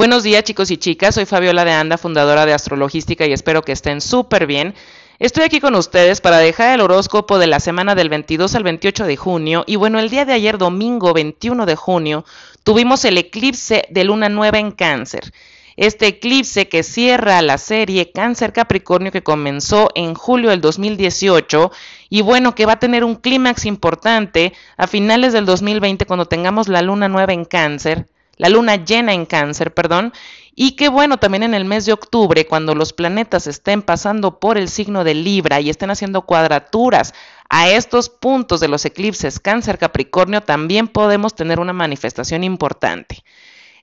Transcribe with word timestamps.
Buenos 0.00 0.22
días 0.22 0.44
chicos 0.44 0.70
y 0.70 0.78
chicas, 0.78 1.16
soy 1.16 1.26
Fabiola 1.26 1.62
de 1.62 1.72
Anda, 1.72 1.98
fundadora 1.98 2.46
de 2.46 2.54
Astrologística 2.54 3.26
y 3.26 3.34
espero 3.34 3.60
que 3.60 3.72
estén 3.72 4.00
súper 4.00 4.46
bien. 4.46 4.74
Estoy 5.18 5.44
aquí 5.44 5.60
con 5.60 5.74
ustedes 5.74 6.22
para 6.22 6.38
dejar 6.38 6.72
el 6.72 6.80
horóscopo 6.80 7.38
de 7.38 7.46
la 7.46 7.60
semana 7.60 7.94
del 7.94 8.08
22 8.08 8.54
al 8.54 8.62
28 8.62 9.04
de 9.04 9.18
junio 9.18 9.62
y 9.66 9.76
bueno, 9.76 9.98
el 9.98 10.08
día 10.08 10.24
de 10.24 10.32
ayer 10.32 10.56
domingo 10.56 11.12
21 11.12 11.66
de 11.66 11.76
junio 11.76 12.24
tuvimos 12.62 13.04
el 13.04 13.18
eclipse 13.18 13.84
de 13.90 14.04
luna 14.04 14.30
nueva 14.30 14.58
en 14.58 14.70
cáncer. 14.70 15.34
Este 15.76 16.06
eclipse 16.06 16.70
que 16.70 16.82
cierra 16.82 17.42
la 17.42 17.58
serie 17.58 18.10
Cáncer 18.10 18.54
Capricornio 18.54 19.12
que 19.12 19.22
comenzó 19.22 19.90
en 19.94 20.14
julio 20.14 20.48
del 20.48 20.62
2018 20.62 21.72
y 22.08 22.22
bueno, 22.22 22.54
que 22.54 22.64
va 22.64 22.72
a 22.72 22.78
tener 22.78 23.04
un 23.04 23.16
clímax 23.16 23.66
importante 23.66 24.54
a 24.78 24.86
finales 24.86 25.34
del 25.34 25.44
2020 25.44 26.06
cuando 26.06 26.24
tengamos 26.24 26.68
la 26.68 26.80
luna 26.80 27.10
nueva 27.10 27.34
en 27.34 27.44
cáncer 27.44 28.06
la 28.40 28.48
luna 28.48 28.76
llena 28.76 29.12
en 29.12 29.26
cáncer, 29.26 29.74
perdón, 29.74 30.14
y 30.54 30.72
que 30.72 30.88
bueno, 30.88 31.18
también 31.18 31.42
en 31.42 31.52
el 31.52 31.66
mes 31.66 31.84
de 31.84 31.92
octubre, 31.92 32.46
cuando 32.46 32.74
los 32.74 32.94
planetas 32.94 33.46
estén 33.46 33.82
pasando 33.82 34.40
por 34.40 34.56
el 34.56 34.70
signo 34.70 35.04
de 35.04 35.12
Libra 35.12 35.60
y 35.60 35.68
estén 35.68 35.90
haciendo 35.90 36.22
cuadraturas 36.22 37.12
a 37.50 37.68
estos 37.68 38.08
puntos 38.08 38.60
de 38.60 38.68
los 38.68 38.86
eclipses 38.86 39.40
cáncer 39.40 39.76
Capricornio, 39.76 40.40
también 40.40 40.88
podemos 40.88 41.34
tener 41.34 41.60
una 41.60 41.74
manifestación 41.74 42.42
importante. 42.42 43.22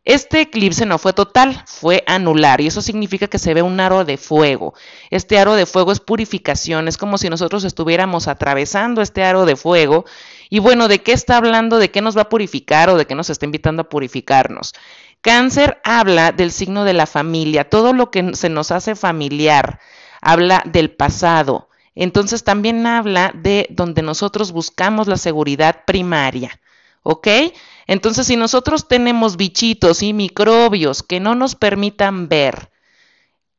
Este 0.05 0.41
eclipse 0.41 0.87
no 0.87 0.97
fue 0.97 1.13
total, 1.13 1.63
fue 1.67 2.03
anular 2.07 2.59
y 2.59 2.67
eso 2.67 2.81
significa 2.81 3.27
que 3.27 3.37
se 3.37 3.53
ve 3.53 3.61
un 3.61 3.79
aro 3.79 4.05
de 4.05 4.17
fuego. 4.17 4.73
Este 5.11 5.37
aro 5.37 5.53
de 5.53 5.67
fuego 5.67 5.91
es 5.91 5.99
purificación, 5.99 6.87
es 6.87 6.97
como 6.97 7.19
si 7.19 7.29
nosotros 7.29 7.63
estuviéramos 7.63 8.27
atravesando 8.27 9.03
este 9.03 9.23
aro 9.23 9.45
de 9.45 9.55
fuego. 9.55 10.05
Y 10.49 10.59
bueno, 10.59 10.87
¿de 10.87 11.01
qué 11.01 11.11
está 11.11 11.37
hablando? 11.37 11.77
¿De 11.77 11.91
qué 11.91 12.01
nos 12.01 12.17
va 12.17 12.23
a 12.23 12.29
purificar 12.29 12.89
o 12.89 12.97
de 12.97 13.05
qué 13.05 13.15
nos 13.15 13.29
está 13.29 13.45
invitando 13.45 13.83
a 13.83 13.89
purificarnos? 13.89 14.73
Cáncer 15.21 15.81
habla 15.83 16.31
del 16.31 16.51
signo 16.51 16.83
de 16.83 16.93
la 16.93 17.05
familia, 17.05 17.69
todo 17.69 17.93
lo 17.93 18.11
que 18.11 18.35
se 18.35 18.49
nos 18.49 18.71
hace 18.71 18.95
familiar, 18.95 19.79
habla 20.21 20.63
del 20.65 20.91
pasado. 20.91 21.69
Entonces 21.95 22.43
también 22.43 22.85
habla 22.85 23.31
de 23.33 23.67
donde 23.71 24.03
nosotros 24.03 24.51
buscamos 24.51 25.07
la 25.07 25.17
seguridad 25.17 25.83
primaria. 25.85 26.59
¿Ok? 27.03 27.27
Entonces, 27.87 28.27
si 28.27 28.35
nosotros 28.35 28.87
tenemos 28.87 29.37
bichitos 29.37 30.03
y 30.03 30.13
microbios 30.13 31.03
que 31.03 31.21
no 31.21 31.35
nos 31.35 31.55
permitan 31.55 32.27
ver 32.27 32.69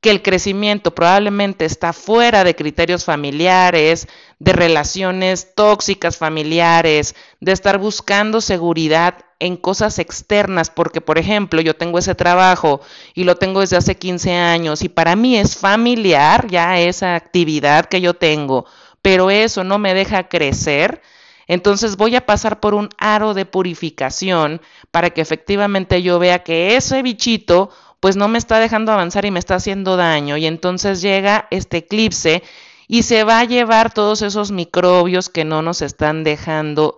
que 0.01 0.11
el 0.11 0.23
crecimiento 0.23 0.95
probablemente 0.95 1.65
está 1.65 1.93
fuera 1.93 2.45
de 2.45 2.55
criterios 2.55 3.05
familiares, 3.05 4.07
de 4.39 4.53
relaciones 4.53 5.55
tóxicas 5.57 6.17
familiares, 6.17 7.17
de 7.41 7.53
estar 7.53 7.79
buscando 7.79 8.41
seguridad 8.41 9.17
en 9.41 9.57
cosas 9.57 9.99
externas, 9.99 10.71
porque 10.71 11.01
por 11.01 11.19
ejemplo 11.19 11.61
yo 11.61 11.75
tengo 11.75 11.99
ese 11.99 12.15
trabajo 12.15 12.81
y 13.15 13.25
lo 13.25 13.37
tengo 13.37 13.61
desde 13.61 13.77
hace 13.77 13.97
15 13.97 14.35
años 14.35 14.83
y 14.83 14.89
para 14.89 15.17
mí 15.17 15.37
es 15.37 15.57
familiar 15.57 16.47
ya 16.49 16.79
esa 16.79 17.17
actividad 17.17 17.87
que 17.87 18.01
yo 18.01 18.15
tengo, 18.15 18.67
pero 19.03 19.31
eso 19.31 19.65
no 19.65 19.79
me 19.79 19.95
deja 19.95 20.29
crecer, 20.29 21.03
entonces 21.49 21.97
voy 21.97 22.15
a 22.15 22.27
pasar 22.27 22.61
por 22.61 22.75
un 22.75 22.91
aro 22.99 23.33
de 23.33 23.47
purificación 23.47 24.61
para 24.91 25.11
que 25.11 25.23
efectivamente 25.23 26.03
yo 26.03 26.19
vea 26.19 26.45
que 26.45 26.77
ese 26.77 27.03
bichito 27.03 27.71
pues 28.01 28.17
no 28.17 28.29
me 28.29 28.39
está 28.39 28.59
dejando 28.59 28.93
avanzar 28.93 29.25
y 29.25 29.31
me 29.31 29.39
está 29.39 29.57
haciendo 29.57 29.97
daño. 29.97 30.37
Y 30.37 30.47
entonces 30.47 31.01
llega 31.01 31.47
este 31.51 31.79
eclipse 31.79 32.43
y 32.87 33.03
se 33.03 33.25
va 33.25 33.41
a 33.41 33.45
llevar 33.45 33.93
todos 33.93 34.23
esos 34.23 34.51
microbios 34.51 35.29
que 35.29 35.45
no 35.45 35.63
nos 35.63 35.83
están 35.83 36.25
dejando 36.25 36.97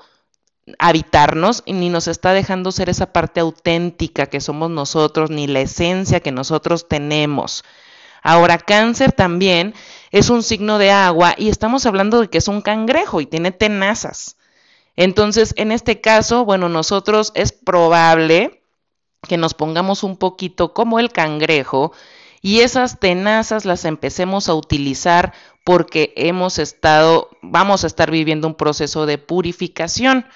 habitarnos 0.79 1.65
ni 1.67 1.89
nos 1.89 2.07
está 2.07 2.33
dejando 2.33 2.71
ser 2.71 2.89
esa 2.89 3.13
parte 3.13 3.41
auténtica 3.41 4.27
que 4.27 4.41
somos 4.41 4.71
nosotros, 4.71 5.31
ni 5.31 5.47
la 5.47 5.61
esencia 5.61 6.21
que 6.21 6.33
nosotros 6.33 6.89
tenemos. 6.89 7.65
Ahora, 8.23 8.59
cáncer 8.59 9.13
también 9.13 9.75
es 10.11 10.31
un 10.31 10.43
signo 10.43 10.79
de 10.79 10.91
agua 10.91 11.35
y 11.39 11.49
estamos 11.49 11.87
hablando 11.87 12.21
de 12.21 12.29
que 12.29 12.39
es 12.39 12.49
un 12.49 12.61
cangrejo 12.61 13.21
y 13.21 13.27
tiene 13.27 13.51
tenazas. 13.51 14.37
Entonces, 14.97 15.55
en 15.57 15.73
este 15.73 16.01
caso, 16.01 16.45
bueno, 16.45 16.69
nosotros 16.69 17.33
es 17.35 17.53
probable 17.53 18.60
que 19.29 19.37
nos 19.37 19.55
pongamos 19.55 20.03
un 20.03 20.17
poquito 20.17 20.73
como 20.73 20.99
el 20.99 21.11
cangrejo 21.13 21.93
y 22.43 22.61
esas 22.61 22.99
tenazas 22.99 23.65
las 23.65 23.85
empecemos 23.85 24.49
a 24.49 24.55
utilizar 24.55 25.35
porque 25.65 26.13
hemos 26.17 26.59
estado, 26.59 27.29
vamos 27.43 27.85
a 27.85 27.87
estar 27.87 28.11
viviendo 28.11 28.49
un 28.49 28.55
proceso 28.55 29.05
de 29.05 29.19
purificación. 29.19 30.27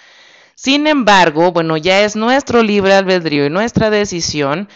Sin 0.54 0.86
embargo, 0.86 1.50
bueno, 1.50 1.76
ya 1.76 2.02
es 2.02 2.14
nuestro 2.14 2.62
libre 2.62 2.94
albedrío 2.94 3.46
y 3.46 3.50
nuestra 3.50 3.90
decisión 3.90 4.68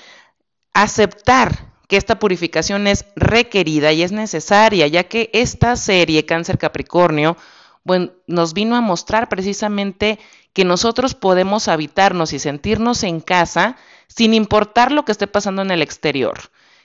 aceptar 0.73 1.73
que 1.87 1.97
esta 1.97 2.19
purificación 2.19 2.87
es 2.87 3.05
requerida 3.15 3.93
y 3.93 4.03
es 4.03 4.13
necesaria, 4.13 4.87
ya 4.87 5.05
que 5.05 5.31
esta 5.33 5.77
serie 5.77 6.27
Cáncer 6.27 6.59
Capricornio 6.59 7.37
bueno, 7.85 8.11
nos 8.27 8.53
vino 8.53 8.77
a 8.77 8.81
mostrar 8.81 9.29
precisamente 9.29 10.19
que 10.53 10.65
nosotros 10.65 11.15
podemos 11.15 11.69
habitarnos 11.69 12.33
y 12.33 12.39
sentirnos 12.39 13.03
en 13.03 13.21
casa 13.21 13.77
sin 14.09 14.35
importar 14.35 14.91
lo 14.93 15.05
que 15.05 15.13
esté 15.13 15.27
pasando 15.27 15.63
en 15.63 15.71
el 15.71 15.83
exterior. 15.83 16.39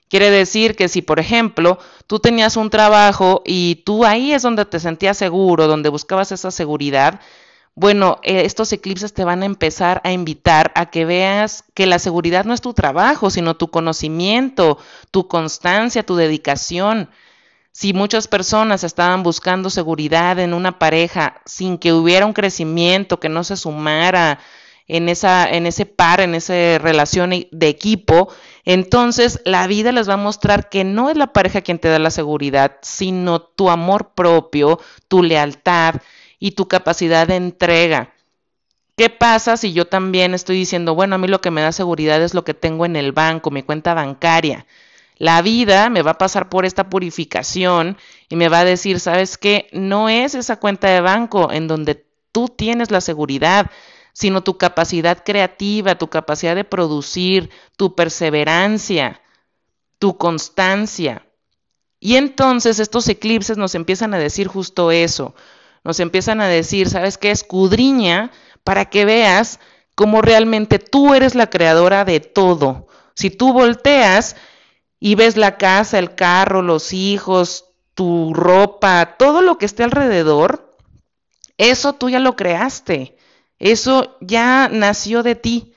Quiere 0.09 0.29
decir 0.29 0.75
que 0.75 0.89
si, 0.89 1.01
por 1.01 1.19
ejemplo, 1.19 1.79
tú 2.05 2.19
tenías 2.19 2.55
un 2.55 2.69
trabajo 2.69 3.41
y 3.45 3.81
tú 3.85 4.05
ahí 4.05 4.31
es 4.33 4.43
donde 4.43 4.65
te 4.65 4.79
sentías 4.79 5.17
seguro, 5.17 5.67
donde 5.67 5.89
buscabas 5.89 6.31
esa 6.31 6.51
seguridad, 6.51 7.19
bueno, 7.75 8.19
eh, 8.21 8.45
estos 8.45 8.71
eclipses 8.71 9.13
te 9.13 9.23
van 9.23 9.41
a 9.41 9.47
empezar 9.47 10.01
a 10.03 10.11
invitar 10.11 10.71
a 10.75 10.91
que 10.91 11.05
veas 11.05 11.63
que 11.73 11.87
la 11.87 11.97
seguridad 11.97 12.45
no 12.45 12.53
es 12.53 12.61
tu 12.61 12.73
trabajo, 12.73 13.31
sino 13.31 13.55
tu 13.55 13.71
conocimiento, 13.71 14.77
tu 15.09 15.27
constancia, 15.27 16.05
tu 16.05 16.15
dedicación. 16.15 17.09
Si 17.71 17.93
muchas 17.93 18.27
personas 18.27 18.83
estaban 18.83 19.23
buscando 19.23 19.71
seguridad 19.71 20.37
en 20.37 20.53
una 20.53 20.77
pareja 20.77 21.41
sin 21.45 21.79
que 21.79 21.93
hubiera 21.93 22.27
un 22.27 22.33
crecimiento, 22.33 23.19
que 23.19 23.29
no 23.29 23.43
se 23.43 23.57
sumara 23.57 24.39
en, 24.93 25.09
esa, 25.09 25.49
en 25.49 25.65
ese 25.65 25.87
par, 25.87 26.21
en 26.21 26.35
esa 26.35 26.77
relación 26.77 27.31
de 27.31 27.67
equipo, 27.67 28.31
entonces 28.63 29.41
la 29.43 29.65
vida 29.65 29.91
les 29.91 30.07
va 30.07 30.13
a 30.13 30.17
mostrar 30.17 30.69
que 30.69 30.83
no 30.83 31.09
es 31.09 31.17
la 31.17 31.33
pareja 31.33 31.61
quien 31.61 31.79
te 31.79 31.87
da 31.87 31.97
la 31.97 32.11
seguridad, 32.11 32.77
sino 32.83 33.41
tu 33.41 33.71
amor 33.71 34.13
propio, 34.13 34.79
tu 35.07 35.23
lealtad 35.23 35.95
y 36.37 36.51
tu 36.51 36.67
capacidad 36.67 37.27
de 37.27 37.37
entrega. 37.37 38.13
¿Qué 38.95 39.09
pasa 39.09 39.57
si 39.57 39.73
yo 39.73 39.85
también 39.85 40.35
estoy 40.35 40.57
diciendo, 40.57 40.93
bueno, 40.93 41.15
a 41.15 41.17
mí 41.17 41.27
lo 41.27 41.41
que 41.41 41.49
me 41.49 41.61
da 41.61 41.71
seguridad 41.71 42.21
es 42.21 42.35
lo 42.35 42.43
que 42.43 42.53
tengo 42.53 42.85
en 42.85 42.95
el 42.95 43.13
banco, 43.13 43.49
mi 43.49 43.63
cuenta 43.63 43.95
bancaria? 43.95 44.67
La 45.17 45.41
vida 45.41 45.89
me 45.89 46.03
va 46.03 46.11
a 46.11 46.17
pasar 46.19 46.49
por 46.49 46.65
esta 46.65 46.89
purificación 46.89 47.97
y 48.29 48.35
me 48.35 48.47
va 48.47 48.59
a 48.59 48.65
decir, 48.65 48.99
¿sabes 48.99 49.39
qué? 49.39 49.69
No 49.71 50.07
es 50.07 50.35
esa 50.35 50.57
cuenta 50.57 50.87
de 50.89 51.01
banco 51.01 51.51
en 51.51 51.67
donde 51.67 52.05
tú 52.31 52.47
tienes 52.49 52.91
la 52.91 53.01
seguridad, 53.01 53.71
sino 54.13 54.43
tu 54.43 54.57
capacidad 54.57 55.23
creativa, 55.23 55.95
tu 55.95 56.07
capacidad 56.09 56.55
de 56.55 56.63
producir, 56.63 57.49
tu 57.75 57.95
perseverancia, 57.95 59.21
tu 59.99 60.17
constancia. 60.17 61.25
Y 61.99 62.15
entonces 62.15 62.79
estos 62.79 63.07
eclipses 63.09 63.57
nos 63.57 63.75
empiezan 63.75 64.13
a 64.13 64.19
decir 64.19 64.47
justo 64.47 64.91
eso. 64.91 65.33
Nos 65.83 65.99
empiezan 65.99 66.41
a 66.41 66.47
decir, 66.47 66.89
¿sabes 66.89 67.17
qué? 67.17 67.31
Escudriña 67.31 68.31
para 68.63 68.85
que 68.85 69.05
veas 69.05 69.59
cómo 69.95 70.21
realmente 70.21 70.79
tú 70.79 71.13
eres 71.13 71.35
la 71.35 71.49
creadora 71.49 72.05
de 72.05 72.19
todo. 72.19 72.87
Si 73.15 73.29
tú 73.29 73.53
volteas 73.53 74.35
y 74.99 75.15
ves 75.15 75.37
la 75.37 75.57
casa, 75.57 75.99
el 75.99 76.15
carro, 76.15 76.61
los 76.61 76.93
hijos, 76.93 77.65
tu 77.93 78.33
ropa, 78.33 79.15
todo 79.17 79.41
lo 79.41 79.57
que 79.57 79.65
esté 79.65 79.83
alrededor, 79.83 80.71
eso 81.57 81.93
tú 81.93 82.09
ya 82.09 82.19
lo 82.19 82.35
creaste, 82.35 83.15
eso 83.63 84.17
ya 84.19 84.67
nació 84.69 85.23
de 85.23 85.35
ti. 85.35 85.73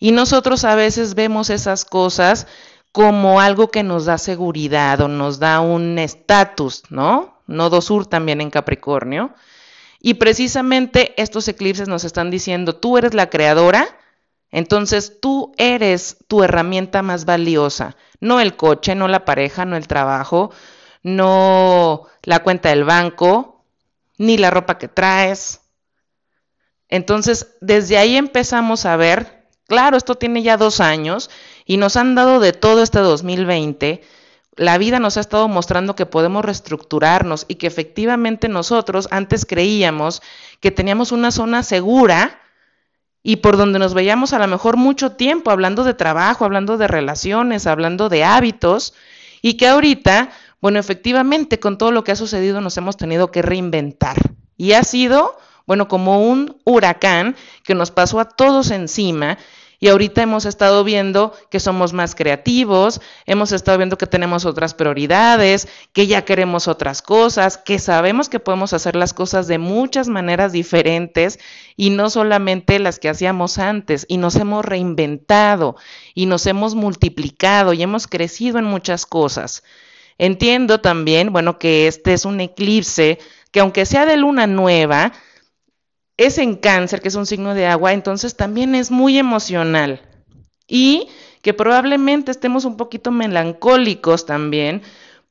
Y 0.00 0.10
nosotros 0.10 0.64
a 0.64 0.74
veces 0.74 1.14
vemos 1.14 1.48
esas 1.48 1.84
cosas 1.84 2.48
como 2.90 3.40
algo 3.40 3.70
que 3.70 3.84
nos 3.84 4.06
da 4.06 4.18
seguridad 4.18 5.00
o 5.00 5.06
nos 5.06 5.38
da 5.38 5.60
un 5.60 5.98
estatus, 6.00 6.82
¿no? 6.90 7.38
Nodo 7.46 7.82
Sur 7.82 8.06
también 8.06 8.40
en 8.40 8.50
Capricornio. 8.50 9.32
Y 10.00 10.14
precisamente 10.14 11.14
estos 11.22 11.46
eclipses 11.46 11.86
nos 11.86 12.02
están 12.02 12.32
diciendo, 12.32 12.74
tú 12.74 12.98
eres 12.98 13.14
la 13.14 13.30
creadora, 13.30 13.86
entonces 14.50 15.20
tú 15.20 15.52
eres 15.56 16.16
tu 16.26 16.42
herramienta 16.42 17.02
más 17.02 17.26
valiosa, 17.26 17.96
no 18.18 18.40
el 18.40 18.56
coche, 18.56 18.96
no 18.96 19.06
la 19.06 19.24
pareja, 19.24 19.64
no 19.66 19.76
el 19.76 19.86
trabajo, 19.86 20.50
no 21.04 22.06
la 22.24 22.40
cuenta 22.40 22.70
del 22.70 22.82
banco, 22.82 23.64
ni 24.18 24.36
la 24.36 24.50
ropa 24.50 24.78
que 24.78 24.88
traes. 24.88 25.60
Entonces, 26.90 27.54
desde 27.60 27.96
ahí 27.96 28.16
empezamos 28.16 28.84
a 28.84 28.96
ver, 28.96 29.46
claro, 29.66 29.96
esto 29.96 30.16
tiene 30.16 30.42
ya 30.42 30.56
dos 30.56 30.80
años 30.80 31.30
y 31.64 31.76
nos 31.76 31.96
han 31.96 32.14
dado 32.14 32.40
de 32.40 32.52
todo 32.52 32.82
este 32.82 32.98
2020. 32.98 34.02
La 34.56 34.76
vida 34.76 34.98
nos 34.98 35.16
ha 35.16 35.20
estado 35.20 35.48
mostrando 35.48 35.94
que 35.94 36.04
podemos 36.04 36.44
reestructurarnos 36.44 37.46
y 37.48 37.54
que 37.54 37.68
efectivamente 37.68 38.48
nosotros 38.48 39.08
antes 39.10 39.46
creíamos 39.46 40.20
que 40.58 40.70
teníamos 40.70 41.12
una 41.12 41.30
zona 41.30 41.62
segura 41.62 42.40
y 43.22 43.36
por 43.36 43.56
donde 43.56 43.78
nos 43.78 43.94
veíamos 43.94 44.32
a 44.32 44.38
lo 44.38 44.46
mejor 44.46 44.76
mucho 44.76 45.12
tiempo 45.12 45.50
hablando 45.50 45.84
de 45.84 45.94
trabajo, 45.94 46.44
hablando 46.44 46.78
de 46.78 46.88
relaciones, 46.88 47.66
hablando 47.66 48.08
de 48.08 48.24
hábitos, 48.24 48.94
y 49.42 49.54
que 49.54 49.68
ahorita, 49.68 50.30
bueno, 50.60 50.78
efectivamente 50.78 51.60
con 51.60 51.78
todo 51.78 51.92
lo 51.92 52.02
que 52.02 52.12
ha 52.12 52.16
sucedido 52.16 52.60
nos 52.60 52.76
hemos 52.76 52.96
tenido 52.96 53.30
que 53.30 53.42
reinventar. 53.42 54.16
Y 54.56 54.72
ha 54.72 54.82
sido, 54.82 55.38
bueno, 55.70 55.86
como 55.86 56.20
un 56.28 56.56
huracán 56.64 57.36
que 57.62 57.76
nos 57.76 57.92
pasó 57.92 58.18
a 58.18 58.24
todos 58.24 58.72
encima 58.72 59.38
y 59.78 59.86
ahorita 59.86 60.20
hemos 60.20 60.44
estado 60.44 60.82
viendo 60.82 61.32
que 61.48 61.60
somos 61.60 61.92
más 61.92 62.16
creativos, 62.16 63.00
hemos 63.24 63.52
estado 63.52 63.78
viendo 63.78 63.96
que 63.96 64.08
tenemos 64.08 64.46
otras 64.46 64.74
prioridades, 64.74 65.68
que 65.92 66.08
ya 66.08 66.24
queremos 66.24 66.66
otras 66.66 67.02
cosas, 67.02 67.56
que 67.56 67.78
sabemos 67.78 68.28
que 68.28 68.40
podemos 68.40 68.72
hacer 68.72 68.96
las 68.96 69.14
cosas 69.14 69.46
de 69.46 69.58
muchas 69.58 70.08
maneras 70.08 70.50
diferentes 70.50 71.38
y 71.76 71.90
no 71.90 72.10
solamente 72.10 72.80
las 72.80 72.98
que 72.98 73.08
hacíamos 73.08 73.58
antes. 73.58 74.06
Y 74.08 74.16
nos 74.16 74.34
hemos 74.34 74.64
reinventado 74.64 75.76
y 76.16 76.26
nos 76.26 76.46
hemos 76.46 76.74
multiplicado 76.74 77.74
y 77.74 77.82
hemos 77.84 78.08
crecido 78.08 78.58
en 78.58 78.64
muchas 78.64 79.06
cosas. 79.06 79.62
Entiendo 80.18 80.80
también, 80.80 81.32
bueno, 81.32 81.60
que 81.60 81.86
este 81.86 82.12
es 82.12 82.24
un 82.24 82.40
eclipse 82.40 83.20
que 83.52 83.60
aunque 83.60 83.86
sea 83.86 84.04
de 84.04 84.16
luna 84.16 84.46
nueva, 84.46 85.12
es 86.20 86.36
en 86.36 86.56
cáncer, 86.56 87.00
que 87.00 87.08
es 87.08 87.14
un 87.14 87.24
signo 87.24 87.54
de 87.54 87.66
agua, 87.66 87.94
entonces 87.94 88.36
también 88.36 88.74
es 88.74 88.90
muy 88.90 89.16
emocional. 89.16 90.02
Y 90.68 91.08
que 91.40 91.54
probablemente 91.54 92.30
estemos 92.30 92.66
un 92.66 92.76
poquito 92.76 93.10
melancólicos 93.10 94.26
también, 94.26 94.82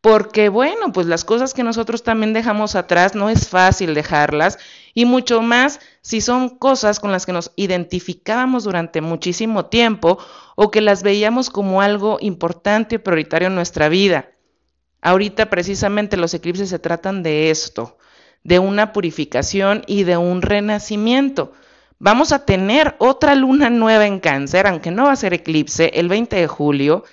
porque 0.01 0.50
bueno, 0.50 0.91
pues 0.91 1.06
las 1.06 1.24
cosas 1.25 1.53
que 1.53 1.62
nosotros 1.62 2.01
también 2.01 2.33
dejamos 2.33 2.74
atrás 2.74 3.13
no 3.13 3.30
es 3.30 3.47
fácil 3.47 3.94
dejarlas, 3.94 4.57
y 4.95 5.06
mucho 5.06 5.44
más 5.44 5.80
si 6.01 6.21
son 6.21 6.50
cosas 6.50 7.00
con 7.00 7.12
las 7.12 7.27
que 7.27 7.33
nos 7.33 7.51
identificábamos 7.56 8.63
durante 8.63 9.01
muchísimo 9.01 9.68
tiempo 9.68 10.18
o 10.56 10.71
que 10.71 10.81
las 10.81 11.03
veíamos 11.03 11.51
como 11.51 11.83
algo 11.83 12.18
importante 12.19 12.95
y 12.95 12.97
prioritario 12.97 13.50
en 13.50 13.56
nuestra 13.56 13.89
vida. 13.89 14.31
Ahorita 15.01 15.51
precisamente 15.51 16.18
los 16.18 16.33
eclipses 16.33 16.69
se 16.69 16.80
tratan 16.80 17.21
de 17.21 17.51
esto, 17.51 17.99
de 18.44 18.59
una 18.59 18.94
purificación 18.94 19.83
y 19.88 20.03
de 20.03 20.18
un 20.18 20.41
renacimiento. 20.41 21.53
Vamos 22.00 22.31
a 22.31 22.45
tener 22.45 22.95
otra 23.00 23.36
luna 23.36 23.69
nueva 23.69 24.07
en 24.07 24.19
cáncer, 24.19 24.68
aunque 24.68 24.91
no 24.91 25.06
va 25.06 25.12
a 25.12 25.18
ser 25.18 25.33
eclipse, 25.33 25.91
el 25.95 26.07
20 26.07 26.36
de 26.36 26.47
julio. 26.47 27.03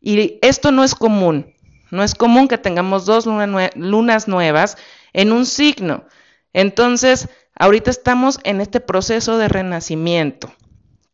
Y 0.00 0.38
esto 0.42 0.70
no 0.70 0.84
es 0.84 0.94
común. 0.94 1.52
No 1.90 2.04
es 2.04 2.14
común 2.14 2.46
que 2.46 2.56
tengamos 2.56 3.06
dos 3.06 3.26
lunas 3.26 4.28
nuevas 4.28 4.76
en 5.12 5.32
un 5.32 5.46
signo. 5.46 6.04
Entonces, 6.52 7.28
ahorita 7.56 7.90
estamos 7.90 8.38
en 8.44 8.60
este 8.60 8.78
proceso 8.78 9.36
de 9.38 9.48
renacimiento. 9.48 10.52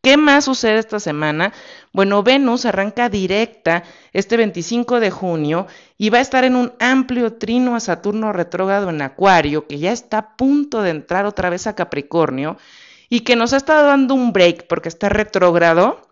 ¿Qué 0.03 0.17
más 0.17 0.44
sucede 0.44 0.79
esta 0.79 1.00
semana? 1.00 1.53
Bueno, 1.96 2.22
Venus 2.22 2.66
arranca 2.66 3.08
directa 3.08 3.82
este 4.12 4.37
25 4.37 5.00
de 5.00 5.10
junio 5.10 5.66
y 5.96 6.10
va 6.10 6.19
a 6.19 6.20
estar 6.20 6.44
en 6.44 6.54
un 6.54 6.75
amplio 6.78 7.38
trino 7.38 7.75
a 7.75 7.81
Saturno 7.81 8.34
retrógrado 8.34 8.90
en 8.90 9.00
Acuario, 9.00 9.66
que 9.66 9.78
ya 9.78 9.93
está 9.93 10.19
a 10.19 10.37
punto 10.37 10.82
de 10.82 10.90
entrar 10.90 11.25
otra 11.25 11.48
vez 11.48 11.66
a 11.66 11.75
Capricornio 11.75 12.58
y 13.08 13.20
que 13.20 13.34
nos 13.34 13.54
ha 13.54 13.56
estado 13.56 13.87
dando 13.87 14.12
un 14.12 14.34
break 14.34 14.66
porque 14.66 14.90
está 14.90 15.08
retrógrado 15.08 16.06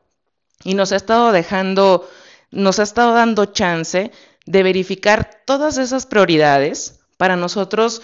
y 0.62 0.72
nos 0.72 0.90
ha 0.92 0.96
estado 0.96 1.32
dejando, 1.32 2.08
nos 2.50 2.78
ha 2.78 2.82
estado 2.82 3.12
dando 3.12 3.44
chance 3.44 4.10
de 4.46 4.62
verificar 4.62 5.42
todas 5.44 5.76
esas 5.76 6.06
prioridades 6.06 7.00
para 7.19 7.36
nosotros 7.36 8.00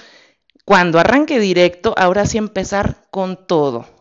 cuando 0.66 0.98
arranque 0.98 1.38
directo, 1.38 1.94
ahora 1.96 2.26
sí 2.26 2.36
empezar 2.36 3.06
con 3.10 3.46
todo. 3.46 3.99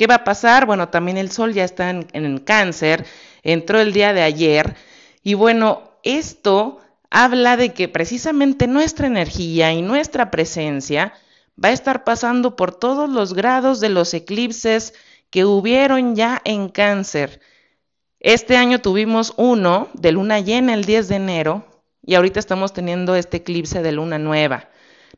¿Qué 0.00 0.06
va 0.06 0.14
a 0.14 0.24
pasar? 0.24 0.64
Bueno, 0.64 0.88
también 0.88 1.18
el 1.18 1.30
Sol 1.30 1.52
ya 1.52 1.62
está 1.62 1.90
en, 1.90 2.38
cáncer, 2.38 3.04
entró 3.42 3.80
el 3.80 3.92
día 3.92 4.14
de 4.14 4.22
ayer 4.22 4.74
y 5.22 5.34
bueno, 5.34 5.90
esto 6.04 6.78
habla 7.10 7.58
de 7.58 7.74
que 7.74 7.86
precisamente 7.86 8.66
nuestra 8.66 9.08
energía 9.08 9.74
y 9.74 9.82
nuestra 9.82 10.30
presencia 10.30 11.12
va 11.62 11.68
a 11.68 11.72
estar 11.72 12.04
pasando 12.04 12.56
por 12.56 12.74
todos 12.74 13.10
los 13.10 13.34
grados 13.34 13.78
de 13.78 13.90
los 13.90 14.14
eclipses 14.14 14.94
que 15.28 15.44
hubieron 15.44 16.16
ya 16.16 16.40
en 16.46 16.70
cáncer. 16.70 17.42
Este 18.20 18.56
año 18.56 18.80
tuvimos 18.80 19.34
uno 19.36 19.88
de 19.92 20.12
luna 20.12 20.40
llena 20.40 20.72
el 20.72 20.86
10 20.86 21.08
de 21.08 21.16
enero 21.16 21.66
y 22.06 22.14
ahorita 22.14 22.40
estamos 22.40 22.72
teniendo 22.72 23.16
este 23.16 23.36
eclipse 23.36 23.82
de 23.82 23.92
luna 23.92 24.18
nueva. 24.18 24.70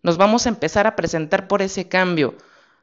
Nos 0.03 0.17
vamos 0.17 0.47
a 0.47 0.49
empezar 0.49 0.89
a 0.89 0.97
presentar 0.97 1.47
por 1.47 1.63
ese 1.63 1.87
cambio 1.87 2.35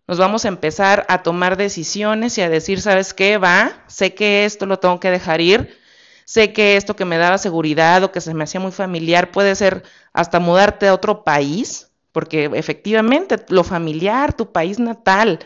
nos 0.10 0.18
vamos 0.18 0.44
a 0.44 0.48
empezar 0.48 1.06
a 1.08 1.22
tomar 1.22 1.56
decisiones 1.56 2.36
y 2.40 2.42
a 2.42 2.50
decir, 2.50 2.82
¿sabes 2.82 3.14
qué? 3.14 3.38
Va, 3.38 3.84
sé 3.86 4.16
que 4.16 4.44
esto 4.44 4.66
lo 4.66 4.80
tengo 4.80 5.00
que 5.00 5.12
dejar 5.12 5.40
ir, 5.40 5.78
sé 6.26 6.52
que 6.52 6.78
esto 6.78 6.96
que 6.96 7.06
me 7.06 7.20
daba 7.20 7.38
seguridad 7.38 8.04
o 8.04 8.12
que 8.12 8.20
se 8.20 8.34
me 8.34 8.44
hacía 8.44 8.60
muy 8.60 8.72
familiar 8.72 9.30
puede 9.30 9.54
ser 9.54 9.84
hasta 10.12 10.40
mudarte 10.40 10.88
a 10.88 10.96
otro 10.96 11.24
país, 11.24 11.92
porque 12.12 12.50
efectivamente 12.56 13.36
lo 13.50 13.64
familiar, 13.64 14.34
tu 14.34 14.52
país 14.52 14.80
natal, 14.80 15.46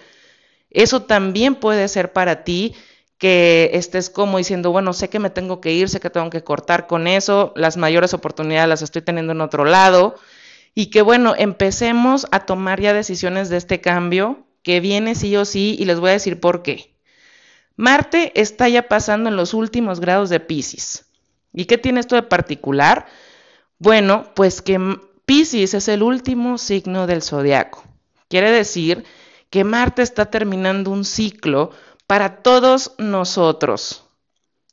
eso 0.70 1.02
también 1.02 1.56
puede 1.56 1.90
ser 1.90 2.14
para 2.14 2.46
ti 2.46 2.74
que 3.18 3.70
estés 3.74 4.10
como 4.10 4.38
diciendo, 4.38 4.72
bueno, 4.72 4.94
sé 4.94 5.10
que 5.10 5.20
me 5.20 5.30
tengo 5.30 5.60
que 5.60 5.74
ir, 5.74 5.90
sé 5.90 6.00
que 6.00 6.10
tengo 6.10 6.30
que 6.30 6.46
cortar 6.46 6.88
con 6.88 7.08
eso, 7.08 7.52
las 7.58 7.76
mayores 7.76 8.14
oportunidades 8.14 8.70
las 8.70 8.82
estoy 8.82 9.02
teniendo 9.02 9.34
en 9.34 9.42
otro 9.42 9.66
lado, 9.66 10.16
y 10.74 10.86
que 10.86 11.02
bueno, 11.02 11.34
empecemos 11.38 12.28
a 12.32 12.46
tomar 12.46 12.80
ya 12.80 12.94
decisiones 12.94 13.50
de 13.50 13.58
este 13.58 13.82
cambio 13.82 14.46
que 14.64 14.80
viene 14.80 15.14
sí 15.14 15.36
o 15.36 15.46
sí 15.46 15.76
y 15.78 15.86
les 15.86 16.00
voy 16.00 16.10
a 16.10 16.14
decir 16.14 16.40
por 16.40 16.64
qué. 16.64 16.96
Marte 17.76 18.32
está 18.40 18.70
ya 18.70 18.88
pasando 18.88 19.30
en 19.30 19.36
los 19.36 19.54
últimos 19.54 20.00
grados 20.00 20.30
de 20.30 20.40
Pisces. 20.40 21.06
¿Y 21.54 21.66
qué 21.66 21.78
tiene 21.78 22.00
esto 22.00 22.16
de 22.16 22.24
particular? 22.24 23.06
Bueno, 23.78 24.32
pues 24.36 24.62
que 24.62 24.80
Pisces 25.26 25.74
es 25.74 25.88
el 25.88 26.02
último 26.02 26.58
signo 26.58 27.08
del 27.08 27.22
zodiaco. 27.22 27.84
Quiere 28.30 28.52
decir 28.52 29.04
que 29.50 29.64
Marte 29.64 30.02
está 30.02 30.28
terminando 30.28 30.92
un 30.92 31.04
ciclo 31.06 31.72
para 32.08 32.42
todos 32.42 32.94
nosotros. 32.98 34.06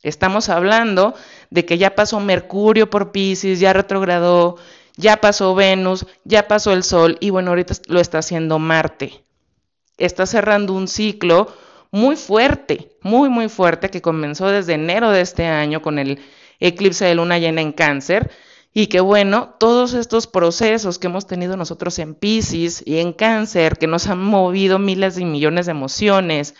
Estamos 0.03 0.49
hablando 0.49 1.13
de 1.49 1.65
que 1.65 1.77
ya 1.77 1.93
pasó 1.95 2.19
Mercurio 2.19 2.89
por 2.89 3.11
Pisces, 3.11 3.59
ya 3.59 3.73
retrogradó, 3.73 4.57
ya 4.95 5.17
pasó 5.17 5.53
Venus, 5.53 6.05
ya 6.23 6.47
pasó 6.47 6.73
el 6.73 6.83
Sol 6.83 7.17
y 7.19 7.29
bueno, 7.29 7.49
ahorita 7.51 7.75
lo 7.87 7.99
está 7.99 8.19
haciendo 8.19 8.57
Marte 8.57 9.23
está 10.05 10.25
cerrando 10.25 10.73
un 10.73 10.87
ciclo 10.87 11.53
muy 11.91 12.15
fuerte, 12.15 12.97
muy, 13.01 13.29
muy 13.29 13.49
fuerte, 13.49 13.89
que 13.89 14.01
comenzó 14.01 14.47
desde 14.47 14.73
enero 14.73 15.11
de 15.11 15.21
este 15.21 15.45
año 15.45 15.81
con 15.81 15.99
el 15.99 16.19
eclipse 16.59 17.05
de 17.05 17.15
luna 17.15 17.37
llena 17.37 17.61
en 17.61 17.73
cáncer. 17.73 18.31
Y 18.73 18.87
que 18.87 19.01
bueno, 19.01 19.55
todos 19.59 19.93
estos 19.93 20.27
procesos 20.27 20.97
que 20.97 21.07
hemos 21.07 21.27
tenido 21.27 21.57
nosotros 21.57 21.99
en 21.99 22.15
Pisces 22.15 22.81
y 22.85 22.99
en 22.99 23.11
cáncer, 23.11 23.77
que 23.77 23.87
nos 23.87 24.07
han 24.07 24.19
movido 24.19 24.79
miles 24.79 25.17
y 25.17 25.25
millones 25.25 25.65
de 25.65 25.71
emociones 25.71 26.55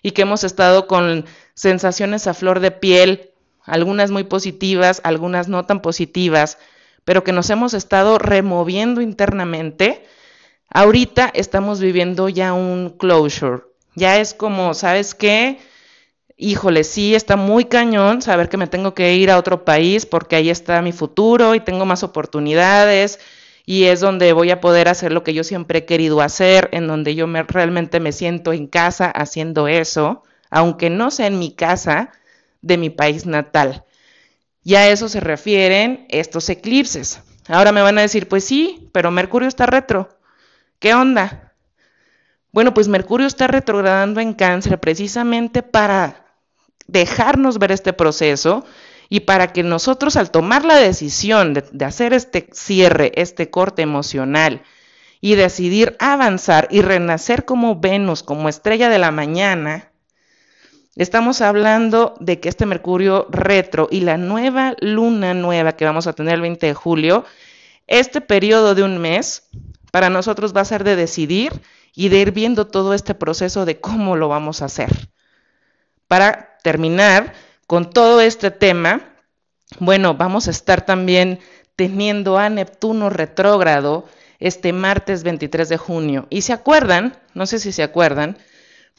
y 0.00 0.12
que 0.12 0.22
hemos 0.22 0.44
estado 0.44 0.86
con 0.86 1.24
sensaciones 1.54 2.28
a 2.28 2.34
flor 2.34 2.60
de 2.60 2.70
piel, 2.70 3.32
algunas 3.64 4.12
muy 4.12 4.22
positivas, 4.22 5.00
algunas 5.02 5.48
no 5.48 5.66
tan 5.66 5.82
positivas, 5.82 6.58
pero 7.04 7.24
que 7.24 7.32
nos 7.32 7.50
hemos 7.50 7.74
estado 7.74 8.18
removiendo 8.18 9.00
internamente, 9.00 10.06
Ahorita 10.70 11.30
estamos 11.34 11.80
viviendo 11.80 12.28
ya 12.28 12.52
un 12.52 12.90
closure. 12.98 13.62
Ya 13.94 14.18
es 14.18 14.34
como, 14.34 14.74
¿sabes 14.74 15.14
qué? 15.14 15.58
Híjole, 16.36 16.84
sí, 16.84 17.14
está 17.14 17.36
muy 17.36 17.66
cañón 17.66 18.22
saber 18.22 18.48
que 18.48 18.58
me 18.58 18.66
tengo 18.66 18.94
que 18.94 19.14
ir 19.14 19.30
a 19.30 19.38
otro 19.38 19.64
país 19.64 20.06
porque 20.06 20.36
ahí 20.36 20.50
está 20.50 20.82
mi 20.82 20.92
futuro 20.92 21.54
y 21.54 21.60
tengo 21.60 21.86
más 21.86 22.02
oportunidades 22.02 23.20
y 23.66 23.84
es 23.84 24.00
donde 24.00 24.32
voy 24.32 24.50
a 24.50 24.60
poder 24.60 24.88
hacer 24.88 25.12
lo 25.12 25.24
que 25.24 25.34
yo 25.34 25.44
siempre 25.44 25.80
he 25.80 25.84
querido 25.86 26.20
hacer, 26.20 26.68
en 26.72 26.86
donde 26.86 27.14
yo 27.14 27.26
me, 27.26 27.42
realmente 27.42 28.00
me 28.00 28.12
siento 28.12 28.52
en 28.52 28.66
casa 28.68 29.10
haciendo 29.10 29.68
eso, 29.68 30.22
aunque 30.50 30.90
no 30.90 31.10
sea 31.10 31.26
en 31.26 31.38
mi 31.38 31.52
casa 31.52 32.12
de 32.62 32.78
mi 32.78 32.90
país 32.90 33.26
natal. 33.26 33.84
Y 34.64 34.74
a 34.76 34.88
eso 34.90 35.08
se 35.08 35.20
refieren 35.20 36.06
estos 36.10 36.48
eclipses. 36.48 37.22
Ahora 37.48 37.72
me 37.72 37.82
van 37.82 37.98
a 37.98 38.02
decir, 38.02 38.28
pues 38.28 38.44
sí, 38.44 38.88
pero 38.92 39.10
Mercurio 39.10 39.48
está 39.48 39.66
retro. 39.66 40.08
¿Qué 40.78 40.94
onda? 40.94 41.54
Bueno, 42.52 42.74
pues 42.74 42.88
Mercurio 42.88 43.26
está 43.26 43.46
retrogradando 43.46 44.20
en 44.20 44.34
cáncer 44.34 44.78
precisamente 44.78 45.62
para 45.62 46.26
dejarnos 46.86 47.58
ver 47.58 47.72
este 47.72 47.92
proceso 47.92 48.64
y 49.08 49.20
para 49.20 49.52
que 49.52 49.62
nosotros 49.62 50.16
al 50.16 50.30
tomar 50.30 50.64
la 50.64 50.76
decisión 50.76 51.54
de, 51.54 51.84
hacer 51.84 52.12
este 52.12 52.48
cierre, 52.52 53.12
este 53.14 53.50
corte 53.50 53.82
emocional 53.82 54.62
y 55.20 55.34
decidir 55.34 55.96
avanzar 55.98 56.68
y 56.70 56.82
renacer 56.82 57.44
como 57.44 57.80
Venus, 57.80 58.22
como 58.22 58.48
estrella 58.48 58.88
de 58.88 58.98
la 58.98 59.10
mañana, 59.10 59.90
estamos 60.94 61.40
hablando 61.40 62.14
de 62.20 62.40
que 62.40 62.48
este 62.48 62.66
Mercurio 62.66 63.26
retro 63.30 63.88
y 63.90 64.00
la 64.00 64.18
nueva 64.18 64.74
luna 64.80 65.34
nueva 65.34 65.72
que 65.72 65.84
vamos 65.84 66.06
a 66.06 66.12
tener 66.12 66.34
el 66.34 66.40
20 66.42 66.66
de 66.66 66.74
julio, 66.74 67.24
este 67.86 68.20
periodo 68.20 68.74
de 68.74 68.82
un 68.82 68.98
mes 68.98 69.48
para 69.96 70.10
nosotros 70.10 70.54
va 70.54 70.60
a 70.60 70.66
ser 70.66 70.84
de 70.84 70.94
decidir 70.94 71.62
y 71.94 72.10
de 72.10 72.18
ir 72.18 72.32
viendo 72.32 72.66
todo 72.66 72.92
este 72.92 73.14
proceso 73.14 73.64
de 73.64 73.80
cómo 73.80 74.14
lo 74.14 74.28
vamos 74.28 74.60
a 74.60 74.66
hacer. 74.66 75.08
Para 76.06 76.58
terminar 76.62 77.32
con 77.66 77.88
todo 77.88 78.20
este 78.20 78.50
tema, 78.50 79.00
bueno, 79.78 80.12
vamos 80.12 80.48
a 80.48 80.50
estar 80.50 80.84
también 80.84 81.40
teniendo 81.76 82.36
a 82.36 82.50
Neptuno 82.50 83.08
retrógrado 83.08 84.04
este 84.38 84.74
martes 84.74 85.22
23 85.22 85.66
de 85.66 85.78
junio. 85.78 86.26
Y 86.28 86.42
se 86.42 86.52
acuerdan, 86.52 87.16
no 87.32 87.46
sé 87.46 87.58
si 87.58 87.72
se 87.72 87.82
acuerdan, 87.82 88.36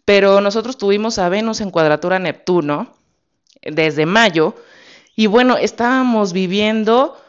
pero 0.03 0.41
nosotros 0.41 0.79
tuvimos 0.79 1.19
a 1.19 1.29
Venus 1.29 1.61
en 1.61 1.69
cuadratura 1.69 2.17
Neptuno 2.17 2.91
desde 3.61 4.07
mayo 4.07 4.55
y 5.15 5.27
bueno, 5.27 5.57
estábamos 5.57 6.33
viviendo 6.33 7.21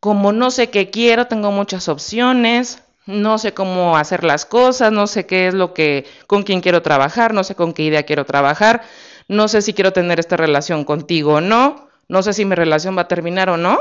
como 0.00 0.32
no 0.32 0.50
sé 0.50 0.68
qué 0.68 0.90
quiero, 0.90 1.28
tengo 1.28 1.50
muchas 1.50 1.88
opciones, 1.88 2.82
no 3.06 3.38
sé 3.38 3.54
cómo 3.54 3.96
hacer 3.96 4.24
las 4.24 4.44
cosas, 4.44 4.92
no 4.92 5.06
sé 5.06 5.26
qué 5.26 5.48
es 5.48 5.54
lo 5.54 5.72
que, 5.72 6.04
con 6.26 6.42
quién 6.42 6.60
quiero 6.60 6.82
trabajar, 6.82 7.32
no 7.32 7.44
sé 7.44 7.54
con 7.54 7.72
qué 7.72 7.84
idea 7.84 8.02
quiero 8.02 8.26
trabajar, 8.26 8.82
no 9.28 9.48
sé 9.48 9.62
si 9.62 9.72
quiero 9.72 9.92
tener 9.92 10.20
esta 10.20 10.36
relación 10.36 10.84
contigo 10.84 11.34
o 11.34 11.40
no, 11.40 11.88
no 12.08 12.22
sé 12.22 12.32
si 12.32 12.44
mi 12.44 12.54
relación 12.54 12.96
va 12.96 13.02
a 13.02 13.08
terminar 13.08 13.48
o 13.48 13.56
no. 13.56 13.78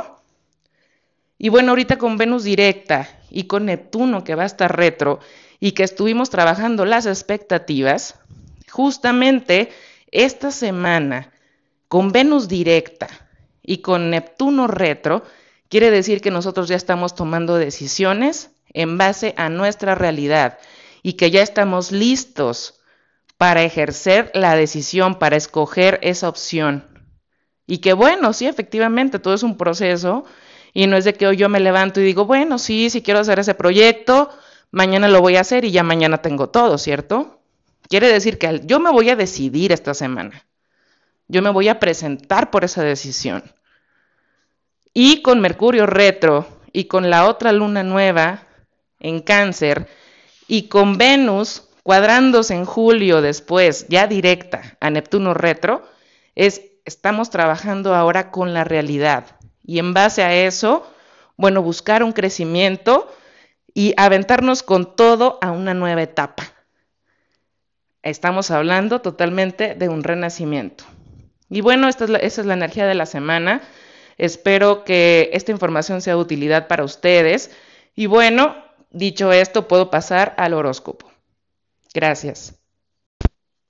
Y 1.37 1.49
bueno, 1.49 1.71
ahorita 1.71 1.97
con 1.97 2.17
Venus 2.17 2.43
directa 2.43 3.09
y 3.29 3.43
con 3.43 3.65
Neptuno 3.65 4.23
que 4.23 4.35
va 4.35 4.43
a 4.43 4.47
estar 4.47 4.75
retro 4.75 5.19
y 5.59 5.71
que 5.73 5.83
estuvimos 5.83 6.29
trabajando 6.29 6.85
las 6.85 7.05
expectativas, 7.05 8.15
justamente 8.71 9.69
esta 10.11 10.51
semana 10.51 11.31
con 11.87 12.11
Venus 12.11 12.47
directa 12.47 13.07
y 13.61 13.79
con 13.79 14.09
Neptuno 14.11 14.67
retro, 14.67 15.23
quiere 15.67 15.91
decir 15.91 16.21
que 16.21 16.31
nosotros 16.31 16.67
ya 16.67 16.75
estamos 16.75 17.15
tomando 17.15 17.55
decisiones 17.55 18.54
en 18.75 18.97
base 18.97 19.33
a 19.37 19.49
nuestra 19.49 19.95
realidad 19.95 20.59
y 21.01 21.13
que 21.13 21.31
ya 21.31 21.41
estamos 21.41 21.91
listos 21.91 22.79
para 23.37 23.63
ejercer 23.63 24.31
la 24.33 24.55
decisión, 24.55 25.15
para 25.15 25.35
escoger 25.35 25.99
esa 26.03 26.29
opción. 26.29 26.85
Y 27.67 27.79
que 27.79 27.93
bueno, 27.93 28.33
sí, 28.33 28.45
efectivamente, 28.45 29.19
todo 29.19 29.33
es 29.33 29.43
un 29.43 29.57
proceso 29.57 30.25
y 30.73 30.87
no 30.87 30.97
es 30.97 31.05
de 31.05 31.13
que 31.13 31.25
hoy 31.25 31.37
yo 31.37 31.49
me 31.49 31.59
levanto 31.59 31.99
y 31.99 32.03
digo, 32.03 32.25
bueno, 32.25 32.59
sí, 32.59 32.89
sí 32.89 33.01
quiero 33.01 33.21
hacer 33.21 33.39
ese 33.39 33.55
proyecto, 33.55 34.29
mañana 34.71 35.07
lo 35.07 35.21
voy 35.21 35.37
a 35.37 35.41
hacer 35.41 35.65
y 35.65 35.71
ya 35.71 35.83
mañana 35.83 36.21
tengo 36.21 36.49
todo, 36.49 36.77
¿cierto? 36.77 37.39
Quiere 37.87 38.07
decir 38.07 38.37
que 38.37 38.61
yo 38.65 38.79
me 38.79 38.91
voy 38.91 39.09
a 39.09 39.15
decidir 39.15 39.71
esta 39.71 39.93
semana. 39.93 40.45
Yo 41.27 41.41
me 41.41 41.49
voy 41.49 41.69
a 41.69 41.79
presentar 41.79 42.51
por 42.51 42.63
esa 42.63 42.83
decisión. 42.83 43.43
Y 44.93 45.21
con 45.21 45.41
Mercurio 45.41 45.85
retro 45.85 46.47
y 46.71 46.85
con 46.85 47.09
la 47.09 47.27
otra 47.27 47.51
luna 47.51 47.83
nueva 47.83 48.44
en 48.99 49.21
cáncer 49.21 49.87
y 50.47 50.67
con 50.67 50.97
Venus 50.97 51.63
cuadrándose 51.83 52.55
en 52.55 52.65
julio 52.65 53.21
después, 53.21 53.85
ya 53.89 54.07
directa 54.07 54.75
a 54.79 54.89
Neptuno 54.89 55.35
retro, 55.35 55.87
es 56.33 56.63
estamos 56.83 57.29
trabajando 57.29 57.93
ahora 57.93 58.31
con 58.31 58.53
la 58.53 58.63
realidad. 58.63 59.37
Y 59.63 59.79
en 59.79 59.93
base 59.93 60.23
a 60.23 60.33
eso, 60.33 60.91
bueno, 61.37 61.61
buscar 61.61 62.03
un 62.03 62.11
crecimiento 62.11 63.11
y 63.73 63.93
aventarnos 63.97 64.63
con 64.63 64.95
todo 64.95 65.37
a 65.41 65.51
una 65.51 65.73
nueva 65.73 66.01
etapa. 66.01 66.53
Estamos 68.01 68.51
hablando 68.51 69.01
totalmente 69.01 69.75
de 69.75 69.89
un 69.89 70.03
renacimiento. 70.03 70.85
Y 71.49 71.61
bueno, 71.61 71.87
esta 71.87 72.05
es 72.05 72.09
la, 72.09 72.17
esa 72.19 72.41
es 72.41 72.47
la 72.47 72.53
energía 72.53 72.87
de 72.87 72.95
la 72.95 73.05
semana. 73.05 73.61
Espero 74.17 74.83
que 74.83 75.29
esta 75.33 75.51
información 75.51 76.01
sea 76.01 76.15
de 76.15 76.21
utilidad 76.21 76.67
para 76.67 76.83
ustedes. 76.83 77.51
Y 77.95 78.05
bueno, 78.05 78.55
dicho 78.95 79.31
esto, 79.31 79.67
puedo 79.67 79.89
pasar 79.89 80.33
al 80.37 80.53
horóscopo. 80.53 81.11
Gracias. 81.93 82.59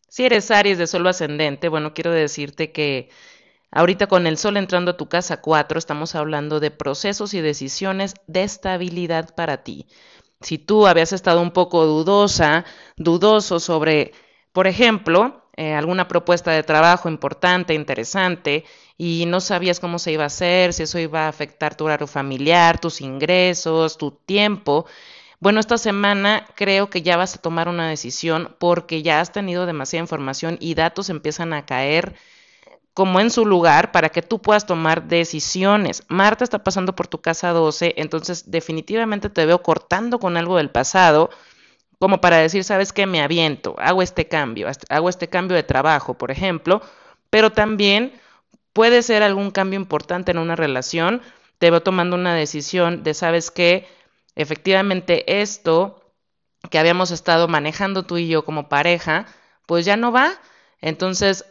Si 0.07 0.25
eres 0.25 0.49
Aries 0.51 0.77
de 0.77 0.87
solo 0.87 1.09
ascendente, 1.09 1.67
bueno, 1.67 1.93
quiero 1.93 2.11
decirte 2.11 2.71
que 2.71 3.09
ahorita 3.71 4.07
con 4.07 4.27
el 4.27 4.37
sol 4.37 4.55
entrando 4.55 4.91
a 4.91 4.97
tu 4.97 5.09
casa 5.09 5.41
4, 5.41 5.77
estamos 5.77 6.15
hablando 6.15 6.59
de 6.59 6.71
procesos 6.71 7.33
y 7.33 7.41
decisiones 7.41 8.13
de 8.27 8.43
estabilidad 8.43 9.35
para 9.35 9.63
ti. 9.63 9.87
Si 10.41 10.57
tú 10.57 10.87
habías 10.87 11.11
estado 11.11 11.41
un 11.41 11.51
poco 11.51 11.85
dudosa, 11.85 12.65
dudoso 12.95 13.59
sobre, 13.59 14.13
por 14.53 14.67
ejemplo, 14.67 15.49
eh, 15.57 15.73
alguna 15.73 16.07
propuesta 16.07 16.51
de 16.51 16.63
trabajo 16.63 17.09
importante, 17.09 17.73
interesante, 17.73 18.65
y 18.97 19.25
no 19.25 19.41
sabías 19.41 19.79
cómo 19.79 19.99
se 19.99 20.11
iba 20.11 20.23
a 20.23 20.27
hacer, 20.27 20.73
si 20.73 20.83
eso 20.83 20.99
iba 20.99 21.25
a 21.25 21.27
afectar 21.29 21.75
tu 21.75 21.85
horario 21.85 22.07
familiar, 22.07 22.79
tus 22.79 23.01
ingresos, 23.01 23.97
tu 23.97 24.11
tiempo, 24.11 24.85
bueno, 25.45 25.59
esta 25.59 25.77
semana 25.77 26.47
creo 26.55 26.89
que 26.89 27.03
ya 27.03 27.17
vas 27.17 27.35
a 27.35 27.37
tomar 27.39 27.69
una 27.69 27.87
decisión 27.87 28.55
porque 28.57 29.03
ya 29.03 29.19
has 29.19 29.31
tenido 29.31 29.67
demasiada 29.67 30.01
información 30.01 30.57
y 30.59 30.73
datos 30.73 31.11
empiezan 31.11 31.53
a 31.53 31.67
caer 31.67 32.15
como 32.95 33.19
en 33.19 33.29
su 33.29 33.45
lugar 33.45 33.91
para 33.91 34.09
que 34.09 34.23
tú 34.23 34.41
puedas 34.41 34.65
tomar 34.65 35.07
decisiones. 35.07 36.01
Marta 36.07 36.43
está 36.43 36.63
pasando 36.63 36.95
por 36.95 37.05
tu 37.07 37.21
casa 37.21 37.51
12, 37.51 37.93
entonces 37.97 38.49
definitivamente 38.49 39.29
te 39.29 39.45
veo 39.45 39.61
cortando 39.61 40.17
con 40.17 40.35
algo 40.35 40.57
del 40.57 40.71
pasado 40.71 41.29
como 41.99 42.21
para 42.21 42.37
decir, 42.37 42.63
sabes 42.63 42.91
qué, 42.91 43.05
me 43.05 43.21
aviento, 43.21 43.75
hago 43.77 44.01
este 44.01 44.27
cambio, 44.27 44.67
hago 44.89 45.09
este 45.09 45.29
cambio 45.29 45.55
de 45.55 45.61
trabajo, 45.61 46.15
por 46.15 46.31
ejemplo, 46.31 46.81
pero 47.29 47.51
también 47.51 48.13
puede 48.73 49.03
ser 49.03 49.21
algún 49.21 49.51
cambio 49.51 49.79
importante 49.79 50.31
en 50.31 50.39
una 50.39 50.55
relación, 50.55 51.21
te 51.59 51.69
veo 51.69 51.83
tomando 51.83 52.15
una 52.15 52.33
decisión 52.33 53.03
de, 53.03 53.13
sabes 53.13 53.51
qué, 53.51 53.87
efectivamente 54.35 55.41
esto 55.41 56.01
que 56.69 56.79
habíamos 56.79 57.11
estado 57.11 57.47
manejando 57.47 58.03
tú 58.03 58.17
y 58.17 58.27
yo 58.27 58.45
como 58.45 58.69
pareja, 58.69 59.25
pues 59.65 59.85
ya 59.85 59.97
no 59.97 60.11
va. 60.11 60.31
Entonces 60.81 61.45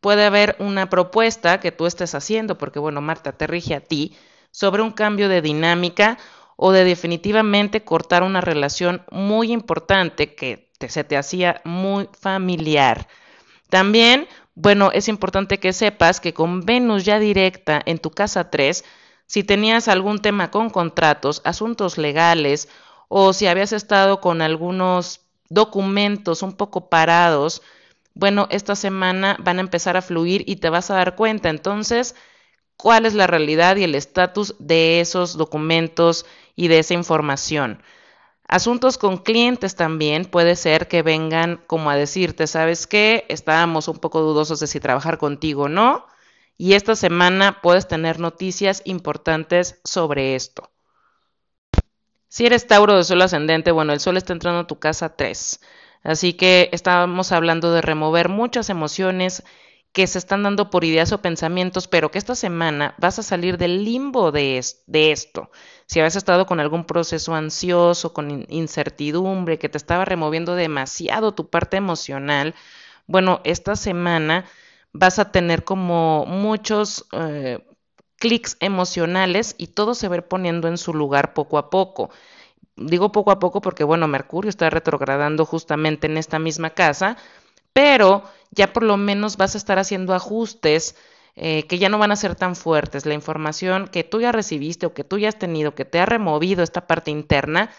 puede 0.00 0.24
haber 0.24 0.56
una 0.58 0.88
propuesta 0.88 1.60
que 1.60 1.72
tú 1.72 1.86
estés 1.86 2.14
haciendo, 2.14 2.58
porque 2.58 2.78
bueno, 2.78 3.00
Marta 3.00 3.32
te 3.32 3.46
rige 3.46 3.74
a 3.74 3.80
ti, 3.80 4.16
sobre 4.50 4.82
un 4.82 4.90
cambio 4.90 5.28
de 5.28 5.42
dinámica 5.42 6.18
o 6.56 6.72
de 6.72 6.84
definitivamente 6.84 7.84
cortar 7.84 8.22
una 8.22 8.40
relación 8.40 9.04
muy 9.10 9.52
importante 9.52 10.34
que 10.34 10.70
se 10.88 11.04
te 11.04 11.16
hacía 11.16 11.60
muy 11.64 12.08
familiar. 12.18 13.06
También, 13.68 14.26
bueno, 14.54 14.90
es 14.92 15.08
importante 15.08 15.58
que 15.58 15.72
sepas 15.72 16.20
que 16.20 16.34
con 16.34 16.66
Venus 16.66 17.04
ya 17.04 17.18
directa 17.18 17.80
en 17.86 17.98
tu 17.98 18.10
casa 18.10 18.50
3, 18.50 18.84
si 19.30 19.44
tenías 19.44 19.86
algún 19.86 20.18
tema 20.18 20.50
con 20.50 20.70
contratos, 20.70 21.40
asuntos 21.44 21.98
legales 21.98 22.68
o 23.06 23.32
si 23.32 23.46
habías 23.46 23.72
estado 23.72 24.20
con 24.20 24.42
algunos 24.42 25.20
documentos 25.48 26.42
un 26.42 26.54
poco 26.54 26.88
parados, 26.88 27.62
bueno, 28.14 28.48
esta 28.50 28.74
semana 28.74 29.36
van 29.38 29.58
a 29.58 29.60
empezar 29.60 29.96
a 29.96 30.02
fluir 30.02 30.42
y 30.48 30.56
te 30.56 30.68
vas 30.68 30.90
a 30.90 30.96
dar 30.96 31.14
cuenta 31.14 31.48
entonces 31.48 32.16
cuál 32.76 33.06
es 33.06 33.14
la 33.14 33.28
realidad 33.28 33.76
y 33.76 33.84
el 33.84 33.94
estatus 33.94 34.56
de 34.58 35.00
esos 35.00 35.36
documentos 35.36 36.26
y 36.56 36.66
de 36.66 36.80
esa 36.80 36.94
información. 36.94 37.84
Asuntos 38.48 38.98
con 38.98 39.18
clientes 39.18 39.76
también 39.76 40.24
puede 40.24 40.56
ser 40.56 40.88
que 40.88 41.02
vengan 41.02 41.62
como 41.68 41.88
a 41.90 41.94
decirte, 41.94 42.48
¿sabes 42.48 42.88
qué? 42.88 43.26
Estábamos 43.28 43.86
un 43.86 43.98
poco 43.98 44.22
dudosos 44.22 44.58
de 44.58 44.66
si 44.66 44.80
trabajar 44.80 45.18
contigo 45.18 45.62
o 45.62 45.68
no 45.68 46.09
y 46.60 46.74
esta 46.74 46.94
semana 46.94 47.60
puedes 47.62 47.88
tener 47.88 48.20
noticias 48.20 48.82
importantes 48.84 49.80
sobre 49.82 50.34
esto. 50.34 50.70
Si 52.28 52.44
eres 52.44 52.66
Tauro 52.66 52.98
de 52.98 53.04
Sol 53.04 53.22
ascendente, 53.22 53.70
bueno, 53.70 53.94
el 53.94 54.00
Sol 54.00 54.18
está 54.18 54.34
entrando 54.34 54.60
a 54.60 54.66
tu 54.66 54.78
casa 54.78 55.16
3. 55.16 55.58
Así 56.02 56.34
que 56.34 56.68
estamos 56.72 57.32
hablando 57.32 57.72
de 57.72 57.80
remover 57.80 58.28
muchas 58.28 58.68
emociones 58.68 59.42
que 59.92 60.06
se 60.06 60.18
están 60.18 60.42
dando 60.42 60.68
por 60.68 60.84
ideas 60.84 61.12
o 61.12 61.22
pensamientos, 61.22 61.88
pero 61.88 62.10
que 62.10 62.18
esta 62.18 62.34
semana 62.34 62.94
vas 62.98 63.18
a 63.18 63.22
salir 63.22 63.56
del 63.56 63.82
limbo 63.82 64.30
de, 64.30 64.62
de 64.86 65.12
esto. 65.12 65.50
Si 65.86 65.98
habías 65.98 66.16
estado 66.16 66.44
con 66.44 66.60
algún 66.60 66.84
proceso 66.84 67.34
ansioso, 67.34 68.12
con 68.12 68.44
incertidumbre, 68.50 69.58
que 69.58 69.70
te 69.70 69.78
estaba 69.78 70.04
removiendo 70.04 70.56
demasiado 70.56 71.32
tu 71.32 71.48
parte 71.48 71.78
emocional, 71.78 72.54
bueno, 73.06 73.40
esta 73.44 73.76
semana 73.76 74.44
vas 74.92 75.18
a 75.18 75.32
tener 75.32 75.64
como 75.64 76.26
muchos 76.26 77.06
eh, 77.12 77.58
clics 78.16 78.56
emocionales 78.60 79.54
y 79.58 79.68
todo 79.68 79.94
se 79.94 80.08
va 80.08 80.14
a 80.16 80.18
ir 80.18 80.24
poniendo 80.24 80.68
en 80.68 80.78
su 80.78 80.94
lugar 80.94 81.34
poco 81.34 81.58
a 81.58 81.70
poco. 81.70 82.10
Digo 82.76 83.12
poco 83.12 83.30
a 83.30 83.38
poco 83.38 83.60
porque, 83.60 83.84
bueno, 83.84 84.08
Mercurio 84.08 84.48
está 84.48 84.70
retrogradando 84.70 85.44
justamente 85.44 86.06
en 86.06 86.16
esta 86.16 86.38
misma 86.38 86.70
casa, 86.70 87.16
pero 87.72 88.24
ya 88.50 88.72
por 88.72 88.82
lo 88.82 88.96
menos 88.96 89.36
vas 89.36 89.54
a 89.54 89.58
estar 89.58 89.78
haciendo 89.78 90.14
ajustes 90.14 90.96
eh, 91.36 91.64
que 91.66 91.78
ya 91.78 91.88
no 91.88 91.98
van 91.98 92.12
a 92.12 92.16
ser 92.16 92.34
tan 92.36 92.56
fuertes. 92.56 93.06
La 93.06 93.14
información 93.14 93.88
que 93.88 94.04
tú 94.04 94.20
ya 94.20 94.32
recibiste 94.32 94.86
o 94.86 94.94
que 94.94 95.04
tú 95.04 95.18
ya 95.18 95.28
has 95.28 95.38
tenido, 95.38 95.74
que 95.74 95.84
te 95.84 96.00
ha 96.00 96.06
removido 96.06 96.62
esta 96.62 96.86
parte 96.86 97.10
interna, 97.10 97.70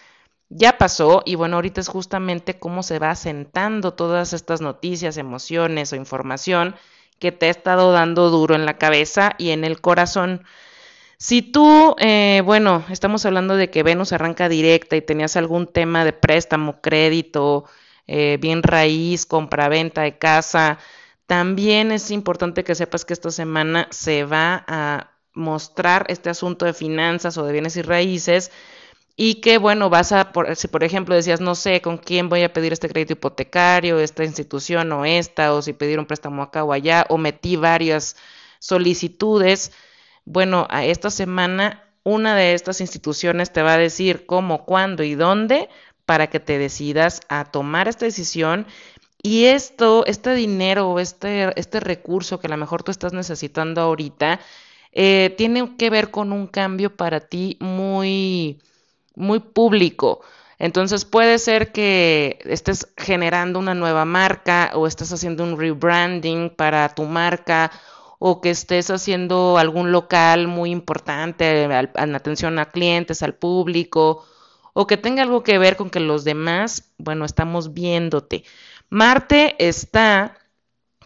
ya 0.48 0.78
pasó 0.78 1.22
y 1.24 1.34
bueno, 1.36 1.56
ahorita 1.56 1.80
es 1.80 1.88
justamente 1.88 2.58
cómo 2.58 2.82
se 2.82 2.98
va 2.98 3.10
asentando 3.10 3.94
todas 3.94 4.32
estas 4.32 4.60
noticias, 4.60 5.16
emociones 5.16 5.92
o 5.92 5.96
información 5.96 6.74
que 7.22 7.30
te 7.30 7.46
ha 7.46 7.50
estado 7.50 7.92
dando 7.92 8.30
duro 8.30 8.56
en 8.56 8.66
la 8.66 8.78
cabeza 8.78 9.36
y 9.38 9.50
en 9.50 9.62
el 9.62 9.80
corazón. 9.80 10.44
Si 11.18 11.40
tú, 11.40 11.94
eh, 12.00 12.42
bueno, 12.44 12.84
estamos 12.90 13.24
hablando 13.24 13.54
de 13.54 13.70
que 13.70 13.84
Venus 13.84 14.12
arranca 14.12 14.48
directa 14.48 14.96
y 14.96 15.02
tenías 15.02 15.36
algún 15.36 15.68
tema 15.68 16.04
de 16.04 16.12
préstamo, 16.12 16.80
crédito, 16.80 17.64
eh, 18.08 18.38
bien 18.40 18.64
raíz, 18.64 19.24
compra-venta 19.24 20.02
de 20.02 20.18
casa. 20.18 20.80
También 21.26 21.92
es 21.92 22.10
importante 22.10 22.64
que 22.64 22.74
sepas 22.74 23.04
que 23.04 23.12
esta 23.12 23.30
semana 23.30 23.86
se 23.92 24.24
va 24.24 24.64
a 24.66 25.12
mostrar 25.32 26.06
este 26.08 26.28
asunto 26.28 26.66
de 26.66 26.74
finanzas 26.74 27.38
o 27.38 27.44
de 27.44 27.52
bienes 27.52 27.76
y 27.76 27.82
raíces 27.82 28.50
y 29.16 29.36
que 29.36 29.58
bueno, 29.58 29.90
vas 29.90 30.12
a, 30.12 30.32
si 30.54 30.68
por 30.68 30.84
ejemplo 30.84 31.14
decías, 31.14 31.40
no 31.40 31.54
sé 31.54 31.80
con 31.82 31.98
quién 31.98 32.28
voy 32.28 32.42
a 32.42 32.52
pedir 32.52 32.72
este 32.72 32.88
crédito 32.88 33.14
hipotecario, 33.14 34.00
esta 34.00 34.24
institución 34.24 34.90
o 34.92 35.04
esta, 35.04 35.52
o 35.54 35.62
si 35.62 35.72
pedir 35.72 35.98
un 35.98 36.06
préstamo 36.06 36.42
acá 36.42 36.64
o 36.64 36.72
allá, 36.72 37.06
o 37.08 37.18
metí 37.18 37.56
varias 37.56 38.16
solicitudes, 38.58 39.72
bueno, 40.24 40.66
a 40.70 40.84
esta 40.84 41.10
semana 41.10 41.84
una 42.04 42.34
de 42.36 42.54
estas 42.54 42.80
instituciones 42.80 43.52
te 43.52 43.62
va 43.62 43.74
a 43.74 43.78
decir 43.78 44.26
cómo, 44.26 44.64
cuándo 44.64 45.02
y 45.02 45.14
dónde 45.14 45.68
para 46.06 46.28
que 46.28 46.40
te 46.40 46.58
decidas 46.58 47.20
a 47.28 47.44
tomar 47.44 47.88
esta 47.88 48.06
decisión. 48.06 48.66
Y 49.22 49.44
esto, 49.46 50.04
este 50.06 50.34
dinero 50.34 50.98
este, 50.98 51.52
este 51.58 51.80
recurso 51.80 52.40
que 52.40 52.48
a 52.48 52.50
lo 52.50 52.56
mejor 52.56 52.82
tú 52.82 52.90
estás 52.90 53.12
necesitando 53.12 53.80
ahorita, 53.80 54.40
eh, 54.92 55.34
tiene 55.38 55.76
que 55.76 55.90
ver 55.90 56.10
con 56.10 56.32
un 56.32 56.48
cambio 56.48 56.96
para 56.96 57.20
ti 57.20 57.56
muy, 57.60 58.60
muy 59.14 59.40
público. 59.40 60.20
Entonces 60.58 61.04
puede 61.04 61.38
ser 61.38 61.72
que 61.72 62.38
estés 62.44 62.88
generando 62.96 63.58
una 63.58 63.74
nueva 63.74 64.04
marca 64.04 64.70
o 64.74 64.86
estés 64.86 65.12
haciendo 65.12 65.42
un 65.42 65.58
rebranding 65.58 66.50
para 66.50 66.88
tu 66.94 67.04
marca 67.04 67.72
o 68.20 68.40
que 68.40 68.50
estés 68.50 68.88
haciendo 68.90 69.58
algún 69.58 69.90
local 69.90 70.46
muy 70.46 70.70
importante 70.70 71.64
en 71.64 72.14
atención 72.14 72.60
a 72.60 72.66
clientes, 72.66 73.24
al 73.24 73.34
público, 73.34 74.24
o 74.72 74.86
que 74.86 74.96
tenga 74.96 75.22
algo 75.22 75.42
que 75.42 75.58
ver 75.58 75.76
con 75.76 75.90
que 75.90 75.98
los 75.98 76.22
demás, 76.22 76.92
bueno, 76.98 77.24
estamos 77.24 77.74
viéndote. 77.74 78.44
Marte 78.88 79.56
está 79.58 80.38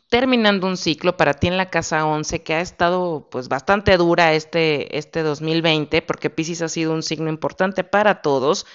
terminando 0.08 0.66
un 0.66 0.76
ciclo 0.76 1.16
para 1.16 1.34
ti 1.34 1.48
en 1.48 1.56
la 1.56 1.70
casa 1.70 2.06
11 2.06 2.42
que 2.42 2.54
ha 2.54 2.60
estado 2.60 3.28
pues 3.30 3.48
bastante 3.48 3.96
dura 3.96 4.34
este, 4.34 4.96
este 4.98 5.22
2020 5.22 6.02
porque 6.02 6.30
Pisces 6.30 6.62
ha 6.62 6.68
sido 6.68 6.92
un 6.92 7.02
signo 7.02 7.28
importante 7.30 7.84
para 7.84 8.22
todos. 8.22 8.66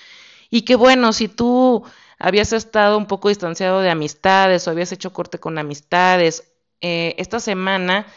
Y 0.50 0.64
que 0.64 0.76
bueno, 0.76 1.14
si 1.14 1.28
tú 1.30 1.84
habías 2.20 2.54
estado 2.54 2.98
un 2.98 3.08
poco 3.08 3.30
distanciado 3.30 3.82
de 3.82 3.90
amistades 3.90 4.68
o 4.68 4.72
habías 4.72 4.92
hecho 4.92 5.14
corte 5.14 5.40
con 5.40 5.58
amistades, 5.58 6.52
eh, 6.82 7.16
esta 7.18 7.40
semana, 7.40 8.08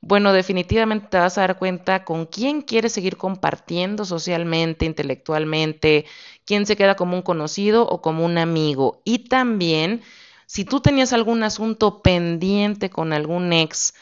bueno, 0.00 0.32
definitivamente 0.32 1.08
te 1.10 1.18
vas 1.18 1.36
a 1.38 1.42
dar 1.42 1.58
cuenta 1.58 2.04
con 2.04 2.26
quién 2.26 2.62
quieres 2.62 2.92
seguir 2.92 3.16
compartiendo 3.16 4.04
socialmente, 4.04 4.86
intelectualmente, 4.86 6.06
quién 6.46 6.66
se 6.66 6.76
queda 6.76 6.96
como 6.96 7.16
un 7.16 7.22
conocido 7.22 7.86
o 7.86 8.00
como 8.00 8.24
un 8.24 8.38
amigo. 8.38 9.02
Y 9.04 9.28
también 9.28 10.02
si 10.50 10.64
tú 10.64 10.80
tenías 10.80 11.12
algún 11.12 11.44
asunto 11.44 12.02
pendiente 12.02 12.90
con 12.90 13.12
algún 13.12 13.52
ex, 13.52 13.94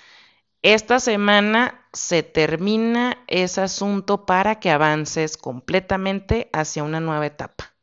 esta 0.62 0.98
semana 0.98 1.86
se 1.92 2.22
termina 2.22 3.22
ese 3.26 3.60
asunto 3.60 4.24
para 4.24 4.58
que 4.58 4.70
avances 4.70 5.36
completamente 5.36 6.48
hacia 6.54 6.84
una 6.84 7.00
nueva 7.00 7.26
etapa. 7.26 7.74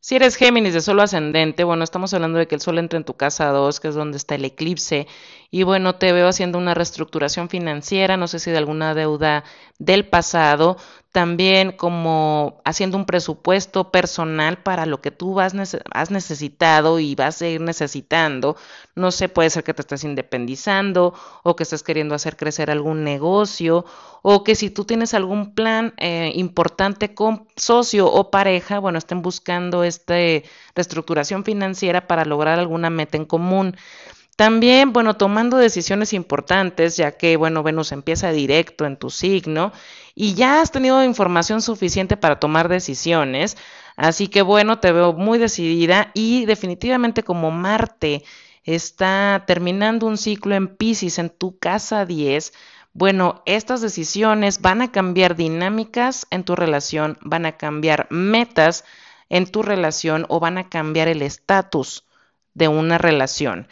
Si 0.00 0.16
eres 0.16 0.34
Géminis 0.34 0.74
de 0.74 0.80
solo 0.80 1.02
ascendente, 1.02 1.62
bueno, 1.62 1.84
estamos 1.84 2.12
hablando 2.12 2.40
de 2.40 2.48
que 2.48 2.56
el 2.56 2.60
Sol 2.60 2.76
entra 2.78 2.96
en 2.96 3.04
tu 3.04 3.14
casa 3.14 3.50
2, 3.50 3.78
que 3.78 3.86
es 3.86 3.94
donde 3.94 4.16
está 4.16 4.34
el 4.34 4.44
eclipse, 4.44 5.06
y 5.50 5.62
bueno, 5.62 5.96
te 5.96 6.12
veo 6.12 6.28
haciendo 6.28 6.58
una 6.58 6.74
reestructuración 6.74 7.48
financiera, 7.48 8.16
no 8.16 8.28
sé 8.28 8.38
si 8.38 8.50
de 8.50 8.58
alguna 8.58 8.94
deuda 8.94 9.44
del 9.78 10.08
pasado, 10.08 10.76
también 11.16 11.72
como 11.72 12.60
haciendo 12.66 12.98
un 12.98 13.06
presupuesto 13.06 13.90
personal 13.90 14.58
para 14.58 14.84
lo 14.84 15.00
que 15.00 15.10
tú 15.10 15.40
has, 15.40 15.54
necesitado 15.54 17.00
y 17.00 17.14
vas 17.14 17.40
a 17.40 17.48
ir 17.48 17.62
necesitando. 17.62 18.56
No 18.94 19.10
sé, 19.10 19.30
puede 19.30 19.48
ser 19.48 19.64
que 19.64 19.72
te 19.72 19.80
estés 19.80 20.04
independizando 20.04 21.14
o 21.42 21.56
que 21.56 21.62
estés 21.62 21.82
queriendo 21.82 22.14
hacer 22.14 22.36
crecer 22.36 22.70
algún 22.70 23.02
negocio 23.02 23.86
o 24.20 24.44
que 24.44 24.54
si 24.54 24.68
tú 24.68 24.84
tienes 24.84 25.14
algún 25.14 25.54
plan 25.54 25.94
eh, 25.96 26.32
importante 26.34 27.14
con 27.14 27.48
socio 27.56 28.12
o 28.12 28.30
pareja, 28.30 28.78
bueno, 28.78 28.98
estén 28.98 29.22
buscando 29.22 29.84
esta 29.84 30.16
reestructuración 30.74 31.44
financiera 31.44 32.06
para 32.06 32.26
lograr 32.26 32.58
alguna 32.58 32.90
meta 32.90 33.16
en 33.16 33.24
común. 33.24 33.74
También, 34.36 34.92
bueno, 34.92 35.16
tomando 35.16 35.56
decisiones 35.56 36.12
importantes, 36.12 36.96
ya 36.98 37.12
que, 37.12 37.36
bueno, 37.38 37.62
Venus 37.62 37.92
empieza 37.92 38.32
directo 38.32 38.84
en 38.84 38.98
tu 38.98 39.08
signo 39.08 39.72
y 40.14 40.34
ya 40.34 40.60
has 40.60 40.70
tenido 40.70 41.02
información 41.02 41.62
suficiente 41.62 42.18
para 42.18 42.38
tomar 42.38 42.68
decisiones. 42.68 43.56
Así 43.96 44.28
que, 44.28 44.42
bueno, 44.42 44.78
te 44.78 44.92
veo 44.92 45.14
muy 45.14 45.38
decidida 45.38 46.10
y 46.12 46.44
definitivamente 46.44 47.22
como 47.22 47.50
Marte 47.50 48.24
está 48.64 49.44
terminando 49.46 50.06
un 50.06 50.18
ciclo 50.18 50.54
en 50.54 50.68
Pisces 50.68 51.18
en 51.18 51.30
tu 51.30 51.58
casa 51.58 52.04
10, 52.04 52.52
bueno, 52.92 53.42
estas 53.46 53.80
decisiones 53.80 54.60
van 54.60 54.82
a 54.82 54.90
cambiar 54.90 55.36
dinámicas 55.36 56.26
en 56.30 56.44
tu 56.44 56.56
relación, 56.56 57.18
van 57.22 57.46
a 57.46 57.56
cambiar 57.56 58.06
metas 58.10 58.84
en 59.28 59.46
tu 59.46 59.62
relación 59.62 60.26
o 60.28 60.40
van 60.40 60.58
a 60.58 60.68
cambiar 60.68 61.08
el 61.08 61.22
estatus 61.22 62.06
de 62.54 62.68
una 62.68 62.98
relación. 62.98 63.68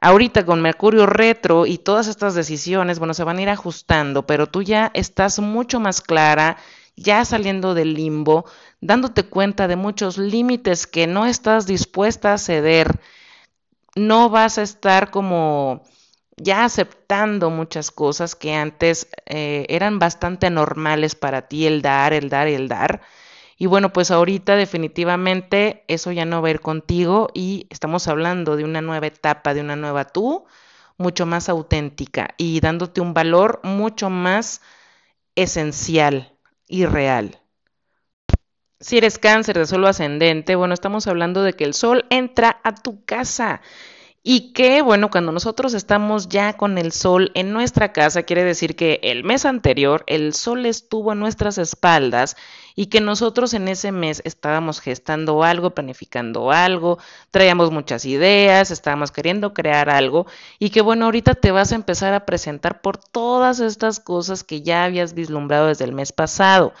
Ahorita 0.00 0.44
con 0.44 0.60
Mercurio 0.60 1.06
retro 1.06 1.66
y 1.66 1.78
todas 1.78 2.06
estas 2.06 2.34
decisiones, 2.34 2.98
bueno, 2.98 3.14
se 3.14 3.24
van 3.24 3.38
a 3.38 3.42
ir 3.42 3.48
ajustando, 3.48 4.26
pero 4.26 4.46
tú 4.46 4.62
ya 4.62 4.90
estás 4.94 5.38
mucho 5.38 5.80
más 5.80 6.02
clara, 6.02 6.58
ya 6.96 7.24
saliendo 7.24 7.74
del 7.74 7.94
limbo, 7.94 8.44
dándote 8.80 9.24
cuenta 9.24 9.68
de 9.68 9.76
muchos 9.76 10.18
límites 10.18 10.86
que 10.86 11.06
no 11.06 11.24
estás 11.26 11.66
dispuesta 11.66 12.34
a 12.34 12.38
ceder, 12.38 13.00
no 13.94 14.28
vas 14.28 14.58
a 14.58 14.62
estar 14.62 15.10
como 15.10 15.82
ya 16.36 16.64
aceptando 16.64 17.48
muchas 17.50 17.90
cosas 17.90 18.34
que 18.34 18.54
antes 18.54 19.08
eh, 19.24 19.64
eran 19.70 19.98
bastante 19.98 20.50
normales 20.50 21.14
para 21.14 21.48
ti, 21.48 21.66
el 21.66 21.80
dar, 21.80 22.12
el 22.12 22.28
dar, 22.28 22.48
el 22.48 22.68
dar. 22.68 23.00
Y 23.58 23.66
bueno, 23.66 23.92
pues 23.92 24.10
ahorita 24.10 24.54
definitivamente 24.54 25.84
eso 25.88 26.12
ya 26.12 26.24
no 26.26 26.42
va 26.42 26.48
a 26.48 26.50
ir 26.50 26.60
contigo 26.60 27.28
y 27.32 27.66
estamos 27.70 28.06
hablando 28.06 28.56
de 28.56 28.64
una 28.64 28.82
nueva 28.82 29.06
etapa, 29.06 29.54
de 29.54 29.62
una 29.62 29.76
nueva 29.76 30.04
tú, 30.04 30.44
mucho 30.98 31.24
más 31.24 31.48
auténtica 31.48 32.34
y 32.36 32.60
dándote 32.60 33.00
un 33.00 33.14
valor 33.14 33.60
mucho 33.62 34.10
más 34.10 34.60
esencial 35.36 36.36
y 36.68 36.84
real. 36.84 37.40
Si 38.78 38.98
eres 38.98 39.18
cáncer 39.18 39.56
de 39.56 39.66
solo 39.66 39.88
ascendente, 39.88 40.54
bueno, 40.54 40.74
estamos 40.74 41.06
hablando 41.06 41.42
de 41.42 41.54
que 41.54 41.64
el 41.64 41.72
sol 41.72 42.04
entra 42.10 42.60
a 42.62 42.74
tu 42.74 43.04
casa 43.06 43.62
y 44.28 44.52
que, 44.52 44.82
bueno, 44.82 45.08
cuando 45.08 45.30
nosotros 45.30 45.72
estamos 45.72 46.28
ya 46.28 46.54
con 46.56 46.78
el 46.78 46.90
sol 46.90 47.30
en 47.34 47.52
nuestra 47.52 47.92
casa, 47.92 48.24
quiere 48.24 48.42
decir 48.42 48.74
que 48.74 48.98
el 49.04 49.22
mes 49.22 49.44
anterior 49.44 50.02
el 50.08 50.34
sol 50.34 50.66
estuvo 50.66 51.12
a 51.12 51.14
nuestras 51.14 51.58
espaldas 51.58 52.36
y 52.74 52.86
que 52.86 53.00
nosotros 53.00 53.54
en 53.54 53.68
ese 53.68 53.92
mes 53.92 54.22
estábamos 54.24 54.80
gestando 54.80 55.44
algo, 55.44 55.76
planificando 55.76 56.50
algo, 56.50 56.98
traíamos 57.30 57.70
muchas 57.70 58.04
ideas, 58.04 58.72
estábamos 58.72 59.12
queriendo 59.12 59.54
crear 59.54 59.88
algo 59.88 60.26
y 60.58 60.70
que, 60.70 60.80
bueno, 60.80 61.04
ahorita 61.04 61.36
te 61.36 61.52
vas 61.52 61.70
a 61.70 61.76
empezar 61.76 62.12
a 62.12 62.26
presentar 62.26 62.80
por 62.80 62.98
todas 62.98 63.60
estas 63.60 64.00
cosas 64.00 64.42
que 64.42 64.60
ya 64.60 64.82
habías 64.82 65.14
vislumbrado 65.14 65.68
desde 65.68 65.84
el 65.84 65.92
mes 65.92 66.10
pasado. 66.10 66.72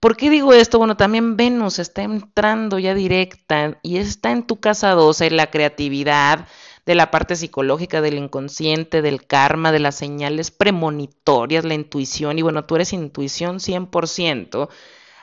¿Por 0.00 0.16
qué 0.16 0.30
digo 0.30 0.52
esto? 0.52 0.78
Bueno, 0.78 0.96
también 0.96 1.36
Venus 1.36 1.80
está 1.80 2.02
entrando 2.02 2.78
ya 2.78 2.94
directa 2.94 3.78
y 3.82 3.98
está 3.98 4.30
en 4.30 4.46
tu 4.46 4.60
casa 4.60 4.90
12, 4.92 5.30
la 5.32 5.50
creatividad, 5.50 6.46
de 6.88 6.94
la 6.94 7.10
parte 7.10 7.36
psicológica, 7.36 8.00
del 8.00 8.16
inconsciente, 8.16 9.02
del 9.02 9.26
karma, 9.26 9.72
de 9.72 9.78
las 9.78 9.94
señales 9.94 10.50
premonitorias, 10.50 11.66
la 11.66 11.74
intuición, 11.74 12.38
y 12.38 12.42
bueno, 12.42 12.64
tú 12.64 12.76
eres 12.76 12.94
intuición 12.94 13.58
100%, 13.58 14.70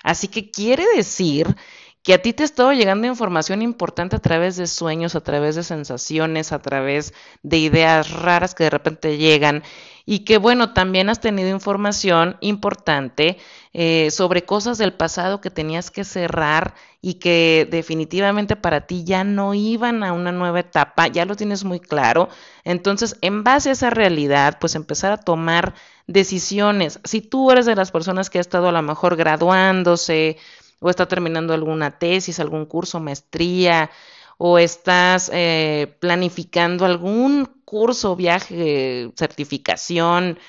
así 0.03 0.27
que 0.27 0.51
quiere 0.51 0.85
decir 0.95 1.55
que 2.03 2.13
a 2.13 2.21
ti 2.21 2.33
te 2.33 2.43
estaba 2.43 2.75
llegando 2.75 3.07
información 3.07 3.63
importante 3.63 4.15
a 4.15 4.19
través 4.19 4.57
de 4.57 4.67
sueños, 4.67 5.15
a 5.15 5.21
través 5.21 5.55
de 5.55 5.63
sensaciones, 5.63 6.51
a 6.51 6.61
través 6.61 7.15
de 7.41 7.57
ideas 7.57 8.11
raras 8.11 8.53
que 8.53 8.65
de 8.65 8.69
repente 8.69 9.17
llegan 9.17 9.63
y 10.05 10.19
que 10.19 10.37
bueno, 10.37 10.71
también 10.71 11.09
has 11.09 11.19
tenido 11.19 11.49
información 11.49 12.37
importante 12.41 13.39
eh, 13.77 14.09
sobre 14.09 14.45
cosas 14.45 14.77
del 14.77 14.93
pasado 14.93 15.41
que 15.41 15.49
tenías 15.49 15.91
que 15.91 16.05
cerrar 16.05 16.75
y 17.01 17.15
que 17.15 17.67
definitivamente 17.69 18.55
para 18.55 18.87
ti 18.87 19.03
ya 19.03 19.25
no 19.25 19.53
iban 19.53 20.01
a 20.01 20.13
una 20.13 20.31
nueva 20.31 20.61
etapa, 20.61 21.07
ya 21.07 21.25
lo 21.25 21.35
tienes 21.35 21.65
muy 21.65 21.81
claro. 21.81 22.29
Entonces, 22.63 23.17
en 23.19 23.43
base 23.43 23.67
a 23.67 23.71
esa 23.73 23.89
realidad, 23.89 24.59
pues 24.61 24.75
empezar 24.75 25.11
a 25.11 25.17
tomar 25.17 25.73
decisiones. 26.07 27.01
Si 27.03 27.19
tú 27.19 27.51
eres 27.51 27.65
de 27.65 27.75
las 27.75 27.91
personas 27.91 28.29
que 28.29 28.37
ha 28.37 28.41
estado 28.41 28.69
a 28.69 28.71
lo 28.71 28.81
mejor 28.81 29.17
graduándose, 29.17 30.37
o 30.79 30.89
está 30.89 31.09
terminando 31.09 31.53
alguna 31.53 31.99
tesis, 31.99 32.39
algún 32.39 32.65
curso, 32.65 33.01
maestría, 33.01 33.91
o 34.37 34.57
estás 34.57 35.29
eh, 35.33 35.97
planificando 35.99 36.85
algún 36.85 37.61
curso, 37.65 38.15
viaje, 38.15 39.11
certificación. 39.17 40.39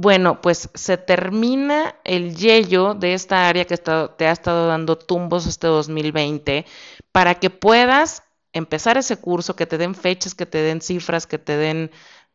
Bueno, 0.00 0.40
pues 0.40 0.70
se 0.74 0.96
termina 0.96 1.94
el 2.04 2.34
yello 2.34 2.94
de 2.94 3.12
esta 3.12 3.48
área 3.48 3.66
que 3.66 3.76
te 3.76 4.26
ha 4.26 4.32
estado 4.32 4.66
dando 4.66 4.96
tumbos 4.96 5.46
este 5.46 5.66
2020 5.66 6.64
para 7.12 7.34
que 7.34 7.50
puedas 7.50 8.22
empezar 8.54 8.96
ese 8.96 9.18
curso, 9.18 9.56
que 9.56 9.66
te 9.66 9.76
den 9.76 9.94
fechas, 9.94 10.34
que 10.34 10.46
te 10.46 10.58
den 10.58 10.80
cifras, 10.80 11.26
que 11.26 11.36
te 11.38 11.56
den 11.58 11.90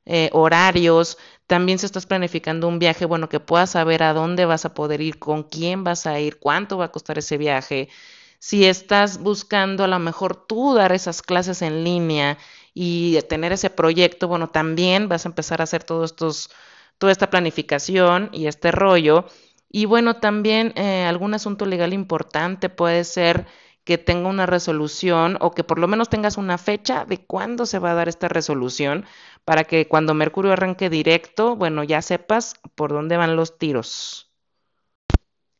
eh, 0.05 0.29
horarios. 0.33 1.17
También 1.47 1.79
si 1.79 1.87
estás 1.87 2.05
planificando 2.05 2.67
un 2.67 2.77
viaje, 2.77 3.05
bueno, 3.05 3.29
que 3.29 3.39
puedas 3.39 3.71
saber 3.71 4.03
a 4.03 4.13
dónde 4.13 4.45
vas 4.45 4.65
a 4.65 4.75
poder 4.75 5.01
ir, 5.01 5.17
con 5.17 5.41
quién 5.41 5.83
vas 5.83 6.05
a 6.05 6.19
ir, 6.19 6.37
cuánto 6.37 6.77
va 6.77 6.85
a 6.85 6.91
costar 6.91 7.17
ese 7.17 7.37
viaje. 7.37 7.89
Si 8.37 8.65
estás 8.65 9.17
buscando 9.17 9.83
a 9.83 9.87
lo 9.87 9.97
mejor 9.97 10.35
tú 10.35 10.75
dar 10.75 10.91
esas 10.91 11.23
clases 11.23 11.63
en 11.63 11.83
línea 11.83 12.37
y 12.75 13.19
tener 13.23 13.53
ese 13.53 13.71
proyecto, 13.71 14.27
bueno, 14.27 14.49
también 14.49 15.09
vas 15.09 15.25
a 15.25 15.29
empezar 15.29 15.61
a 15.61 15.63
hacer 15.63 15.83
todos 15.83 16.11
estos, 16.11 16.51
toda 16.97 17.11
esta 17.11 17.29
planificación 17.29 18.29
y 18.31 18.47
este 18.47 18.71
rollo. 18.71 19.25
Y 19.69 19.85
bueno, 19.85 20.17
también 20.17 20.73
eh, 20.75 21.05
algún 21.05 21.33
asunto 21.33 21.65
legal 21.65 21.93
importante 21.93 22.69
puede 22.69 23.03
ser 23.03 23.45
que 23.85 23.97
tenga 23.97 24.29
una 24.29 24.47
resolución 24.47 25.37
o 25.41 25.51
que 25.51 25.63
por 25.63 25.79
lo 25.79 25.87
menos 25.87 26.09
tengas 26.09 26.37
una 26.37 26.57
fecha 26.57 27.05
de 27.05 27.23
cuándo 27.25 27.65
se 27.65 27.79
va 27.79 27.91
a 27.91 27.95
dar 27.95 28.09
esta 28.09 28.27
resolución 28.27 29.05
para 29.45 29.63
que 29.63 29.87
cuando 29.87 30.13
Mercurio 30.15 30.51
arranque 30.53 30.89
directo, 30.89 31.55
bueno, 31.55 31.83
ya 31.83 32.01
sepas 32.01 32.55
por 32.75 32.91
dónde 32.91 33.15
van 33.15 33.35
los 33.35 33.57
tiros. 33.59 34.31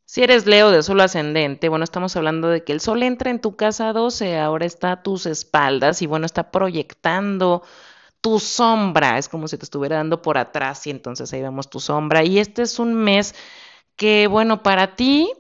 Si 0.06 0.24
eres 0.24 0.46
Leo 0.48 0.72
de 0.72 0.82
Sol 0.82 1.02
ascendente, 1.02 1.70
bueno, 1.70 1.84
estamos 1.84 2.16
hablando 2.16 2.48
de 2.50 2.64
que 2.64 2.74
el 2.74 2.80
Sol 2.80 3.04
entra 3.04 3.30
en 3.30 3.42
tu 3.42 3.56
casa 3.56 3.94
12, 3.94 4.40
ahora 4.40 4.66
está 4.66 4.94
a 4.94 5.04
tus 5.04 5.26
espaldas 5.26 6.02
y 6.02 6.08
bueno, 6.08 6.26
está 6.26 6.52
proyectando 6.52 7.64
tu 8.26 8.40
sombra, 8.40 9.20
es 9.20 9.30
como 9.30 9.48
si 9.48 9.56
te 9.56 9.66
estuviera 9.66 9.98
dando 9.98 10.24
por 10.24 10.40
atrás 10.40 10.88
y 10.88 10.90
entonces 10.90 11.32
ahí 11.32 11.44
vemos 11.44 11.70
tu 11.70 11.80
sombra. 11.80 12.24
Y 12.24 12.40
este 12.40 12.64
es 12.64 12.80
un 12.80 12.96
mes 12.96 13.36
que, 13.96 14.26
bueno, 14.26 14.64
para 14.64 14.96
ti 14.96 15.32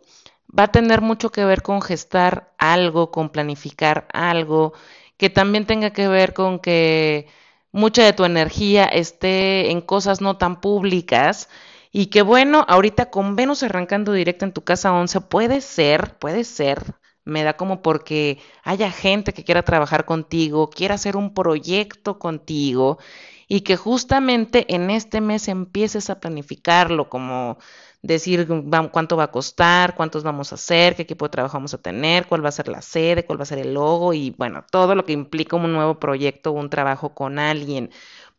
va 0.48 0.66
a 0.66 0.72
tener 0.72 1.02
mucho 1.02 1.32
que 1.32 1.46
ver 1.46 1.64
con 1.64 1.82
gestar 1.82 2.54
algo, 2.60 3.10
con 3.10 3.30
planificar 3.30 4.08
algo, 4.14 4.74
que 5.18 5.32
también 5.32 5.66
tenga 5.66 5.94
que 5.94 6.08
ver 6.08 6.36
con 6.36 6.60
que 6.60 7.28
mucha 7.72 8.04
de 8.04 8.14
tu 8.14 8.24
energía 8.24 8.86
esté 8.86 9.72
en 9.72 9.82
cosas 9.82 10.22
no 10.22 10.38
tan 10.38 10.62
públicas 10.62 11.50
y 11.92 12.08
que 12.08 12.22
bueno, 12.22 12.66
ahorita 12.68 13.10
con 13.10 13.36
Venus 13.36 13.64
arrancando 13.64 14.12
directo 14.14 14.46
en 14.46 14.54
tu 14.54 14.64
casa 14.64 14.94
11 14.94 15.22
puede 15.22 15.60
ser, 15.62 16.20
puede 16.20 16.44
ser, 16.44 16.84
me 17.26 17.44
da 17.44 17.58
como 17.58 17.82
porque 17.82 18.40
haya 18.64 18.92
gente 18.92 19.34
que 19.34 19.44
quiera 19.44 19.64
trabajar 19.64 20.06
contigo, 20.06 20.70
quiera 20.70 20.96
hacer 20.96 21.18
un 21.18 21.34
proyecto 21.34 22.20
contigo 22.20 23.00
y 23.48 23.62
que 23.62 23.76
justamente 23.76 24.74
en 24.74 24.90
este 24.90 25.22
mes 25.22 25.48
empieces 25.48 26.10
a 26.10 26.20
planificarlo 26.20 27.10
como 27.10 27.58
decir 28.02 28.48
cuánto 28.92 29.18
va 29.18 29.26
a 29.26 29.32
costar, 29.32 29.96
cuántos 29.96 30.24
vamos 30.24 30.52
a 30.52 30.56
hacer, 30.56 30.96
qué 30.96 31.04
equipo 31.04 31.26
de 31.26 31.30
trabajo 31.30 31.58
vamos 31.58 31.74
a 31.74 31.80
tener, 31.80 32.28
cuál 32.28 32.46
va 32.46 32.50
a 32.50 32.52
ser 32.52 32.68
la 32.68 32.82
sede, 32.82 33.26
cuál 33.26 33.40
va 33.40 33.44
a 33.44 33.48
ser 33.48 33.60
el 33.60 33.74
logo 33.74 34.14
y 34.14 34.32
bueno, 34.38 34.64
todo 34.70 34.94
lo 34.96 35.06
que 35.06 35.14
implica 35.14 35.56
un 35.56 35.74
nuevo 35.74 36.00
proyecto 36.00 36.52
o 36.52 36.54
un 36.54 36.70
trabajo 36.70 37.14
con 37.16 37.40
alguien. 37.40 37.90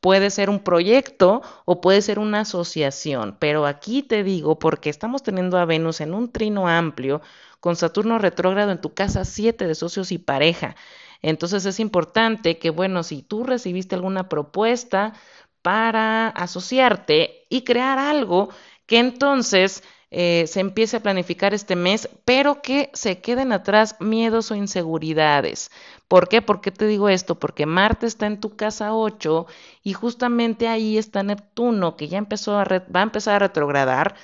Puede 0.01 0.31
ser 0.31 0.51
un 0.51 0.61
proyecto 0.61 1.43
o 1.65 1.81
puede 1.81 2.03
ser 2.03 2.19
una 2.21 2.41
asociación, 2.41 3.37
pero 3.41 3.67
aquí 3.67 4.03
te 4.03 4.23
digo, 4.23 4.59
porque 4.59 4.91
estamos 4.91 5.23
teniendo 5.25 5.59
a 5.59 5.65
Venus 5.65 6.01
en 6.01 6.15
un 6.15 6.31
trino 6.31 6.69
amplio 6.69 7.23
con 7.61 7.77
Saturno 7.77 8.19
retrógrado 8.19 8.71
en 8.73 8.81
tu 8.81 8.95
casa 8.95 9.25
7 9.25 9.67
de 9.67 9.75
socios 9.75 10.13
y 10.13 10.19
pareja. 10.19 10.77
Entonces 11.23 11.65
es 11.67 11.81
importante 11.81 12.59
que, 12.59 12.71
bueno, 12.71 13.03
si 13.03 13.23
tú 13.23 13.45
recibiste 13.45 13.95
alguna 13.95 14.29
propuesta 14.29 15.15
para 15.63 16.29
asociarte 16.29 17.47
y 17.49 17.63
crear 17.63 17.99
algo, 17.99 18.51
que 18.87 18.99
entonces 18.99 19.83
eh, 20.11 20.45
se 20.47 20.61
empiece 20.61 20.97
a 20.97 21.03
planificar 21.03 21.53
este 21.53 21.75
mes, 21.75 22.09
pero 22.25 22.63
que 22.63 22.91
se 22.95 23.21
queden 23.21 23.53
atrás 23.53 23.97
miedos 23.99 24.51
o 24.51 24.55
inseguridades. 24.55 25.71
¿Por 26.07 26.29
qué? 26.29 26.43
¿Por 26.43 26.61
qué 26.61 26.71
te 26.71 26.87
digo 26.87 27.09
esto? 27.09 27.39
Porque 27.39 27.67
Marte 27.67 28.07
está 28.07 28.27
en 28.27 28.41
tu 28.41 28.55
casa 28.57 28.95
8 28.95 29.47
y 29.83 29.93
justamente 29.95 30.69
ahí 30.69 30.97
está 30.97 31.23
Neptuno, 31.25 31.97
que 31.97 32.09
ya 32.09 32.19
empezó 32.19 32.57
a 32.59 32.65
va 32.65 33.01
a 33.01 33.03
empezar 33.03 33.37
a 33.37 33.47
retrogradar 33.49 34.15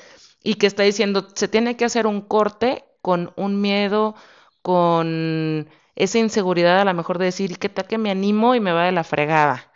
y 0.42 0.54
que 0.54 0.66
está 0.68 0.84
diciendo, 0.84 1.28
se 1.34 1.48
tiene 1.48 1.76
que 1.76 1.84
hacer 1.84 2.06
un 2.06 2.20
corte 2.20 2.84
con 3.02 3.32
un 3.36 3.60
miedo, 3.60 4.14
con 4.62 5.68
esa 5.96 6.18
inseguridad 6.18 6.80
a 6.80 6.84
lo 6.84 6.94
mejor 6.94 7.18
de 7.18 7.26
decir, 7.26 7.58
¿qué 7.58 7.68
tal 7.68 7.86
que 7.86 7.98
me 7.98 8.10
animo 8.10 8.54
y 8.54 8.60
me 8.60 8.72
va 8.72 8.84
de 8.86 8.92
la 8.92 9.04
fregada? 9.04 9.72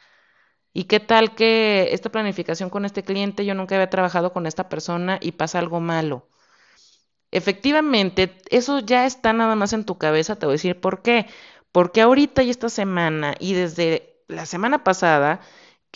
¿Y 0.72 0.84
qué 0.84 1.00
tal 1.00 1.34
que 1.34 1.88
esta 1.92 2.10
planificación 2.10 2.70
con 2.70 2.84
este 2.84 3.02
cliente, 3.04 3.44
yo 3.46 3.54
nunca 3.54 3.76
había 3.76 3.90
trabajado 3.90 4.32
con 4.32 4.46
esta 4.46 4.68
persona 4.68 5.18
y 5.22 5.32
pasa 5.32 5.58
algo 5.58 5.80
malo? 5.80 6.28
Efectivamente, 7.30 8.38
eso 8.50 8.78
ya 8.80 9.04
está 9.06 9.32
nada 9.32 9.54
más 9.56 9.72
en 9.72 9.84
tu 9.84 9.98
cabeza, 9.98 10.36
te 10.36 10.46
voy 10.46 10.54
a 10.54 10.54
decir 10.54 10.80
por 10.80 11.02
qué. 11.02 11.26
Porque 11.72 12.00
ahorita 12.00 12.42
y 12.42 12.50
esta 12.50 12.68
semana 12.68 13.34
y 13.38 13.54
desde 13.54 14.22
la 14.28 14.46
semana 14.46 14.84
pasada 14.84 15.40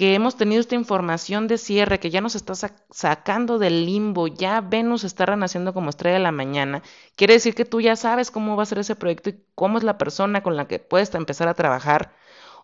que 0.01 0.15
hemos 0.15 0.37
tenido 0.37 0.63
esta 0.63 0.77
información 0.77 1.47
de 1.47 1.59
cierre 1.59 2.01
que 2.01 2.09
ya 2.09 2.23
nos 2.23 2.35
está 2.35 2.55
sacando 2.89 3.59
del 3.59 3.85
limbo, 3.85 4.29
ya 4.29 4.63
Venus 4.63 5.05
está 5.05 5.27
renaciendo 5.27 5.75
como 5.75 5.91
estrella 5.91 6.15
de 6.15 6.23
la 6.23 6.33
mañana, 6.33 6.83
quiere 7.17 7.35
decir 7.35 7.55
que 7.55 7.67
tú 7.67 7.83
ya 7.83 7.97
sabes 7.97 8.31
cómo 8.31 8.57
va 8.57 8.63
a 8.63 8.67
ser 8.67 8.79
ese 8.79 8.97
proyecto 8.97 9.29
y 9.29 9.45
cómo 9.55 9.77
es 9.77 9.85
la 9.85 9.99
persona 9.99 10.43
con 10.43 10.57
la 10.57 10.67
que 10.67 10.79
puedes 10.79 11.15
empezar 11.15 11.49
a 11.49 11.55
trabajar. 11.55 12.15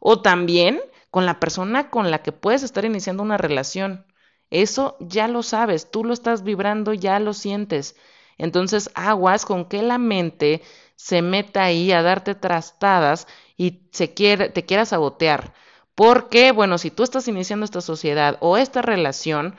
O 0.00 0.22
también 0.22 0.80
con 1.10 1.26
la 1.26 1.38
persona 1.38 1.90
con 1.90 2.10
la 2.10 2.22
que 2.22 2.32
puedes 2.32 2.62
estar 2.62 2.86
iniciando 2.86 3.22
una 3.22 3.36
relación. 3.36 4.06
Eso 4.48 4.96
ya 4.98 5.28
lo 5.28 5.42
sabes, 5.42 5.90
tú 5.90 6.04
lo 6.04 6.14
estás 6.14 6.42
vibrando, 6.42 6.94
ya 6.94 7.20
lo 7.20 7.34
sientes. 7.34 7.96
Entonces, 8.38 8.90
aguas 8.94 9.44
con 9.44 9.66
que 9.66 9.82
la 9.82 9.98
mente 9.98 10.62
se 10.94 11.20
meta 11.20 11.64
ahí 11.64 11.92
a 11.92 12.00
darte 12.00 12.34
trastadas 12.34 13.28
y 13.58 13.90
se 13.92 14.14
quiere, 14.14 14.48
te 14.48 14.64
quiera 14.64 14.86
sabotear. 14.86 15.52
Porque, 15.96 16.52
bueno, 16.52 16.76
si 16.78 16.92
tú 16.92 17.02
estás 17.02 17.26
iniciando 17.26 17.64
esta 17.64 17.80
sociedad 17.80 18.36
o 18.40 18.58
esta 18.58 18.82
relación, 18.82 19.56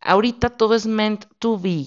ahorita 0.00 0.50
todo 0.50 0.74
es 0.74 0.86
meant 0.86 1.24
to 1.38 1.58
be. 1.58 1.84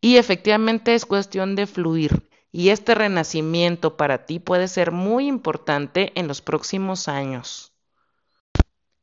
Y 0.00 0.16
efectivamente 0.16 0.94
es 0.94 1.06
cuestión 1.06 1.54
de 1.54 1.66
fluir. 1.66 2.28
Y 2.52 2.70
este 2.70 2.94
renacimiento 2.96 3.96
para 3.96 4.26
ti 4.26 4.40
puede 4.40 4.66
ser 4.66 4.90
muy 4.90 5.28
importante 5.28 6.12
en 6.16 6.26
los 6.26 6.42
próximos 6.42 7.06
años. 7.06 7.72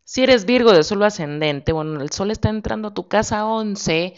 Si 0.03 0.23
eres 0.23 0.45
Virgo 0.45 0.73
de 0.73 0.83
solo 0.83 1.05
ascendente, 1.05 1.71
bueno, 1.71 2.01
el 2.01 2.11
sol 2.11 2.29
está 2.29 2.49
entrando 2.49 2.89
a 2.89 2.93
tu 2.93 3.07
casa 3.07 3.45
11 3.45 4.15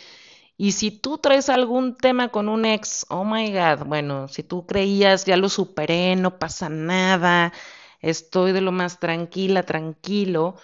y 0.57 0.71
si 0.73 0.91
tú 0.91 1.19
traes 1.19 1.49
algún 1.49 1.95
tema 1.95 2.29
con 2.29 2.49
un 2.49 2.65
ex, 2.65 3.05
oh 3.09 3.25
my 3.25 3.51
god, 3.51 3.85
bueno, 3.85 4.27
si 4.27 4.41
tú 4.43 4.65
creías 4.65 5.25
ya 5.25 5.37
lo 5.37 5.49
superé, 5.49 6.15
no 6.15 6.37
pasa 6.39 6.67
nada, 6.67 7.53
estoy 8.01 8.51
de 8.51 8.61
lo 8.61 8.71
más 8.71 8.99
tranquila, 8.99 9.63
tranquilo, 9.63 10.55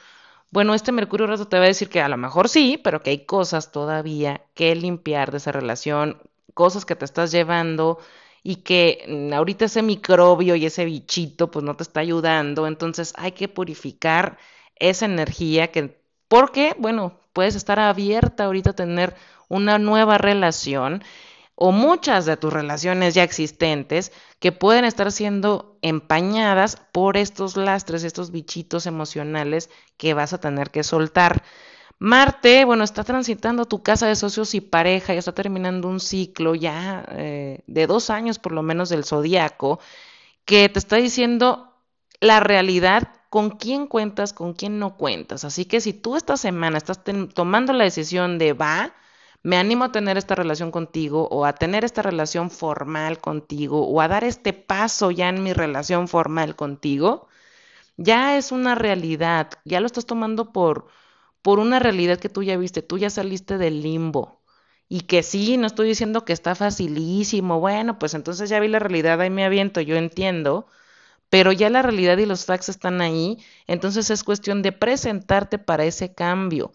bueno, 0.55 0.73
este 0.73 0.93
Mercurio 0.93 1.27
rato 1.27 1.47
te 1.49 1.57
va 1.57 1.65
a 1.65 1.67
decir 1.67 1.89
que 1.89 2.01
a 2.01 2.07
lo 2.07 2.15
mejor 2.17 2.47
sí, 2.49 2.79
pero 2.81 3.03
que 3.03 3.09
hay 3.09 3.25
cosas 3.25 3.73
todavía 3.73 4.41
que 4.53 4.73
limpiar 4.75 5.31
de 5.31 5.37
esa 5.37 5.51
relación, 5.51 6.21
cosas 6.53 6.85
que 6.85 6.95
te 6.95 7.03
estás 7.03 7.31
llevando 7.31 7.99
y 8.41 8.57
que 8.57 9.03
mm, 9.07 9.33
ahorita 9.33 9.65
ese 9.65 9.81
microbio 9.81 10.55
y 10.55 10.65
ese 10.65 10.85
bichito 10.85 11.51
pues 11.51 11.65
no 11.65 11.75
te 11.75 11.83
está 11.83 11.99
ayudando, 11.99 12.67
entonces 12.67 13.13
hay 13.17 13.33
que 13.33 13.49
purificar 13.49 14.37
esa 14.77 15.05
energía 15.05 15.71
que, 15.71 15.99
porque, 16.29 16.75
bueno, 16.79 17.19
puedes 17.33 17.55
estar 17.55 17.79
abierta 17.79 18.45
ahorita 18.45 18.69
a 18.71 18.73
tener 18.73 19.15
una 19.49 19.77
nueva 19.77 20.17
relación 20.17 21.03
o 21.55 21.71
muchas 21.71 22.25
de 22.25 22.37
tus 22.37 22.51
relaciones 22.51 23.13
ya 23.13 23.23
existentes 23.23 24.11
que 24.39 24.51
pueden 24.51 24.85
estar 24.85 25.11
siendo 25.11 25.77
empañadas 25.81 26.77
por 26.91 27.17
estos 27.17 27.55
lastres, 27.55 28.03
estos 28.03 28.31
bichitos 28.31 28.85
emocionales 28.85 29.69
que 29.97 30.13
vas 30.13 30.33
a 30.33 30.39
tener 30.39 30.69
que 30.69 30.83
soltar. 30.83 31.43
Marte, 31.97 32.65
bueno, 32.65 32.83
está 32.83 33.05
transitando 33.05 33.65
tu 33.65 33.81
casa 33.81 34.07
de 34.07 34.17
socios 34.17 34.53
y 34.53 34.59
pareja, 34.59 35.13
ya 35.13 35.19
está 35.19 35.31
terminando 35.33 35.87
un 35.87 36.01
ciclo 36.01 36.53
ya 36.53 37.05
eh, 37.11 37.61
de 37.67 37.87
dos 37.87 38.09
años 38.09 38.37
por 38.37 38.51
lo 38.51 38.61
menos 38.61 38.89
del 38.89 39.05
zodiaco, 39.05 39.79
que 40.43 40.67
te 40.67 40.79
está 40.79 40.97
diciendo 40.97 41.73
la 42.19 42.41
realidad 42.41 43.09
con 43.29 43.51
quién 43.51 43.87
cuentas, 43.87 44.33
con 44.33 44.53
quién 44.53 44.77
no 44.77 44.97
cuentas. 44.97 45.45
Así 45.45 45.65
que 45.65 45.79
si 45.79 45.93
tú 45.93 46.17
esta 46.17 46.35
semana 46.35 46.77
estás 46.77 47.01
tomando 47.33 47.71
la 47.73 47.85
decisión 47.85 48.37
de 48.37 48.53
va, 48.53 48.93
me 49.45 49.57
animo 49.57 49.85
a 49.85 49.91
tener 49.91 50.17
esta 50.17 50.33
relación 50.33 50.71
contigo 50.71 51.27
o 51.29 51.45
a 51.45 51.53
tener 51.53 51.85
esta 51.85 52.01
relación 52.01 52.49
formal 52.49 53.19
contigo 53.19 53.87
o 53.87 54.01
a 54.01 54.07
dar 54.07 54.23
este 54.23 54.53
paso 54.53 55.11
ya 55.11 55.29
en 55.29 55.43
mi 55.43 55.53
relación 55.53 56.07
formal 56.07 56.55
contigo, 56.55 57.27
ya 57.97 58.37
es 58.37 58.51
una 58.51 58.75
realidad, 58.75 59.51
ya 59.65 59.81
lo 59.81 59.87
estás 59.87 60.07
tomando 60.07 60.51
por, 60.51 60.87
por 61.43 61.59
una 61.59 61.79
realidad 61.79 62.19
que 62.19 62.29
tú 62.29 62.43
ya 62.43 62.57
viste, 62.57 62.81
tú 62.81 62.97
ya 62.97 63.09
saliste 63.11 63.57
del 63.59 63.83
limbo. 63.83 64.41
Y 64.89 65.01
que 65.01 65.23
sí, 65.23 65.57
no 65.57 65.67
estoy 65.67 65.89
diciendo 65.89 66.25
que 66.25 66.33
está 66.33 66.55
facilísimo, 66.55 67.59
bueno, 67.59 67.99
pues 67.99 68.15
entonces 68.15 68.49
ya 68.49 68.59
vi 68.59 68.67
la 68.69 68.79
realidad, 68.79 69.21
ahí 69.21 69.29
me 69.29 69.45
aviento, 69.45 69.81
yo 69.81 69.95
entiendo, 69.97 70.67
pero 71.29 71.51
ya 71.51 71.69
la 71.69 71.81
realidad 71.83 72.17
y 72.17 72.25
los 72.25 72.45
facts 72.45 72.69
están 72.69 73.01
ahí, 73.01 73.37
entonces 73.67 74.09
es 74.11 74.23
cuestión 74.23 74.61
de 74.63 74.71
presentarte 74.71 75.59
para 75.59 75.85
ese 75.85 76.13
cambio. 76.15 76.71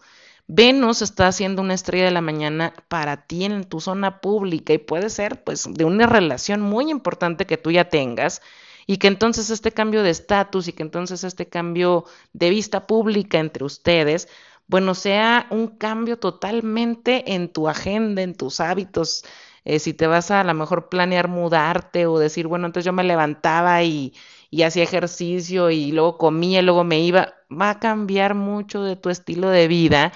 Venus 0.47 1.01
está 1.01 1.27
haciendo 1.27 1.61
una 1.61 1.73
estrella 1.73 2.05
de 2.05 2.11
la 2.11 2.21
mañana 2.21 2.73
para 2.89 3.25
ti 3.25 3.45
en 3.45 3.63
tu 3.63 3.79
zona 3.79 4.19
pública 4.21 4.73
y 4.73 4.77
puede 4.77 5.09
ser 5.09 5.43
pues 5.43 5.65
de 5.71 5.85
una 5.85 6.07
relación 6.07 6.61
muy 6.61 6.91
importante 6.91 7.45
que 7.45 7.57
tú 7.57 7.71
ya 7.71 7.89
tengas 7.89 8.41
y 8.87 8.97
que 8.97 9.07
entonces 9.07 9.49
este 9.49 9.71
cambio 9.71 10.03
de 10.03 10.09
estatus 10.09 10.67
y 10.67 10.73
que 10.73 10.83
entonces 10.83 11.23
este 11.23 11.47
cambio 11.47 12.05
de 12.33 12.49
vista 12.49 12.87
pública 12.87 13.39
entre 13.39 13.63
ustedes, 13.63 14.27
bueno, 14.67 14.95
sea 14.95 15.47
un 15.51 15.67
cambio 15.67 16.17
totalmente 16.19 17.33
en 17.33 17.49
tu 17.51 17.67
agenda, 17.69 18.21
en 18.21 18.35
tus 18.35 18.59
hábitos. 18.59 19.23
Eh, 19.65 19.79
si 19.79 19.93
te 19.93 20.07
vas 20.07 20.31
a 20.31 20.41
a 20.41 20.43
lo 20.43 20.53
mejor 20.53 20.89
planear 20.89 21.27
mudarte 21.27 22.05
o 22.07 22.17
decir, 22.19 22.47
bueno, 22.47 22.65
entonces 22.67 22.85
yo 22.85 22.93
me 22.93 23.03
levantaba 23.03 23.83
y, 23.83 24.13
y 24.49 24.63
hacía 24.63 24.83
ejercicio 24.83 25.69
y 25.69 25.91
luego 25.91 26.17
comía 26.17 26.59
y 26.59 26.63
luego 26.63 26.83
me 26.83 26.99
iba, 26.99 27.33
va 27.51 27.71
a 27.71 27.79
cambiar 27.79 28.35
mucho 28.35 28.83
de 28.83 28.95
tu 28.95 29.09
estilo 29.09 29.49
de 29.49 29.67
vida 29.67 30.11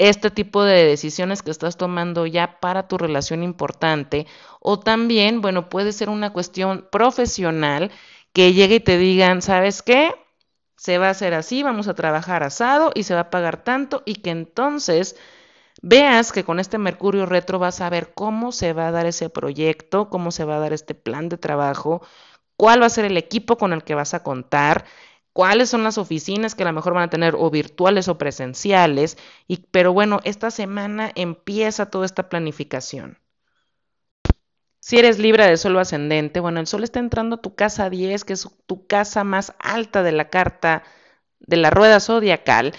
este 0.00 0.30
tipo 0.30 0.64
de 0.64 0.86
decisiones 0.86 1.42
que 1.42 1.50
estás 1.50 1.76
tomando 1.76 2.24
ya 2.24 2.58
para 2.58 2.88
tu 2.88 2.96
relación 2.96 3.42
importante 3.42 4.26
o 4.58 4.78
también, 4.80 5.42
bueno, 5.42 5.68
puede 5.68 5.92
ser 5.92 6.08
una 6.08 6.32
cuestión 6.32 6.88
profesional 6.90 7.90
que 8.32 8.54
llegue 8.54 8.76
y 8.76 8.80
te 8.80 8.96
digan, 8.96 9.42
¿sabes 9.42 9.82
qué? 9.82 10.14
Se 10.76 10.96
va 10.96 11.08
a 11.08 11.10
hacer 11.10 11.34
así, 11.34 11.62
vamos 11.62 11.86
a 11.86 11.94
trabajar 11.94 12.42
asado 12.42 12.92
y 12.94 13.02
se 13.02 13.14
va 13.14 13.20
a 13.20 13.30
pagar 13.30 13.62
tanto 13.62 14.02
y 14.06 14.16
que 14.16 14.30
entonces 14.30 15.16
veas 15.82 16.32
que 16.32 16.44
con 16.44 16.60
este 16.60 16.78
Mercurio 16.78 17.26
retro 17.26 17.58
vas 17.58 17.82
a 17.82 17.90
ver 17.90 18.14
cómo 18.14 18.52
se 18.52 18.72
va 18.72 18.88
a 18.88 18.92
dar 18.92 19.04
ese 19.04 19.28
proyecto, 19.28 20.08
cómo 20.08 20.30
se 20.30 20.44
va 20.44 20.56
a 20.56 20.60
dar 20.60 20.72
este 20.72 20.94
plan 20.94 21.28
de 21.28 21.36
trabajo, 21.36 22.00
cuál 22.56 22.82
va 22.82 22.86
a 22.86 22.90
ser 22.90 23.04
el 23.04 23.18
equipo 23.18 23.58
con 23.58 23.74
el 23.74 23.84
que 23.84 23.94
vas 23.94 24.14
a 24.14 24.22
contar, 24.22 24.86
cuáles 25.32 25.70
son 25.70 25.84
las 25.84 25.98
oficinas 25.98 26.54
que 26.54 26.62
a 26.62 26.66
lo 26.66 26.72
mejor 26.72 26.94
van 26.94 27.04
a 27.04 27.10
tener 27.10 27.34
o 27.36 27.50
virtuales 27.50 28.08
o 28.08 28.18
presenciales, 28.18 29.16
y, 29.46 29.58
pero 29.70 29.92
bueno, 29.92 30.20
esta 30.24 30.50
semana 30.50 31.10
empieza 31.14 31.86
toda 31.86 32.06
esta 32.06 32.28
planificación. 32.28 33.18
Si 34.80 34.98
eres 34.98 35.18
libre 35.18 35.46
de 35.46 35.56
Sol 35.56 35.78
ascendente, 35.78 36.40
bueno, 36.40 36.58
el 36.58 36.66
Sol 36.66 36.84
está 36.84 37.00
entrando 37.00 37.36
a 37.36 37.40
tu 37.40 37.54
casa 37.54 37.90
10, 37.90 38.24
que 38.24 38.32
es 38.32 38.48
tu 38.66 38.86
casa 38.86 39.24
más 39.24 39.54
alta 39.58 40.02
de 40.02 40.12
la 40.12 40.30
carta 40.30 40.82
de 41.38 41.56
la 41.58 41.70
rueda 41.70 42.00
zodiacal. 42.00 42.72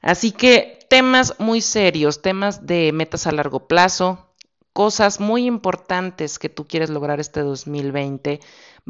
Así 0.00 0.30
que 0.30 0.78
temas 0.88 1.34
muy 1.38 1.60
serios, 1.60 2.22
temas 2.22 2.66
de 2.66 2.92
metas 2.92 3.26
a 3.26 3.32
largo 3.32 3.66
plazo, 3.66 4.28
cosas 4.72 5.18
muy 5.18 5.46
importantes 5.46 6.38
que 6.38 6.48
tú 6.48 6.66
quieres 6.66 6.90
lograr 6.90 7.18
este 7.18 7.40
2020 7.40 8.40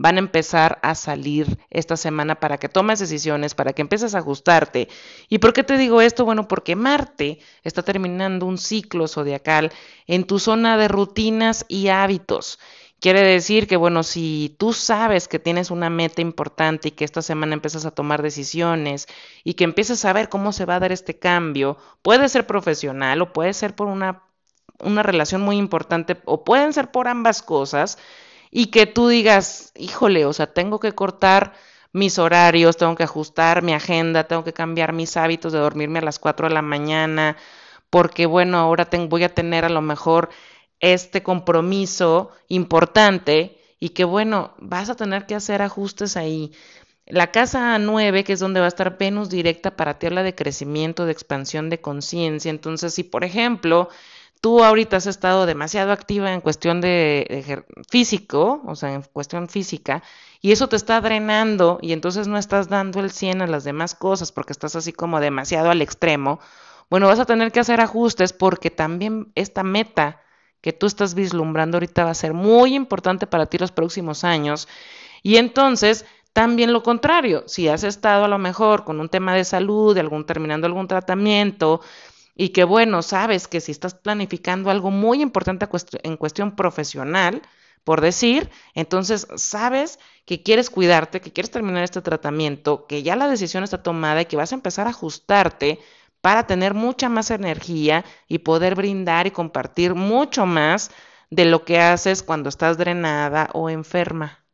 van 0.00 0.14
a 0.14 0.20
empezar 0.20 0.78
a 0.82 0.94
salir 0.94 1.58
esta 1.70 1.96
semana 1.96 2.36
para 2.36 2.58
que 2.58 2.68
tomes 2.68 3.00
decisiones, 3.00 3.56
para 3.56 3.72
que 3.72 3.82
empieces 3.82 4.14
a 4.14 4.18
ajustarte. 4.18 4.88
¿Y 5.28 5.38
por 5.38 5.52
qué 5.52 5.64
te 5.64 5.76
digo 5.76 6.00
esto? 6.00 6.24
Bueno, 6.24 6.46
porque 6.46 6.76
Marte 6.76 7.40
está 7.64 7.82
terminando 7.82 8.46
un 8.46 8.58
ciclo 8.58 9.08
zodiacal 9.08 9.72
en 10.06 10.24
tu 10.24 10.38
zona 10.38 10.76
de 10.76 10.86
rutinas 10.86 11.66
y 11.66 11.88
hábitos. 11.88 12.60
Quiere 13.00 13.22
decir 13.22 13.66
que, 13.66 13.76
bueno, 13.76 14.04
si 14.04 14.54
tú 14.56 14.72
sabes 14.72 15.26
que 15.26 15.40
tienes 15.40 15.72
una 15.72 15.90
meta 15.90 16.22
importante 16.22 16.88
y 16.88 16.90
que 16.92 17.04
esta 17.04 17.20
semana 17.20 17.54
empiezas 17.54 17.84
a 17.84 17.90
tomar 17.90 18.22
decisiones 18.22 19.08
y 19.42 19.54
que 19.54 19.64
empiezas 19.64 20.04
a 20.04 20.12
ver 20.12 20.28
cómo 20.28 20.52
se 20.52 20.64
va 20.64 20.76
a 20.76 20.80
dar 20.80 20.92
este 20.92 21.18
cambio, 21.18 21.76
puede 22.02 22.28
ser 22.28 22.46
profesional 22.46 23.20
o 23.20 23.32
puede 23.32 23.52
ser 23.52 23.74
por 23.74 23.88
una 23.88 24.22
una 24.80 25.02
relación 25.02 25.42
muy 25.42 25.56
importante 25.56 26.18
o 26.24 26.44
pueden 26.44 26.72
ser 26.72 26.92
por 26.92 27.08
ambas 27.08 27.42
cosas 27.42 27.98
y 28.50 28.66
que 28.66 28.86
tú 28.86 29.08
digas, 29.08 29.72
híjole, 29.76 30.24
o 30.26 30.32
sea, 30.32 30.52
tengo 30.52 30.80
que 30.80 30.92
cortar 30.92 31.54
mis 31.92 32.18
horarios, 32.18 32.76
tengo 32.76 32.94
que 32.94 33.02
ajustar 33.04 33.62
mi 33.62 33.72
agenda, 33.72 34.24
tengo 34.24 34.44
que 34.44 34.52
cambiar 34.52 34.92
mis 34.92 35.16
hábitos 35.16 35.52
de 35.52 35.58
dormirme 35.58 35.98
a 36.00 36.02
las 36.02 36.18
4 36.18 36.48
de 36.48 36.54
la 36.54 36.62
mañana, 36.62 37.36
porque 37.90 38.26
bueno, 38.26 38.58
ahora 38.58 38.88
voy 39.08 39.24
a 39.24 39.34
tener 39.34 39.64
a 39.64 39.70
lo 39.70 39.80
mejor 39.80 40.30
este 40.80 41.22
compromiso 41.22 42.30
importante 42.48 43.58
y 43.80 43.90
que 43.90 44.04
bueno, 44.04 44.54
vas 44.58 44.90
a 44.90 44.96
tener 44.96 45.26
que 45.26 45.34
hacer 45.34 45.62
ajustes 45.62 46.16
ahí. 46.16 46.52
La 47.06 47.30
casa 47.30 47.78
9, 47.78 48.22
que 48.22 48.34
es 48.34 48.40
donde 48.40 48.60
va 48.60 48.66
a 48.66 48.68
estar 48.68 48.98
Venus 48.98 49.30
directa 49.30 49.76
para 49.76 49.98
ti, 49.98 50.06
habla 50.06 50.22
de 50.22 50.34
crecimiento, 50.34 51.06
de 51.06 51.12
expansión 51.12 51.70
de 51.70 51.80
conciencia. 51.80 52.50
Entonces, 52.50 52.92
si 52.94 53.02
por 53.02 53.24
ejemplo 53.24 53.88
tú 54.40 54.64
ahorita 54.64 54.96
has 54.96 55.06
estado 55.06 55.46
demasiado 55.46 55.92
activa 55.92 56.32
en 56.32 56.40
cuestión 56.40 56.80
de, 56.80 57.64
físico, 57.90 58.62
o 58.66 58.74
sea, 58.76 58.94
en 58.94 59.02
cuestión 59.02 59.48
física, 59.48 60.02
y 60.40 60.52
eso 60.52 60.68
te 60.68 60.76
está 60.76 61.00
drenando 61.00 61.78
y 61.82 61.92
entonces 61.92 62.28
no 62.28 62.38
estás 62.38 62.68
dando 62.68 63.00
el 63.00 63.10
100 63.10 63.42
a 63.42 63.46
las 63.46 63.64
demás 63.64 63.94
cosas 63.94 64.32
porque 64.32 64.52
estás 64.52 64.76
así 64.76 64.92
como 64.92 65.20
demasiado 65.20 65.70
al 65.70 65.82
extremo, 65.82 66.40
bueno, 66.90 67.06
vas 67.06 67.18
a 67.18 67.26
tener 67.26 67.52
que 67.52 67.60
hacer 67.60 67.80
ajustes 67.80 68.32
porque 68.32 68.70
también 68.70 69.30
esta 69.34 69.62
meta 69.62 70.22
que 70.60 70.72
tú 70.72 70.86
estás 70.86 71.14
vislumbrando 71.14 71.76
ahorita 71.76 72.04
va 72.04 72.10
a 72.10 72.14
ser 72.14 72.32
muy 72.34 72.74
importante 72.74 73.26
para 73.26 73.46
ti 73.46 73.58
los 73.58 73.72
próximos 73.72 74.24
años. 74.24 74.68
Y 75.22 75.36
entonces, 75.36 76.06
también 76.32 76.72
lo 76.72 76.82
contrario, 76.82 77.44
si 77.46 77.68
has 77.68 77.84
estado 77.84 78.24
a 78.24 78.28
lo 78.28 78.38
mejor 78.38 78.84
con 78.84 79.00
un 79.00 79.08
tema 79.08 79.34
de 79.34 79.44
salud, 79.44 79.96
algún 79.98 80.24
terminando 80.24 80.66
algún 80.66 80.88
tratamiento, 80.88 81.80
y 82.38 82.50
que 82.50 82.62
bueno, 82.62 83.02
sabes 83.02 83.48
que 83.48 83.60
si 83.60 83.72
estás 83.72 83.94
planificando 83.94 84.70
algo 84.70 84.92
muy 84.92 85.20
importante 85.22 85.68
en 86.04 86.16
cuestión 86.16 86.54
profesional, 86.54 87.42
por 87.82 88.00
decir, 88.00 88.48
entonces 88.74 89.26
sabes 89.34 89.98
que 90.24 90.44
quieres 90.44 90.70
cuidarte, 90.70 91.20
que 91.20 91.32
quieres 91.32 91.50
terminar 91.50 91.82
este 91.82 92.00
tratamiento, 92.00 92.86
que 92.86 93.02
ya 93.02 93.16
la 93.16 93.28
decisión 93.28 93.64
está 93.64 93.82
tomada 93.82 94.22
y 94.22 94.26
que 94.26 94.36
vas 94.36 94.52
a 94.52 94.54
empezar 94.54 94.86
a 94.86 94.90
ajustarte 94.90 95.80
para 96.20 96.46
tener 96.46 96.74
mucha 96.74 97.08
más 97.08 97.32
energía 97.32 98.04
y 98.28 98.38
poder 98.38 98.76
brindar 98.76 99.26
y 99.26 99.32
compartir 99.32 99.96
mucho 99.96 100.46
más 100.46 100.92
de 101.30 101.44
lo 101.44 101.64
que 101.64 101.80
haces 101.80 102.22
cuando 102.22 102.50
estás 102.50 102.78
drenada 102.78 103.50
o 103.52 103.68
enferma. 103.68 104.44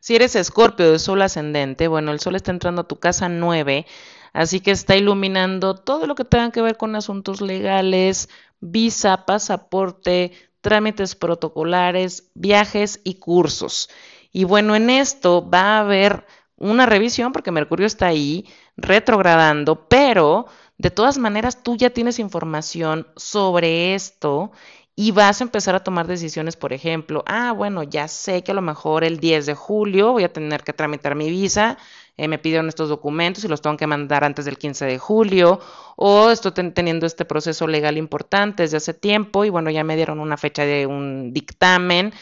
Si 0.00 0.14
eres 0.14 0.36
escorpio 0.36 0.92
de 0.92 0.98
sol 0.98 1.22
ascendente, 1.22 1.88
bueno, 1.88 2.12
el 2.12 2.20
sol 2.20 2.36
está 2.36 2.50
entrando 2.50 2.82
a 2.82 2.88
tu 2.88 3.00
casa 3.00 3.30
9, 3.30 3.86
Así 4.34 4.60
que 4.60 4.72
está 4.72 4.96
iluminando 4.96 5.74
todo 5.76 6.06
lo 6.06 6.14
que 6.14 6.24
tenga 6.24 6.50
que 6.50 6.60
ver 6.60 6.76
con 6.76 6.96
asuntos 6.96 7.40
legales, 7.40 8.28
visa, 8.60 9.24
pasaporte, 9.24 10.32
trámites 10.60 11.14
protocolares, 11.14 12.30
viajes 12.34 13.00
y 13.04 13.14
cursos. 13.14 13.88
Y 14.32 14.44
bueno, 14.44 14.74
en 14.74 14.90
esto 14.90 15.48
va 15.48 15.76
a 15.76 15.80
haber 15.80 16.26
una 16.56 16.84
revisión 16.84 17.32
porque 17.32 17.52
Mercurio 17.52 17.86
está 17.86 18.08
ahí 18.08 18.46
retrogradando, 18.76 19.88
pero 19.88 20.46
de 20.78 20.90
todas 20.90 21.16
maneras 21.18 21.62
tú 21.62 21.76
ya 21.76 21.90
tienes 21.90 22.18
información 22.18 23.06
sobre 23.16 23.94
esto 23.94 24.50
y 24.96 25.10
vas 25.12 25.40
a 25.40 25.44
empezar 25.44 25.74
a 25.74 25.82
tomar 25.84 26.06
decisiones, 26.06 26.56
por 26.56 26.72
ejemplo, 26.72 27.24
ah, 27.26 27.52
bueno, 27.52 27.82
ya 27.82 28.08
sé 28.08 28.42
que 28.42 28.52
a 28.52 28.54
lo 28.54 28.62
mejor 28.62 29.04
el 29.04 29.18
10 29.18 29.46
de 29.46 29.54
julio 29.54 30.12
voy 30.12 30.24
a 30.24 30.32
tener 30.32 30.62
que 30.62 30.72
tramitar 30.72 31.14
mi 31.16 31.30
visa, 31.30 31.78
eh, 32.16 32.28
me 32.28 32.38
pidieron 32.38 32.68
estos 32.68 32.88
documentos 32.88 33.44
y 33.44 33.48
los 33.48 33.60
tengo 33.60 33.76
que 33.76 33.86
mandar 33.86 34.24
antes 34.24 34.44
del 34.44 34.58
15 34.58 34.84
de 34.84 34.98
julio, 34.98 35.60
o 35.96 36.30
estoy 36.30 36.52
teniendo 36.52 37.06
este 37.06 37.24
proceso 37.24 37.66
legal 37.66 37.98
importante 37.98 38.62
desde 38.62 38.76
hace 38.76 38.94
tiempo 38.94 39.44
y 39.44 39.50
bueno, 39.50 39.70
ya 39.70 39.84
me 39.84 39.96
dieron 39.96 40.20
una 40.20 40.36
fecha 40.36 40.64
de 40.64 40.86
un 40.86 41.32
dictamen. 41.32 42.12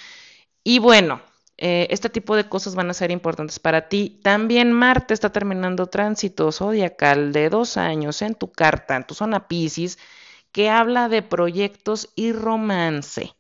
Y 0.65 0.79
bueno, 0.79 1.21
eh, 1.59 1.87
este 1.91 2.09
tipo 2.11 2.37
de 2.37 2.49
cosas 2.49 2.75
van 2.75 2.91
a 2.91 2.95
ser 2.95 3.11
importantes 3.11 3.59
para 3.59 3.89
ti. 3.89 4.21
También 4.23 4.73
Marte 4.73 5.15
está 5.15 5.31
terminando 5.31 5.87
tránsito 5.87 6.51
zodiacal 6.53 7.33
de 7.33 7.51
dos 7.51 7.77
años 7.77 8.23
en 8.23 8.35
tu 8.35 8.51
carta, 8.51 8.97
en 8.97 9.07
tu 9.07 9.15
zona 9.15 9.47
Pisces, 9.49 9.99
que 10.53 10.71
habla 10.71 11.09
de 11.09 11.23
proyectos 11.23 12.11
y 12.17 12.33
romance. 12.33 13.35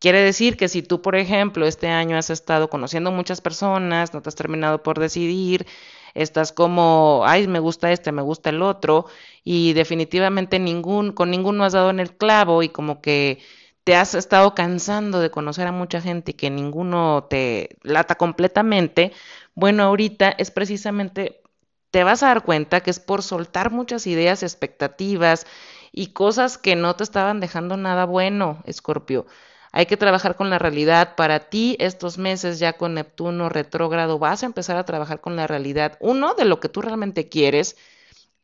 Quiere 0.00 0.20
decir 0.22 0.56
que 0.56 0.68
si 0.68 0.82
tú, 0.82 1.02
por 1.02 1.14
ejemplo, 1.14 1.66
este 1.66 1.88
año 1.88 2.16
has 2.16 2.30
estado 2.30 2.70
conociendo 2.70 3.10
muchas 3.12 3.40
personas, 3.42 4.14
no 4.14 4.22
te 4.22 4.30
has 4.30 4.34
terminado 4.34 4.82
por 4.82 4.98
decidir, 4.98 5.66
estás 6.14 6.52
como, 6.52 7.22
ay, 7.26 7.46
me 7.48 7.58
gusta 7.58 7.92
este, 7.92 8.10
me 8.10 8.22
gusta 8.22 8.48
el 8.50 8.62
otro, 8.62 9.06
y 9.44 9.74
definitivamente 9.74 10.58
ningún, 10.58 11.12
con 11.12 11.30
ninguno 11.30 11.64
has 11.64 11.74
dado 11.74 11.90
en 11.90 12.00
el 12.00 12.16
clavo 12.16 12.62
y 12.62 12.70
como 12.70 13.02
que 13.02 13.40
te 13.84 13.94
has 13.94 14.14
estado 14.14 14.54
cansando 14.54 15.20
de 15.20 15.30
conocer 15.30 15.66
a 15.66 15.72
mucha 15.72 16.00
gente 16.00 16.30
y 16.32 16.34
que 16.34 16.48
ninguno 16.50 17.26
te 17.28 17.76
lata 17.82 18.14
completamente, 18.16 19.12
bueno, 19.54 19.82
ahorita 19.84 20.30
es 20.30 20.50
precisamente, 20.50 21.42
te 21.90 22.04
vas 22.04 22.22
a 22.22 22.28
dar 22.28 22.42
cuenta 22.44 22.80
que 22.80 22.90
es 22.90 23.00
por 23.00 23.22
soltar 23.22 23.70
muchas 23.70 24.06
ideas, 24.06 24.42
expectativas 24.42 25.46
y 25.92 26.08
cosas 26.14 26.56
que 26.58 26.74
no 26.76 26.96
te 26.96 27.04
estaban 27.04 27.40
dejando 27.40 27.76
nada 27.76 28.06
bueno, 28.06 28.62
Escorpio. 28.64 29.26
Hay 29.72 29.86
que 29.86 29.96
trabajar 29.96 30.36
con 30.36 30.50
la 30.50 30.58
realidad. 30.58 31.14
Para 31.16 31.48
ti, 31.50 31.76
estos 31.78 32.18
meses 32.18 32.58
ya 32.58 32.74
con 32.74 32.94
Neptuno 32.94 33.48
retrógrado, 33.48 34.18
vas 34.18 34.42
a 34.42 34.46
empezar 34.46 34.76
a 34.76 34.84
trabajar 34.84 35.20
con 35.20 35.36
la 35.36 35.46
realidad. 35.46 35.96
Uno, 36.00 36.34
de 36.34 36.44
lo 36.44 36.60
que 36.60 36.68
tú 36.68 36.82
realmente 36.82 37.28
quieres. 37.28 37.76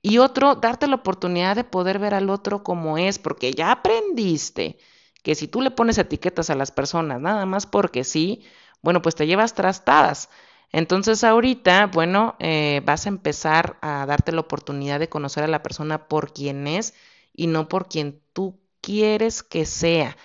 Y 0.02 0.18
otro, 0.18 0.54
darte 0.56 0.86
la 0.86 0.96
oportunidad 0.96 1.56
de 1.56 1.64
poder 1.64 1.98
ver 1.98 2.14
al 2.14 2.30
otro 2.30 2.62
como 2.62 2.98
es, 2.98 3.18
porque 3.18 3.52
ya 3.52 3.72
aprendiste 3.72 4.78
que 5.22 5.34
si 5.34 5.48
tú 5.48 5.60
le 5.62 5.72
pones 5.72 5.98
etiquetas 5.98 6.50
a 6.50 6.54
las 6.54 6.70
personas, 6.70 7.20
nada 7.20 7.46
más 7.46 7.66
porque 7.66 8.04
sí, 8.04 8.44
bueno, 8.82 9.02
pues 9.02 9.16
te 9.16 9.26
llevas 9.26 9.54
trastadas. 9.54 10.28
Entonces 10.72 11.24
ahorita, 11.24 11.86
bueno, 11.88 12.36
eh, 12.38 12.82
vas 12.84 13.06
a 13.06 13.08
empezar 13.08 13.78
a 13.82 14.06
darte 14.06 14.32
la 14.32 14.40
oportunidad 14.40 15.00
de 15.00 15.08
conocer 15.08 15.44
a 15.44 15.48
la 15.48 15.62
persona 15.62 16.06
por 16.08 16.32
quien 16.32 16.66
es 16.68 16.94
y 17.34 17.48
no 17.48 17.68
por 17.68 17.88
quien 17.88 18.20
tú 18.32 18.60
quieres 18.80 19.42
que 19.42 19.64
sea. 19.66 20.16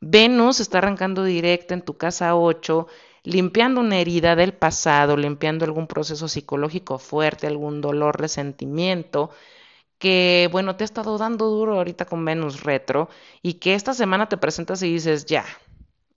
Venus 0.00 0.60
está 0.60 0.78
arrancando 0.78 1.24
directa 1.24 1.74
en 1.74 1.82
tu 1.82 1.96
casa 1.96 2.36
8, 2.36 2.86
limpiando 3.24 3.80
una 3.80 3.98
herida 3.98 4.36
del 4.36 4.54
pasado, 4.54 5.16
limpiando 5.16 5.64
algún 5.64 5.86
proceso 5.86 6.28
psicológico 6.28 6.98
fuerte, 6.98 7.46
algún 7.46 7.80
dolor, 7.80 8.20
resentimiento, 8.20 9.30
que 9.98 10.48
bueno, 10.52 10.76
te 10.76 10.84
ha 10.84 10.86
estado 10.86 11.18
dando 11.18 11.46
duro 11.46 11.76
ahorita 11.76 12.04
con 12.06 12.24
Venus 12.24 12.62
retro 12.62 13.08
y 13.42 13.54
que 13.54 13.74
esta 13.74 13.94
semana 13.94 14.28
te 14.28 14.36
presentas 14.36 14.82
y 14.82 14.92
dices, 14.92 15.26
ya, 15.26 15.44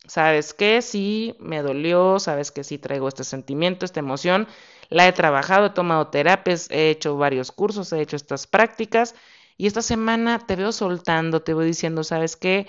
sabes 0.07 0.53
que 0.53 0.81
sí, 0.81 1.35
me 1.39 1.61
dolió, 1.63 2.19
sabes 2.19 2.51
que 2.51 2.63
sí 2.63 2.77
traigo 2.77 3.07
este 3.07 3.23
sentimiento, 3.23 3.85
esta 3.85 3.99
emoción, 3.99 4.47
la 4.89 5.07
he 5.07 5.13
trabajado, 5.13 5.67
he 5.67 5.69
tomado 5.71 6.07
terapias, 6.09 6.69
he 6.69 6.89
hecho 6.91 7.17
varios 7.17 7.51
cursos, 7.51 7.91
he 7.93 8.01
hecho 8.01 8.15
estas 8.15 8.45
prácticas 8.47 9.15
y 9.57 9.67
esta 9.67 9.81
semana 9.81 10.39
te 10.39 10.55
veo 10.55 10.71
soltando, 10.71 11.41
te 11.41 11.53
voy 11.53 11.65
diciendo, 11.65 12.03
sabes 12.03 12.35
que 12.35 12.67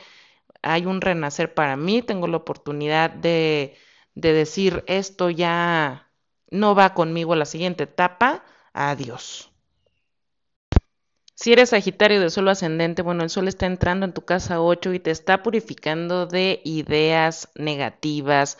hay 0.63 0.87
un 0.87 1.01
renacer 1.01 1.55
para 1.55 1.77
mí, 1.77 2.03
tengo 2.03 2.27
la 2.29 2.39
oportunidad 2.39 3.11
de, 3.11 3.77
de 4.15 4.33
decir 4.33 4.85
esto 4.87 5.31
ya 5.31 6.11
no 6.51 6.75
va 6.75 6.95
conmigo 6.95 7.33
a 7.33 7.37
la 7.37 7.47
siguiente 7.47 7.85
etapa, 7.85 8.45
adiós. 8.73 9.53
Si 11.35 11.53
eres 11.53 11.71
Sagitario 11.71 12.21
de 12.21 12.31
Sol 12.31 12.49
ascendente, 12.49 13.03
bueno, 13.03 13.25
el 13.25 13.31
Sol 13.31 13.49
está 13.49 13.67
entrando 13.67 14.07
en 14.07 14.13
tu 14.13 14.25
casa 14.25 14.61
8 14.61 14.93
y 14.93 15.01
te 15.01 15.11
está 15.11 15.43
purificando 15.43 16.27
de 16.27 16.61
ideas 16.65 17.49
negativas, 17.57 18.59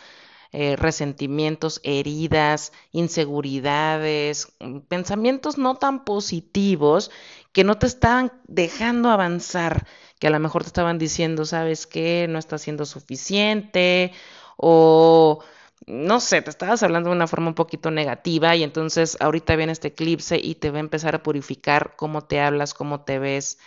eh, 0.51 0.75
resentimientos, 0.75 1.79
heridas, 1.83 2.73
inseguridades, 2.91 4.53
mm, 4.59 4.79
pensamientos 4.81 5.57
no 5.57 5.75
tan 5.75 6.03
positivos 6.03 7.09
que 7.53 7.63
no 7.63 7.79
te 7.79 7.87
estaban 7.87 8.33
dejando 8.47 9.09
avanzar, 9.09 9.87
que 10.23 10.27
a 10.27 10.29
lo 10.29 10.39
mejor 10.39 10.63
te 10.63 10.67
estaban 10.67 10.97
diciendo, 10.99 11.43
sabes 11.43 11.85
qué, 11.85 12.27
no 12.29 12.39
está 12.39 12.57
siendo 12.57 12.85
suficiente 12.85 14.13
o 14.55 15.43
no 15.85 16.21
sé, 16.21 16.41
te 16.41 16.49
estabas 16.49 16.81
hablando 16.81 17.09
de 17.09 17.17
una 17.17 17.27
forma 17.27 17.49
un 17.49 17.55
poquito 17.55 17.91
negativa 17.91 18.55
y 18.55 18.63
entonces 18.63 19.17
ahorita 19.19 19.57
viene 19.57 19.73
este 19.73 19.89
eclipse 19.89 20.39
y 20.41 20.55
te 20.55 20.71
va 20.71 20.77
a 20.77 20.79
empezar 20.79 21.13
a 21.13 21.23
purificar 21.23 21.97
cómo 21.97 22.21
te 22.23 22.39
hablas, 22.39 22.73
cómo 22.73 23.01
te 23.01 23.19
ves. 23.19 23.59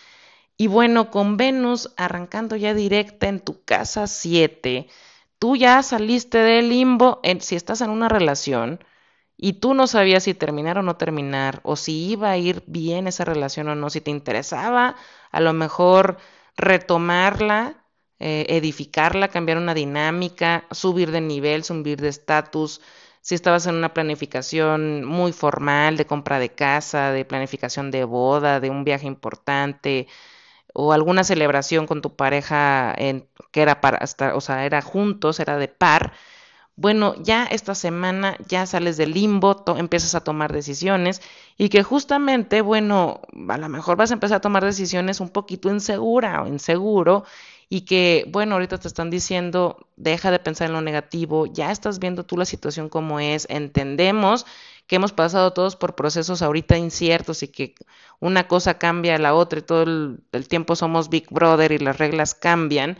Y 0.56 0.68
bueno, 0.68 1.10
con 1.10 1.36
Venus 1.36 1.92
arrancando 1.98 2.56
ya 2.56 2.72
directa 2.72 3.28
en 3.28 3.40
tu 3.40 3.62
casa 3.64 4.06
7, 4.06 4.88
tú 5.38 5.56
ya 5.56 5.82
saliste 5.82 6.38
del 6.38 6.70
limbo 6.70 7.20
si 7.40 7.56
estás 7.56 7.82
en 7.82 7.90
una 7.90 8.08
relación 8.08 8.80
y 9.36 9.54
tú 9.54 9.74
no 9.74 9.86
sabías 9.86 10.24
si 10.24 10.32
terminar 10.34 10.78
o 10.78 10.82
no 10.82 10.96
terminar, 10.96 11.60
o 11.64 11.76
si 11.76 12.12
iba 12.12 12.30
a 12.30 12.38
ir 12.38 12.62
bien 12.66 13.06
esa 13.08 13.26
relación 13.26 13.68
o 13.68 13.74
no, 13.74 13.90
si 13.90 14.00
te 14.00 14.10
interesaba 14.10 14.96
a 15.30 15.40
lo 15.40 15.52
mejor 15.52 16.16
retomarla 16.56 17.86
eh, 18.18 18.46
edificarla, 18.48 19.28
cambiar 19.28 19.58
una 19.58 19.74
dinámica, 19.74 20.66
subir 20.70 21.10
de 21.10 21.20
nivel, 21.20 21.64
subir 21.64 22.00
de 22.00 22.08
estatus. 22.08 22.80
Si 23.20 23.34
estabas 23.34 23.66
en 23.66 23.74
una 23.74 23.92
planificación 23.92 25.04
muy 25.04 25.32
formal 25.32 25.96
de 25.98 26.06
compra 26.06 26.38
de 26.38 26.54
casa, 26.54 27.10
de 27.12 27.24
planificación 27.26 27.90
de 27.90 28.04
boda, 28.04 28.60
de 28.60 28.70
un 28.70 28.84
viaje 28.84 29.06
importante 29.06 30.06
o 30.74 30.92
alguna 30.92 31.24
celebración 31.24 31.86
con 31.86 32.02
tu 32.02 32.16
pareja 32.16 32.94
en, 32.98 33.28
que 33.52 33.62
era 33.62 33.80
para, 33.80 33.98
hasta, 33.98 34.36
o 34.36 34.40
sea, 34.40 34.66
era 34.66 34.82
juntos, 34.82 35.40
era 35.40 35.58
de 35.58 35.68
par, 35.68 36.12
bueno, 36.76 37.14
ya 37.22 37.44
esta 37.44 37.74
semana 37.74 38.36
ya 38.48 38.66
sales 38.66 38.96
del 38.96 39.12
limbo, 39.12 39.64
empiezas 39.78 40.14
a 40.14 40.22
tomar 40.22 40.52
decisiones 40.52 41.22
y 41.56 41.70
que 41.70 41.82
justamente, 41.82 42.60
bueno, 42.60 43.20
a 43.48 43.58
lo 43.58 43.68
mejor 43.68 43.96
vas 43.96 44.10
a 44.10 44.14
empezar 44.14 44.36
a 44.36 44.40
tomar 44.40 44.64
decisiones 44.64 45.20
un 45.20 45.30
poquito 45.30 45.70
insegura 45.70 46.42
o 46.42 46.46
inseguro 46.46 47.24
y 47.68 47.82
que, 47.82 48.26
bueno, 48.30 48.54
ahorita 48.54 48.78
te 48.78 48.88
están 48.88 49.10
diciendo, 49.10 49.88
deja 49.96 50.30
de 50.30 50.38
pensar 50.38 50.68
en 50.68 50.74
lo 50.74 50.82
negativo, 50.82 51.46
ya 51.46 51.72
estás 51.72 51.98
viendo 51.98 52.24
tú 52.24 52.36
la 52.36 52.44
situación 52.44 52.88
como 52.88 53.20
es, 53.20 53.46
entendemos 53.50 54.46
que 54.86 54.96
hemos 54.96 55.12
pasado 55.12 55.52
todos 55.52 55.76
por 55.76 55.94
procesos 55.96 56.42
ahorita 56.42 56.78
inciertos 56.78 57.42
y 57.42 57.48
que 57.48 57.74
una 58.20 58.46
cosa 58.48 58.78
cambia 58.78 59.16
a 59.16 59.18
la 59.18 59.34
otra 59.34 59.58
y 59.58 59.62
todo 59.62 59.82
el, 59.82 60.48
tiempo 60.48 60.76
somos 60.76 61.08
Big 61.08 61.26
Brother 61.30 61.72
y 61.72 61.78
las 61.78 61.98
reglas 61.98 62.34
cambian. 62.34 62.98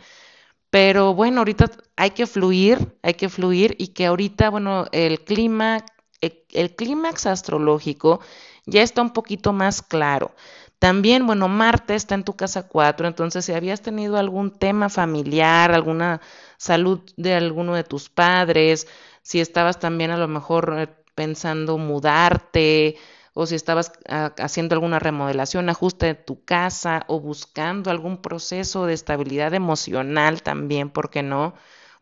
Pero 0.69 1.13
bueno, 1.13 1.39
ahorita 1.39 1.71
hay 1.95 2.11
que 2.11 2.27
fluir, 2.27 2.97
hay 3.01 3.13
que 3.13 3.29
fluir 3.29 3.75
y 3.79 3.89
que 3.89 4.05
ahorita, 4.05 4.49
bueno, 4.49 4.85
el 4.91 5.23
clima, 5.23 5.85
el 6.21 6.75
clímax 6.75 7.25
astrológico 7.25 8.19
ya 8.65 8.81
está 8.81 9.01
un 9.01 9.13
poquito 9.13 9.53
más 9.53 9.81
claro. 9.81 10.35
También, 10.79 11.25
bueno, 11.25 11.47
Marte 11.47 11.95
está 11.95 12.13
en 12.15 12.23
tu 12.23 12.35
casa 12.35 12.67
4, 12.67 13.07
entonces 13.07 13.45
si 13.45 13.53
habías 13.53 13.81
tenido 13.81 14.17
algún 14.17 14.51
tema 14.51 14.89
familiar, 14.89 15.71
alguna 15.71 16.21
salud 16.57 16.99
de 17.17 17.33
alguno 17.33 17.73
de 17.73 17.83
tus 17.83 18.09
padres, 18.09 18.87
si 19.23 19.39
estabas 19.39 19.79
también 19.79 20.11
a 20.11 20.17
lo 20.17 20.27
mejor 20.27 20.75
eh, 20.77 20.87
pensando 21.15 21.77
mudarte 21.79 22.97
o 23.39 23.45
si 23.45 23.53
estabas 23.53 23.91
ah, 24.09 24.33
haciendo 24.39 24.73
alguna 24.73 24.97
remodelación, 24.97 25.69
ajuste 25.69 26.07
de 26.07 26.15
tu 26.15 26.43
casa 26.43 27.05
o 27.07 27.19
buscando 27.19 27.91
algún 27.91 28.19
proceso 28.19 28.87
de 28.87 28.95
estabilidad 28.95 29.53
emocional 29.53 30.41
también, 30.41 30.89
¿por 30.89 31.11
qué 31.11 31.21
no? 31.21 31.53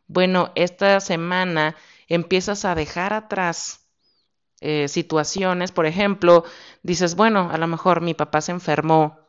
Bueno, 0.08 0.52
esta 0.56 1.02
semana 1.02 1.76
empiezas 2.08 2.64
a 2.64 2.74
dejar 2.74 3.12
atrás 3.14 3.82
eh, 4.62 4.88
situaciones, 4.88 5.74
por 5.74 5.86
ejemplo, 5.86 6.46
dices, 6.84 7.16
bueno, 7.16 7.50
a 7.52 7.58
lo 7.58 7.68
mejor 7.68 8.00
mi 8.00 8.14
papá 8.14 8.40
se 8.40 8.54
enfermó 8.54 9.20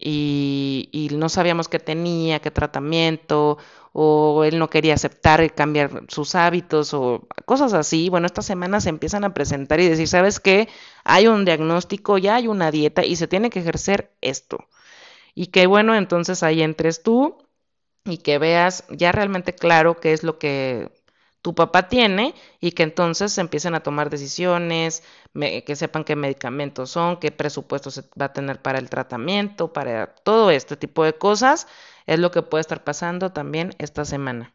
y, 0.00 1.08
no 1.12 1.28
sabíamos 1.28 1.68
qué 1.68 1.78
tenía, 1.78 2.40
qué 2.40 2.50
tratamiento, 2.50 3.58
o 3.92 4.44
él 4.44 4.58
no 4.58 4.70
quería 4.70 4.94
aceptar 4.94 5.42
y 5.42 5.50
cambiar 5.50 6.04
sus 6.08 6.34
hábitos 6.34 6.94
o 6.94 7.26
cosas 7.44 7.72
así. 7.74 8.08
Bueno, 8.08 8.26
estas 8.26 8.46
semanas 8.46 8.84
se 8.84 8.90
empiezan 8.90 9.24
a 9.24 9.34
presentar 9.34 9.80
y 9.80 9.88
decir, 9.88 10.08
¿sabes 10.08 10.40
qué? 10.40 10.68
Hay 11.04 11.26
un 11.26 11.44
diagnóstico, 11.44 12.18
ya 12.18 12.36
hay 12.36 12.48
una 12.48 12.70
dieta 12.70 13.04
y 13.04 13.16
se 13.16 13.28
tiene 13.28 13.50
que 13.50 13.60
ejercer 13.60 14.12
esto. 14.20 14.68
Y 15.34 15.48
que 15.48 15.66
bueno, 15.66 15.94
entonces 15.94 16.42
ahí 16.42 16.62
entres 16.62 17.02
tú 17.02 17.38
y 18.04 18.18
que 18.18 18.38
veas 18.38 18.84
ya 18.90 19.12
realmente 19.12 19.54
claro 19.54 20.00
qué 20.00 20.12
es 20.12 20.22
lo 20.22 20.38
que 20.38 20.90
tu 21.42 21.54
papá 21.54 21.88
tiene 21.88 22.34
y 22.60 22.72
que 22.72 22.82
entonces 22.82 23.36
empiecen 23.38 23.74
a 23.74 23.82
tomar 23.82 24.10
decisiones, 24.10 25.02
que 25.34 25.76
sepan 25.76 26.04
qué 26.04 26.16
medicamentos 26.16 26.90
son, 26.90 27.18
qué 27.18 27.30
presupuesto 27.32 27.90
se 27.90 28.02
va 28.20 28.26
a 28.26 28.32
tener 28.32 28.60
para 28.62 28.78
el 28.78 28.90
tratamiento, 28.90 29.72
para 29.72 30.14
todo 30.14 30.50
este 30.50 30.76
tipo 30.76 31.04
de 31.04 31.14
cosas, 31.14 31.66
es 32.06 32.18
lo 32.18 32.30
que 32.30 32.42
puede 32.42 32.60
estar 32.62 32.84
pasando 32.84 33.32
también 33.32 33.74
esta 33.78 34.04
semana. 34.04 34.54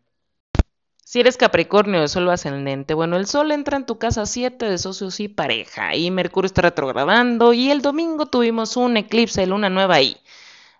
Si 1.05 1.19
eres 1.19 1.37
Capricornio 1.37 2.01
de 2.01 2.07
Sol 2.07 2.29
ascendente, 2.29 2.93
bueno, 2.93 3.15
el 3.15 3.27
Sol 3.27 3.51
entra 3.51 3.77
en 3.77 3.85
tu 3.85 3.97
casa 3.99 4.25
7 4.25 4.65
de 4.67 4.77
socios 4.77 5.19
y 5.19 5.27
pareja 5.27 5.95
y 5.95 6.11
Mercurio 6.11 6.47
está 6.47 6.63
retrogradando 6.63 7.53
y 7.53 7.71
el 7.71 7.81
domingo 7.81 8.25
tuvimos 8.25 8.75
un 8.75 8.97
eclipse 8.97 9.41
de 9.41 9.47
luna 9.47 9.69
nueva 9.69 9.95
ahí. 9.95 10.17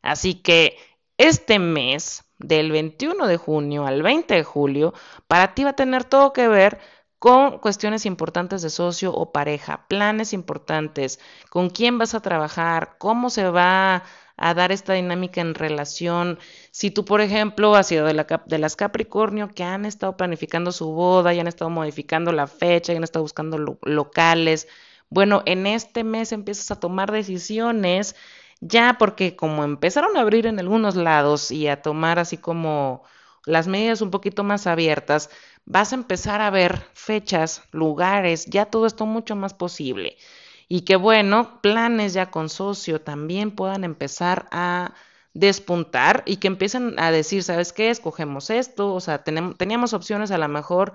Así 0.02 0.36
que 0.36 0.78
este 1.18 1.60
mes 1.60 2.25
del 2.40 2.72
21 2.72 3.28
de 3.28 3.38
junio 3.38 3.86
al 3.86 4.02
20 4.04 4.34
de 4.34 4.44
julio, 4.44 4.94
para 5.28 5.54
ti 5.54 5.64
va 5.64 5.72
a 5.72 5.76
tener 5.76 6.04
todo 6.04 6.34
que 6.34 6.48
ver 6.48 6.80
con 7.20 7.60
cuestiones 7.60 8.06
importantes 8.06 8.62
de 8.62 8.70
socio 8.70 9.14
o 9.14 9.32
pareja, 9.32 9.88
planes 9.88 10.34
importantes, 10.34 11.20
con 11.50 11.70
quién 11.70 11.98
vas 11.98 12.14
a 12.14 12.22
trabajar, 12.22 12.98
cómo 13.00 13.30
se 13.30 13.50
va 13.50 14.04
a 14.38 14.54
dar 14.54 14.72
esta 14.72 14.94
dinámica 14.94 15.42
en 15.42 15.56
relación. 15.56 16.40
Si 16.72 16.92
tú, 16.92 17.06
por 17.06 17.22
ejemplo, 17.22 17.76
has 17.76 17.88
sido 17.88 18.06
de, 18.06 18.14
la, 18.14 18.44
de 18.46 18.60
las 18.60 18.76
Capricornio 18.76 19.50
que 19.50 19.64
han 19.64 19.86
estado 19.86 20.18
planificando 20.18 20.72
su 20.72 20.92
boda 20.92 21.34
y 21.34 21.40
han 21.40 21.48
estado 21.48 21.70
modificando 21.70 22.32
la 22.32 22.48
fecha 22.48 22.94
y 22.94 22.98
han 22.98 23.04
estado 23.04 23.24
buscando 23.24 23.80
locales, 23.84 24.68
bueno, 25.10 25.44
en 25.46 25.68
este 25.68 26.04
mes 26.04 26.32
empiezas 26.32 26.72
a 26.72 26.80
tomar 26.80 27.12
decisiones 27.12 28.16
ya 28.62 28.98
porque 29.00 29.36
como 29.36 29.64
empezaron 29.64 30.18
a 30.18 30.22
abrir 30.22 30.48
en 30.48 30.60
algunos 30.60 30.96
lados 30.96 31.52
y 31.52 31.68
a 31.68 31.82
tomar 31.82 32.20
así 32.20 32.38
como 32.38 33.04
las 33.46 33.68
medidas 33.68 34.02
un 34.02 34.12
poquito 34.12 34.44
más 34.44 34.68
abiertas, 34.68 35.30
vas 35.66 35.92
a 35.92 35.96
empezar 35.96 36.42
a 36.42 36.50
ver 36.50 36.88
fechas, 36.94 37.64
lugares, 37.72 38.46
ya 38.48 38.66
todo 38.66 38.86
esto 38.86 39.06
mucho 39.06 39.36
más 39.36 39.54
posible. 39.54 40.18
Y 40.68 40.82
que 40.82 40.96
bueno, 40.96 41.62
planes 41.62 42.14
ya 42.14 42.32
con 42.32 42.50
socio 42.50 43.02
también 43.02 43.52
puedan 43.52 43.84
empezar 43.84 44.48
a 44.52 44.94
despuntar 45.34 46.24
y 46.26 46.38
que 46.38 46.48
empiecen 46.48 46.98
a 47.00 47.12
decir, 47.12 47.44
¿sabes 47.44 47.74
qué? 47.74 47.90
Escogemos 47.90 48.50
esto, 48.50 48.94
o 48.94 49.00
sea, 49.02 49.24
teníamos 49.24 49.94
opciones 49.94 50.32
a 50.32 50.38
lo 50.38 50.48
mejor 50.48 50.94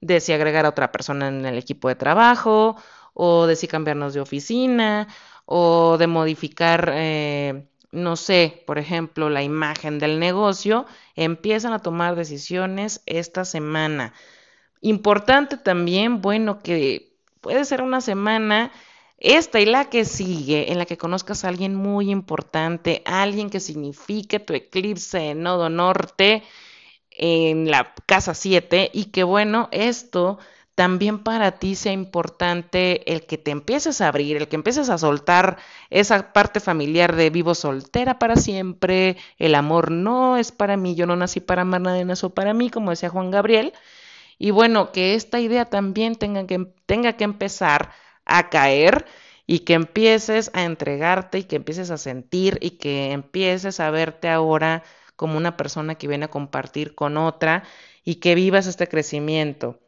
de 0.00 0.20
si 0.20 0.32
agregar 0.32 0.66
a 0.66 0.70
otra 0.70 0.90
persona 0.92 1.28
en 1.28 1.46
el 1.46 1.58
equipo 1.58 1.88
de 1.88 1.94
trabajo 1.94 2.76
o 3.14 3.46
de 3.46 3.56
si 3.56 3.68
cambiarnos 3.68 4.14
de 4.14 4.20
oficina 4.20 5.08
o 5.44 5.98
de 5.98 6.06
modificar, 6.06 6.90
eh, 6.94 7.66
no 7.90 8.16
sé, 8.16 8.62
por 8.66 8.78
ejemplo, 8.78 9.30
la 9.30 9.42
imagen 9.42 9.98
del 9.98 10.18
negocio, 10.18 10.86
empiezan 11.16 11.72
a 11.72 11.80
tomar 11.80 12.16
decisiones 12.16 13.02
esta 13.06 13.44
semana. 13.44 14.14
Importante 14.80 15.56
también, 15.56 16.20
bueno, 16.22 16.58
que 16.60 17.12
puede 17.40 17.64
ser 17.64 17.82
una 17.82 18.00
semana, 18.00 18.72
esta 19.18 19.60
y 19.60 19.66
la 19.66 19.88
que 19.88 20.04
sigue, 20.04 20.72
en 20.72 20.78
la 20.78 20.86
que 20.86 20.98
conozcas 20.98 21.44
a 21.44 21.48
alguien 21.48 21.76
muy 21.76 22.10
importante, 22.10 23.02
alguien 23.04 23.50
que 23.50 23.60
signifique 23.60 24.40
tu 24.40 24.52
eclipse 24.54 25.30
en 25.30 25.42
nodo 25.42 25.68
norte 25.68 26.42
en 27.10 27.70
la 27.70 27.94
casa 28.06 28.34
7 28.34 28.90
y 28.92 29.06
que 29.06 29.22
bueno, 29.22 29.68
esto 29.70 30.38
también 30.74 31.18
para 31.22 31.52
ti 31.58 31.74
sea 31.74 31.92
importante 31.92 33.12
el 33.12 33.26
que 33.26 33.38
te 33.38 33.50
empieces 33.50 34.00
a 34.00 34.08
abrir, 34.08 34.36
el 34.36 34.48
que 34.48 34.56
empieces 34.56 34.88
a 34.88 34.98
soltar 34.98 35.58
esa 35.90 36.32
parte 36.32 36.60
familiar 36.60 37.14
de 37.14 37.30
vivo 37.30 37.54
soltera 37.54 38.18
para 38.18 38.36
siempre, 38.36 39.16
el 39.38 39.54
amor 39.54 39.90
no 39.90 40.36
es 40.38 40.52
para 40.52 40.76
mí, 40.76 40.94
yo 40.94 41.06
no 41.06 41.16
nací 41.16 41.40
para 41.40 41.62
amar, 41.62 41.82
nadie 41.82 42.04
nació 42.04 42.30
para 42.30 42.54
mí, 42.54 42.70
como 42.70 42.90
decía 42.90 43.10
Juan 43.10 43.30
Gabriel. 43.30 43.72
Y 44.38 44.50
bueno, 44.50 44.92
que 44.92 45.14
esta 45.14 45.40
idea 45.40 45.66
también 45.66 46.16
tenga 46.16 46.46
que, 46.46 46.66
tenga 46.86 47.14
que 47.14 47.24
empezar 47.24 47.92
a 48.24 48.50
caer 48.50 49.06
y 49.46 49.60
que 49.60 49.74
empieces 49.74 50.50
a 50.54 50.64
entregarte 50.64 51.38
y 51.38 51.44
que 51.44 51.56
empieces 51.56 51.90
a 51.90 51.98
sentir 51.98 52.58
y 52.60 52.72
que 52.72 53.12
empieces 53.12 53.80
a 53.80 53.90
verte 53.90 54.28
ahora 54.28 54.82
como 55.16 55.36
una 55.36 55.56
persona 55.56 55.96
que 55.96 56.08
viene 56.08 56.26
a 56.26 56.30
compartir 56.30 56.94
con 56.94 57.16
otra 57.16 57.64
y 58.04 58.16
que 58.16 58.34
vivas 58.34 58.66
este 58.66 58.88
crecimiento. 58.88 59.78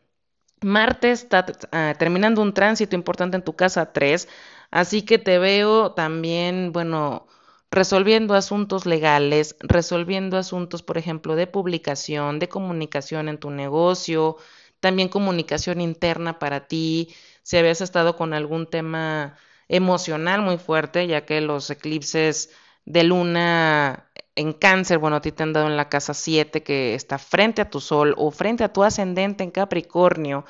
Marte 0.62 1.11
está 1.11 1.46
ah, 1.72 1.94
terminando 1.98 2.40
un 2.42 2.55
tránsito 2.55 2.96
importante 2.96 3.36
en 3.36 3.44
tu 3.44 3.55
casa 3.55 3.92
3, 3.92 4.28
así 4.70 5.02
que 5.02 5.18
te 5.18 5.38
veo 5.38 5.92
también, 5.92 6.72
bueno, 6.72 7.26
resolviendo 7.70 8.34
asuntos 8.34 8.86
legales, 8.86 9.57
resolviendo 9.61 10.38
asuntos, 10.38 10.82
por 10.82 10.96
ejemplo, 10.98 11.36
de 11.36 11.46
publicación, 11.46 12.38
de 12.38 12.48
comunicación 12.48 13.28
en 13.28 13.38
tu 13.38 13.50
negocio, 13.50 14.36
también 14.80 15.09
comunicación 15.09 15.80
interna 15.80 16.38
para 16.38 16.66
ti, 16.66 17.14
si 17.42 17.57
habías 17.59 17.80
estado 17.80 18.16
con 18.16 18.32
algún 18.32 18.66
tema 18.68 19.36
emocional 19.68 20.42
muy 20.42 20.59
fuerte, 20.59 21.07
ya 21.07 21.24
que 21.26 21.40
los 21.40 21.68
eclipses 21.70 22.50
de 22.84 23.05
luna 23.05 24.11
en 24.37 24.53
cáncer, 24.53 24.99
bueno, 24.99 25.16
a 25.16 25.20
ti 25.20 25.32
te 25.32 25.43
han 25.43 25.53
dado 25.53 25.66
en 25.68 25.76
la 25.76 25.89
casa 25.89 26.14
7 26.14 26.62
que 26.62 26.95
está 26.95 27.18
frente 27.18 27.62
a 27.62 27.70
tu 27.70 27.80
sol 27.80 28.14
o 28.18 28.30
frente 28.30 28.64
a 28.64 28.72
tu 28.72 28.82
ascendente 28.82 29.45
en 29.45 29.51
Capricornio. 29.51 30.45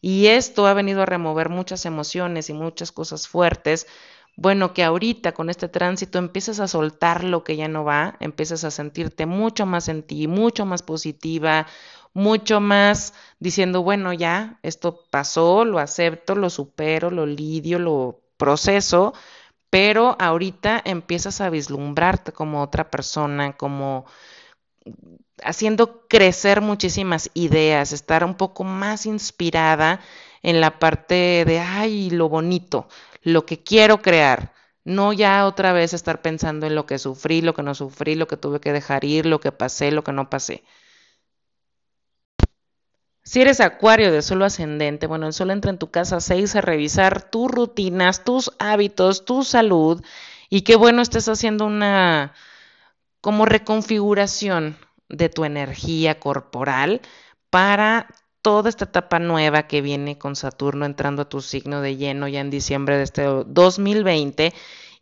Y 0.00 0.26
esto 0.26 0.66
ha 0.66 0.74
venido 0.74 1.02
a 1.02 1.06
remover 1.06 1.48
muchas 1.48 1.86
emociones 1.86 2.50
y 2.50 2.54
muchas 2.54 2.92
cosas 2.92 3.28
fuertes. 3.28 3.86
Bueno, 4.36 4.74
que 4.74 4.82
ahorita 4.82 5.32
con 5.32 5.50
este 5.50 5.68
tránsito 5.68 6.18
empieces 6.18 6.58
a 6.60 6.68
soltar 6.68 7.22
lo 7.24 7.44
que 7.44 7.56
ya 7.56 7.68
no 7.68 7.84
va, 7.84 8.16
empieces 8.20 8.64
a 8.64 8.70
sentirte 8.70 9.26
mucho 9.26 9.66
más 9.66 9.88
en 9.88 10.02
ti, 10.02 10.26
mucho 10.26 10.66
más 10.66 10.82
positiva, 10.82 11.66
mucho 12.14 12.60
más 12.60 13.14
diciendo, 13.38 13.82
bueno, 13.82 14.12
ya, 14.12 14.58
esto 14.62 15.04
pasó, 15.10 15.64
lo 15.64 15.78
acepto, 15.78 16.34
lo 16.34 16.50
supero, 16.50 17.10
lo 17.10 17.26
lidio, 17.26 17.78
lo 17.78 18.22
proceso, 18.36 19.14
pero 19.72 20.16
ahorita 20.20 20.82
empiezas 20.84 21.40
a 21.40 21.50
vislumbrarte 21.50 22.32
como 22.32 22.62
otra 22.62 22.92
persona, 22.92 23.56
como 23.56 24.04
haciendo 25.42 26.06
crecer 26.08 26.60
muchísimas 26.60 27.30
ideas, 27.34 27.92
estar 27.92 28.24
un 28.24 28.34
poco 28.36 28.64
más 28.64 29.06
inspirada 29.06 30.00
en 30.42 30.60
la 30.60 30.78
parte 30.78 31.44
de, 31.46 31.58
ay, 31.60 32.10
lo 32.10 32.28
bonito, 32.28 32.88
lo 33.22 33.46
que 33.46 33.62
quiero 33.62 34.02
crear. 34.02 34.52
No 34.84 35.12
ya 35.12 35.46
otra 35.46 35.72
vez 35.72 35.94
estar 35.94 36.22
pensando 36.22 36.66
en 36.66 36.74
lo 36.74 36.86
que 36.86 36.98
sufrí, 36.98 37.40
lo 37.40 37.54
que 37.54 37.62
no 37.62 37.74
sufrí, 37.74 38.14
lo 38.16 38.26
que 38.26 38.36
tuve 38.36 38.60
que 38.60 38.72
dejar 38.72 39.04
ir, 39.04 39.26
lo 39.26 39.40
que 39.40 39.52
pasé, 39.52 39.92
lo 39.92 40.02
que 40.04 40.12
no 40.12 40.28
pasé. 40.28 40.64
Si 43.24 43.40
eres 43.40 43.60
acuario 43.60 44.10
de 44.10 44.20
solo 44.20 44.44
ascendente, 44.44 45.06
bueno, 45.06 45.26
el 45.26 45.32
sol 45.32 45.50
entra 45.52 45.70
en 45.70 45.78
tu 45.78 45.90
casa 45.90 46.20
6 46.20 46.56
a 46.56 46.60
revisar 46.60 47.30
tus 47.30 47.50
rutinas, 47.50 48.24
tus 48.24 48.52
hábitos, 48.58 49.24
tu 49.24 49.44
salud 49.44 50.02
y 50.50 50.62
qué 50.62 50.74
bueno 50.76 51.02
estés 51.02 51.28
haciendo 51.28 51.64
una 51.66 52.34
como 53.20 53.46
reconfiguración 53.46 54.76
de 55.08 55.28
tu 55.28 55.44
energía 55.44 56.18
corporal 56.18 57.00
para 57.48 58.08
toda 58.42 58.68
esta 58.68 58.86
etapa 58.86 59.20
nueva 59.20 59.68
que 59.68 59.82
viene 59.82 60.18
con 60.18 60.34
Saturno 60.34 60.84
entrando 60.84 61.22
a 61.22 61.28
tu 61.28 61.40
signo 61.40 61.80
de 61.80 61.96
lleno 61.96 62.26
ya 62.26 62.40
en 62.40 62.50
diciembre 62.50 62.96
de 62.96 63.04
este 63.04 63.22
2020 63.22 64.52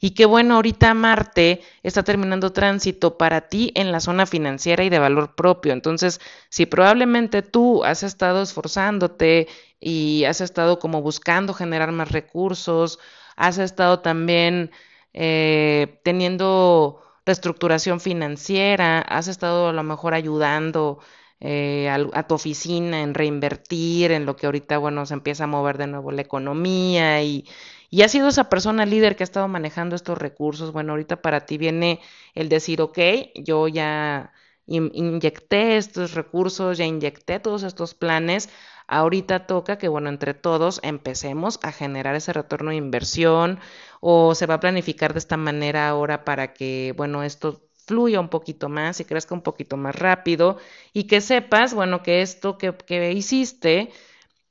y 0.01 0.13
que 0.13 0.25
bueno, 0.27 0.55
ahorita 0.57 0.95
Marte 0.95 1.63
está 1.83 2.03
terminando 2.03 2.53
tránsito 2.53 3.19
para 3.19 3.43
ti 3.49 3.71
en 3.75 3.93
la 3.93 4.01
zona 4.01 4.27
financiera 4.27 4.83
y 4.83 4.89
de 4.89 4.99
valor 4.99 5.35
propio. 5.35 5.73
Entonces, 5.73 6.21
si 6.49 6.67
probablemente 6.67 7.43
tú 7.43 7.85
has 7.85 8.03
estado 8.03 8.43
esforzándote 8.43 9.47
y 9.79 10.25
has 10.25 10.41
estado 10.41 10.79
como 10.79 11.03
buscando 11.03 11.53
generar 11.55 11.93
más 11.93 12.11
recursos, 12.13 12.99
has 13.37 13.59
estado 13.59 14.01
también 14.01 14.71
eh, 15.13 16.01
teniendo 16.03 17.03
reestructuración 17.27 18.01
financiera, 18.01 19.01
has 19.01 19.29
estado 19.29 19.69
a 19.69 19.73
lo 19.73 19.83
mejor 19.83 20.15
ayudando 20.15 21.01
eh, 21.41 21.89
a, 21.89 22.27
tu 22.27 22.35
oficina 22.35 23.03
en 23.03 23.15
reinvertir, 23.15 24.13
en 24.13 24.27
lo 24.27 24.37
que 24.37 24.47
ahorita, 24.47 24.79
bueno, 24.79 25.07
se 25.07 25.15
empieza 25.15 25.45
a 25.45 25.47
mover 25.47 25.79
de 25.79 25.87
nuevo 25.87 26.13
la 26.13 26.23
economía 26.23 27.23
y, 27.23 27.47
y 27.91 28.03
has 28.03 28.13
sido 28.13 28.29
esa 28.29 28.49
persona 28.49 28.87
líder 28.87 29.17
que 29.17 29.25
ha 29.25 29.25
estado 29.25 29.49
manejando 29.49 29.97
estos 29.97 30.17
recursos. 30.19 30.73
Bueno, 30.73 30.93
ahorita 30.93 31.23
para 31.23 31.45
ti 31.47 31.59
viene 31.59 32.01
el 32.35 32.49
decir, 32.49 32.81
ok, 32.81 32.99
yo 33.35 33.67
ya 33.69 34.33
inyecté 34.67 35.77
estos 35.77 36.15
recursos, 36.15 36.79
ya 36.79 36.85
inyecté 36.85 37.41
todos 37.41 37.65
estos 37.65 37.95
planes. 37.95 38.49
Ahorita 38.87 39.47
toca 39.47 39.79
que, 39.79 39.89
bueno, 39.89 40.09
entre 40.09 40.35
todos 40.35 40.81
empecemos 40.85 41.59
a 41.63 41.73
generar 41.73 42.15
ese 42.15 42.33
retorno 42.33 42.71
de 42.71 42.77
inversión 42.77 43.59
o 44.01 44.35
se 44.35 44.47
va 44.47 44.55
a 44.55 44.61
planificar 44.61 45.13
de 45.13 45.19
esta 45.19 45.37
manera 45.37 45.89
ahora 45.89 46.25
para 46.25 46.53
que, 46.53 46.95
bueno, 46.97 47.23
esto 47.25 47.61
fluya 47.87 48.21
un 48.21 48.29
poquito 48.29 48.69
más 48.69 49.01
y 49.01 49.05
crezca 49.05 49.35
un 49.35 49.43
poquito 49.43 49.77
más 49.77 49.97
rápido 49.97 50.59
y 50.93 51.05
que 51.05 51.21
sepas, 51.21 51.75
bueno, 51.75 52.03
que 52.03 52.23
esto 52.23 52.57
que 52.59 53.13
hiciste 53.13 53.91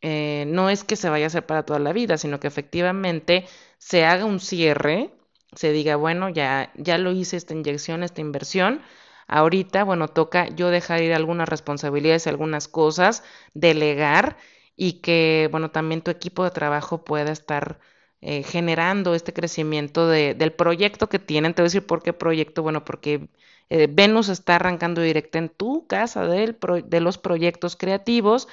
eh, 0.01 0.45
no 0.47 0.69
es 0.69 0.83
que 0.83 0.95
se 0.95 1.09
vaya 1.09 1.25
a 1.25 1.27
hacer 1.27 1.45
para 1.45 1.63
toda 1.63 1.79
la 1.79 1.93
vida, 1.93 2.17
sino 2.17 2.39
que 2.39 2.47
efectivamente 2.47 3.45
se 3.77 4.05
haga 4.05 4.25
un 4.25 4.39
cierre, 4.39 5.11
se 5.55 5.71
diga, 5.71 5.95
bueno, 5.95 6.29
ya, 6.29 6.71
ya 6.75 6.97
lo 6.97 7.11
hice 7.11 7.37
esta 7.37 7.53
inyección, 7.53 8.03
esta 8.03 8.21
inversión, 8.21 8.81
ahorita, 9.27 9.83
bueno, 9.83 10.07
toca 10.07 10.47
yo 10.49 10.69
dejar 10.69 11.01
ir 11.01 11.13
algunas 11.13 11.49
responsabilidades, 11.49 12.27
algunas 12.27 12.67
cosas, 12.67 13.23
delegar 13.53 14.37
y 14.75 15.01
que, 15.01 15.49
bueno, 15.51 15.71
también 15.71 16.01
tu 16.01 16.11
equipo 16.11 16.43
de 16.43 16.51
trabajo 16.51 17.03
pueda 17.03 17.31
estar 17.31 17.79
eh, 18.21 18.43
generando 18.43 19.15
este 19.15 19.33
crecimiento 19.33 20.07
de, 20.07 20.33
del 20.33 20.53
proyecto 20.53 21.09
que 21.09 21.19
tienen. 21.19 21.53
Te 21.53 21.61
voy 21.61 21.67
a 21.67 21.69
decir 21.69 21.85
por 21.87 22.03
qué 22.03 22.13
proyecto, 22.13 22.63
bueno, 22.63 22.83
porque 22.85 23.29
eh, 23.69 23.87
Venus 23.89 24.29
está 24.29 24.55
arrancando 24.55 25.01
directo 25.01 25.37
en 25.37 25.49
tu 25.49 25.87
casa 25.87 26.25
del 26.25 26.57
de 26.85 26.99
los 27.01 27.17
proyectos 27.17 27.75
creativos 27.75 28.47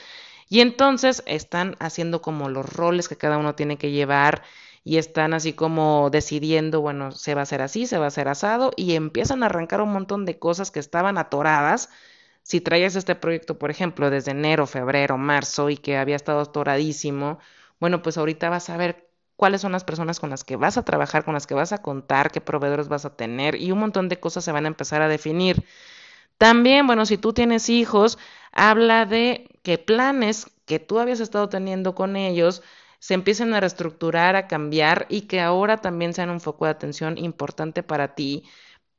y 0.49 0.61
entonces 0.61 1.23
están 1.27 1.77
haciendo 1.81 2.23
como 2.23 2.49
los 2.49 2.67
roles 2.73 3.09
que 3.09 3.17
cada 3.17 3.39
uno 3.39 3.55
tiene 3.55 3.79
que 3.79 3.91
llevar 3.91 4.43
y 4.85 4.99
están 4.99 5.35
así 5.35 5.53
como 5.53 6.11
decidiendo, 6.11 6.81
bueno, 6.81 7.11
se 7.13 7.35
va 7.35 7.41
a 7.41 7.43
hacer 7.45 7.63
así, 7.63 7.87
se 7.87 7.99
va 7.99 8.05
a 8.05 8.09
hacer 8.09 8.29
asado 8.29 8.71
y 8.77 8.95
empiezan 8.95 9.43
a 9.43 9.47
arrancar 9.47 9.81
un 9.81 9.93
montón 9.93 10.25
de 10.25 10.39
cosas 10.39 10.71
que 10.71 10.79
estaban 10.81 11.19
atoradas. 11.19 11.91
Si 12.43 12.61
traías 12.61 12.95
este 12.97 13.15
proyecto, 13.17 13.59
por 13.59 13.71
ejemplo, 13.71 14.09
desde 14.11 14.31
enero, 14.31 14.67
febrero, 14.67 15.19
marzo 15.19 15.69
y 15.71 15.77
que 15.77 15.97
había 15.97 16.17
estado 16.17 16.41
atoradísimo, 16.41 17.39
bueno, 17.81 18.03
pues 18.03 18.17
ahorita 18.19 18.49
vas 18.51 18.71
a 18.71 18.77
ver 18.77 19.09
cuáles 19.37 19.61
son 19.61 19.73
las 19.73 19.85
personas 19.85 20.21
con 20.21 20.31
las 20.31 20.45
que 20.45 20.57
vas 20.57 20.79
a 20.79 20.85
trabajar, 20.85 21.25
con 21.25 21.35
las 21.35 21.47
que 21.47 21.55
vas 21.55 21.73
a 21.73 21.83
contar, 21.83 22.31
qué 22.31 22.41
proveedores 22.41 22.89
vas 22.89 23.05
a 23.05 23.17
tener 23.17 23.57
y 23.61 23.73
un 23.73 23.81
montón 23.81 24.09
de 24.09 24.21
cosas 24.21 24.45
se 24.45 24.53
van 24.53 24.65
a 24.65 24.69
empezar 24.69 25.03
a 25.03 25.09
definir. 25.09 25.65
También, 26.39 26.87
bueno, 26.87 27.07
si 27.07 27.17
tú 27.19 27.33
tienes 27.33 27.69
hijos, 27.69 28.19
habla 28.53 29.07
de 29.07 29.49
que 29.63 29.79
planes 29.79 30.47
que 30.67 30.79
tú 30.79 30.99
habías 30.99 31.21
estado 31.21 31.49
teniendo 31.49 31.95
con 31.95 32.17
ellos 32.17 32.63
se 32.99 33.15
empiecen 33.15 33.55
a 33.55 33.61
reestructurar, 33.61 34.37
a 34.37 34.47
cambiar 34.49 35.07
y 35.09 35.23
que 35.23 35.41
ahora 35.41 35.79
también 35.79 36.13
sean 36.15 36.31
un 36.31 36.41
foco 36.41 36.65
de 36.65 36.73
atención 36.73 37.19
importante 37.19 37.83
para 37.83 38.15
ti, 38.15 38.45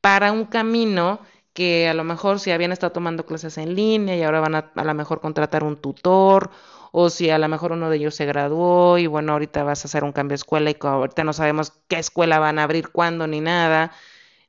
para 0.01 0.31
un 0.31 0.45
camino 0.45 1.19
que 1.53 1.89
a 1.89 1.93
lo 1.93 2.03
mejor 2.03 2.39
si 2.39 2.51
habían 2.51 2.71
estado 2.71 2.93
tomando 2.93 3.25
clases 3.25 3.57
en 3.57 3.75
línea 3.75 4.15
y 4.15 4.23
ahora 4.23 4.39
van 4.41 4.55
a 4.55 4.71
a 4.75 4.83
lo 4.83 4.93
mejor 4.93 5.19
contratar 5.21 5.63
un 5.63 5.77
tutor 5.77 6.51
o 6.91 7.09
si 7.09 7.29
a 7.29 7.37
lo 7.39 7.47
mejor 7.49 7.71
uno 7.73 7.89
de 7.89 7.97
ellos 7.97 8.15
se 8.15 8.25
graduó 8.25 8.97
y 8.97 9.07
bueno, 9.07 9.33
ahorita 9.33 9.63
vas 9.63 9.83
a 9.83 9.87
hacer 9.87 10.03
un 10.03 10.11
cambio 10.13 10.33
de 10.33 10.35
escuela 10.35 10.69
y 10.71 10.77
ahorita 10.79 11.23
no 11.23 11.33
sabemos 11.33 11.73
qué 11.87 11.97
escuela 11.99 12.39
van 12.39 12.59
a 12.59 12.63
abrir, 12.63 12.89
cuándo 12.91 13.27
ni 13.27 13.41
nada 13.41 13.91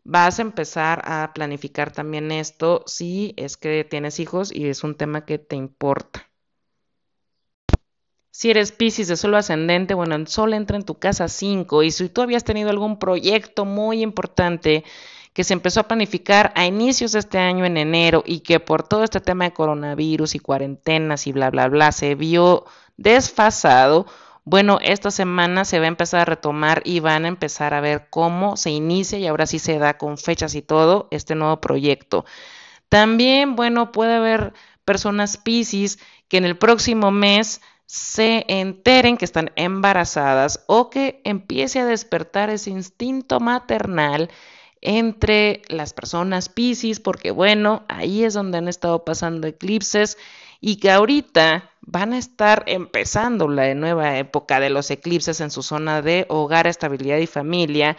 vas 0.05 0.38
a 0.38 0.42
empezar 0.42 1.03
a 1.05 1.32
planificar 1.34 1.92
también 1.92 2.30
esto 2.32 2.82
si 2.86 3.34
es 3.36 3.57
que 3.57 3.84
tienes 3.84 4.20
hijos 4.20 4.53
y 4.53 4.68
es 4.68 4.84
un 4.84 4.94
tema 4.94 5.24
que 5.24 5.38
te 5.38 5.57
importa. 5.57 6.28
Si 8.30 8.51
eres 8.51 8.70
Pisces 8.70 9.09
de 9.09 9.16
solo 9.16 9.36
ascendente, 9.36 9.94
bueno, 9.94 10.14
el 10.14 10.28
sol 10.28 10.55
entra 10.55 10.76
en 10.76 10.84
tu 10.84 10.94
casa 10.99 11.26
5 11.28 11.82
y 11.82 11.90
si 11.90 12.09
tú 12.09 12.22
habías 12.22 12.44
tenido 12.44 12.70
algún 12.70 12.99
proyecto 12.99 13.64
muy 13.64 14.01
importante 14.01 14.84
que 15.32 15.44
se 15.44 15.55
empezó 15.55 15.80
a 15.80 15.88
planificar 15.88 16.53
a 16.55 16.66
inicios 16.66 17.12
de 17.12 17.20
este 17.20 17.38
año 17.38 17.64
en 17.64 17.76
enero 17.76 18.22
y 18.26 18.40
que 18.40 18.61
por 18.61 18.82
todo 18.82 19.05
este 19.05 19.20
tema 19.20 19.44
de 19.44 19.53
coronavirus 19.53 20.34
y 20.34 20.38
cuarentenas 20.38 21.26
y 21.26 21.32
bla, 21.32 21.51
bla, 21.51 21.68
bla, 21.68 21.92
se 21.92 22.14
vio 22.14 22.64
desfasado, 22.96 24.07
bueno, 24.49 24.78
esta 24.82 25.11
semana 25.11 25.66
se 25.66 25.78
va 25.78 25.84
a 25.84 25.88
empezar 25.88 26.20
a 26.22 26.24
retomar 26.24 26.80
y 26.86 27.01
van 27.01 27.26
a 27.26 27.28
empezar 27.28 27.74
a 27.74 27.82
ver 27.82 28.07
cómo 28.09 28.57
se 28.57 28.70
inicia 28.70 29.18
y 29.18 29.26
ahora 29.26 29.46
sí 29.46 29.59
se 29.59 29.78
da 29.78 29.99
con 29.99 30.16
fechas 30.16 30.55
y 30.55 30.62
todo 30.62 31.07
este 31.11 31.34
nuevo 31.34 31.61
proyecto. 31.61 32.24
También, 32.88 33.57
bueno, 33.57 33.92
puede 33.92 34.14
haber 34.14 34.55
personas 34.86 35.36
Pisces 35.36 35.99
que 36.28 36.38
en 36.38 36.46
el 36.46 36.57
próximo 36.57 37.11
mes 37.11 37.61
se 37.84 38.46
enteren 38.49 39.18
que 39.18 39.26
están 39.26 39.51
embarazadas 39.55 40.64
o 40.66 40.88
que 40.88 41.20
empiece 41.24 41.80
a 41.80 41.86
despertar 41.86 42.49
ese 42.49 42.70
instinto 42.70 43.40
maternal 43.40 44.30
entre 44.80 45.61
las 45.68 45.92
personas 45.92 46.49
Pisces, 46.49 47.01
porque 47.01 47.32
bueno, 47.32 47.84
ahí 47.88 48.24
es 48.24 48.32
donde 48.32 48.57
han 48.57 48.68
estado 48.68 49.05
pasando 49.05 49.46
eclipses 49.46 50.16
y 50.61 50.76
que 50.76 50.90
ahorita 50.90 51.70
van 51.80 52.12
a 52.12 52.18
estar 52.18 52.64
empezando 52.66 53.48
la 53.48 53.74
nueva 53.74 54.18
época 54.18 54.61
de 54.61 54.70
los 54.70 54.90
eclipses 54.90 55.40
en 55.40 55.50
su 55.50 55.62
zona 55.62 56.02
de 56.02 56.26
hogar, 56.28 56.66
estabilidad 56.66 57.18
y 57.18 57.26
familia, 57.26 57.96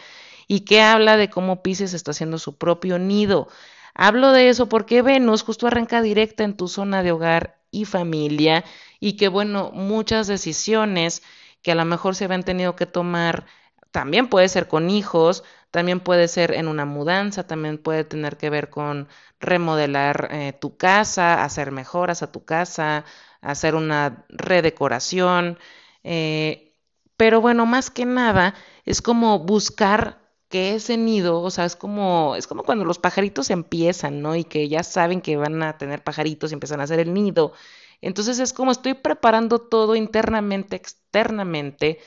y 0.47 0.61
que 0.61 0.81
habla 0.81 1.17
de 1.17 1.29
cómo 1.29 1.61
Pisces 1.63 1.93
está 1.93 2.11
haciendo 2.11 2.39
su 2.39 2.57
propio 2.57 2.99
nido. 2.99 3.47
Hablo 3.93 4.31
de 4.31 4.49
eso 4.49 4.69
porque 4.69 5.01
Venus 5.01 5.43
justo 5.43 5.67
arranca 5.67 6.01
directa 6.01 6.43
en 6.43 6.55
tu 6.55 6.67
zona 6.67 7.03
de 7.03 7.11
hogar 7.11 7.59
y 7.71 7.85
familia 7.85 8.63
y 8.99 9.13
que 9.13 9.27
bueno, 9.27 9.71
muchas 9.73 10.27
decisiones 10.27 11.21
que 11.61 11.71
a 11.71 11.75
lo 11.75 11.85
mejor 11.85 12.15
se 12.15 12.25
habían 12.25 12.43
tenido 12.43 12.75
que 12.75 12.85
tomar, 12.85 13.45
también 13.91 14.27
puede 14.29 14.49
ser 14.49 14.67
con 14.67 14.89
hijos, 14.89 15.43
también 15.71 15.99
puede 15.99 16.27
ser 16.27 16.53
en 16.53 16.67
una 16.67 16.85
mudanza, 16.85 17.45
también 17.47 17.77
puede 17.77 18.03
tener 18.03 18.37
que 18.37 18.49
ver 18.49 18.69
con 18.69 19.07
remodelar 19.39 20.29
eh, 20.31 20.53
tu 20.53 20.77
casa, 20.77 21.43
hacer 21.43 21.71
mejoras 21.71 22.23
a 22.23 22.31
tu 22.31 22.45
casa, 22.45 23.05
hacer 23.41 23.75
una 23.75 24.25
redecoración. 24.29 25.57
Eh, 26.03 26.75
pero 27.17 27.41
bueno, 27.41 27.65
más 27.65 27.91
que 27.91 28.05
nada 28.05 28.55
es 28.85 29.01
como 29.01 29.39
buscar 29.39 30.19
que 30.49 30.75
ese 30.75 30.97
nido, 30.97 31.41
o 31.41 31.51
sea, 31.51 31.65
es 31.65 31.75
como, 31.75 32.35
es 32.35 32.47
como 32.47 32.63
cuando 32.63 32.85
los 32.85 32.97
pajaritos 32.99 33.49
empiezan, 33.51 34.21
¿no? 34.21 34.35
Y 34.35 34.43
que 34.45 34.67
ya 34.67 34.83
saben 34.83 35.21
que 35.21 35.37
van 35.37 35.61
a 35.63 35.77
tener 35.77 36.03
pajaritos 36.03 36.51
y 36.51 36.55
empiezan 36.55 36.81
a 36.81 36.83
hacer 36.85 36.99
el 36.99 37.13
nido. 37.13 37.53
Entonces 38.01 38.39
es 38.39 38.53
como 38.53 38.71
estoy 38.71 38.93
preparando 38.95 39.59
todo 39.59 39.95
internamente, 39.95 40.75
externamente, 40.75 41.99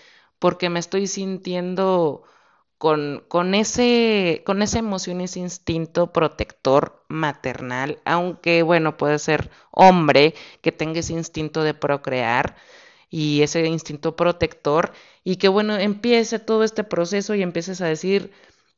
porque 0.43 0.71
me 0.71 0.81
estoy 0.81 1.07
sintiendo 1.07 2.25
con, 2.77 3.25
con, 3.29 3.55
ese, 3.55 4.43
con 4.45 4.61
esa 4.61 4.81
emoción, 4.81 5.21
ese 5.21 5.39
instinto 5.39 6.13
protector 6.13 7.05
maternal, 7.09 8.01
aunque 8.05 8.65
bueno, 8.65 8.97
puede 8.97 9.21
ser 9.21 9.53
hombre 9.71 10.35
que 10.61 10.73
tenga 10.73 10.99
ese 10.99 11.13
instinto 11.13 11.63
de 11.63 11.75
procrear 11.75 12.57
y 13.09 13.43
ese 13.43 13.65
instinto 13.67 14.17
protector 14.17 14.93
y 15.23 15.37
que 15.37 15.47
bueno, 15.47 15.77
empiece 15.77 16.41
todo 16.41 16.65
este 16.65 16.83
proceso 16.83 17.37
y 17.37 17.43
empieces 17.43 17.81
a 17.81 17.87
decir, 17.87 18.33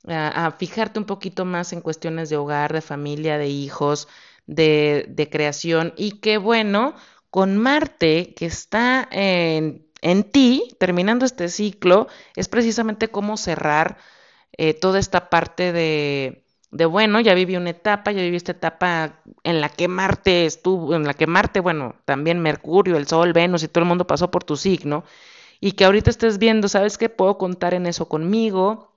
a, 0.06 0.46
a 0.46 0.50
fijarte 0.52 0.98
un 0.98 1.06
poquito 1.06 1.46
más 1.46 1.72
en 1.72 1.80
cuestiones 1.80 2.28
de 2.28 2.36
hogar, 2.36 2.74
de 2.74 2.82
familia, 2.82 3.38
de 3.38 3.48
hijos, 3.48 4.06
de, 4.46 5.06
de 5.08 5.30
creación 5.30 5.94
y 5.96 6.20
que 6.20 6.36
bueno, 6.36 6.94
con 7.30 7.56
Marte 7.56 8.34
que 8.34 8.44
está 8.44 9.08
en, 9.10 9.83
en 10.04 10.24
ti, 10.24 10.76
terminando 10.78 11.24
este 11.24 11.48
ciclo, 11.48 12.08
es 12.36 12.48
precisamente 12.48 13.08
cómo 13.08 13.38
cerrar 13.38 13.96
eh, 14.58 14.74
toda 14.74 14.98
esta 14.98 15.30
parte 15.30 15.72
de, 15.72 16.44
de, 16.70 16.86
bueno, 16.86 17.20
ya 17.20 17.34
viví 17.34 17.56
una 17.56 17.70
etapa, 17.70 18.12
ya 18.12 18.20
viví 18.20 18.36
esta 18.36 18.52
etapa 18.52 19.22
en 19.44 19.60
la 19.62 19.70
que 19.70 19.88
Marte 19.88 20.44
estuvo, 20.46 20.94
en 20.94 21.04
la 21.04 21.14
que 21.14 21.26
Marte, 21.26 21.60
bueno, 21.60 21.96
también 22.04 22.40
Mercurio, 22.40 22.96
el 22.98 23.06
Sol, 23.06 23.32
Venus 23.32 23.62
y 23.62 23.68
todo 23.68 23.82
el 23.82 23.88
mundo 23.88 24.06
pasó 24.06 24.30
por 24.30 24.44
tu 24.44 24.56
signo, 24.56 25.04
y 25.60 25.72
que 25.72 25.86
ahorita 25.86 26.10
estés 26.10 26.38
viendo, 26.38 26.68
¿sabes 26.68 26.98
qué? 26.98 27.08
Puedo 27.08 27.38
contar 27.38 27.74
en 27.74 27.86
eso 27.86 28.06
conmigo, 28.08 28.92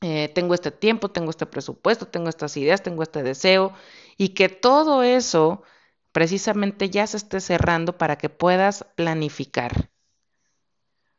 eh, 0.00 0.28
tengo 0.34 0.54
este 0.54 0.70
tiempo, 0.70 1.10
tengo 1.10 1.30
este 1.30 1.46
presupuesto, 1.46 2.06
tengo 2.06 2.28
estas 2.28 2.56
ideas, 2.56 2.82
tengo 2.82 3.02
este 3.02 3.22
deseo, 3.24 3.72
y 4.16 4.30
que 4.30 4.48
todo 4.48 5.02
eso 5.02 5.62
precisamente 6.12 6.90
ya 6.90 7.06
se 7.06 7.16
esté 7.16 7.40
cerrando 7.40 7.98
para 7.98 8.16
que 8.18 8.28
puedas 8.28 8.84
planificar. 8.96 9.91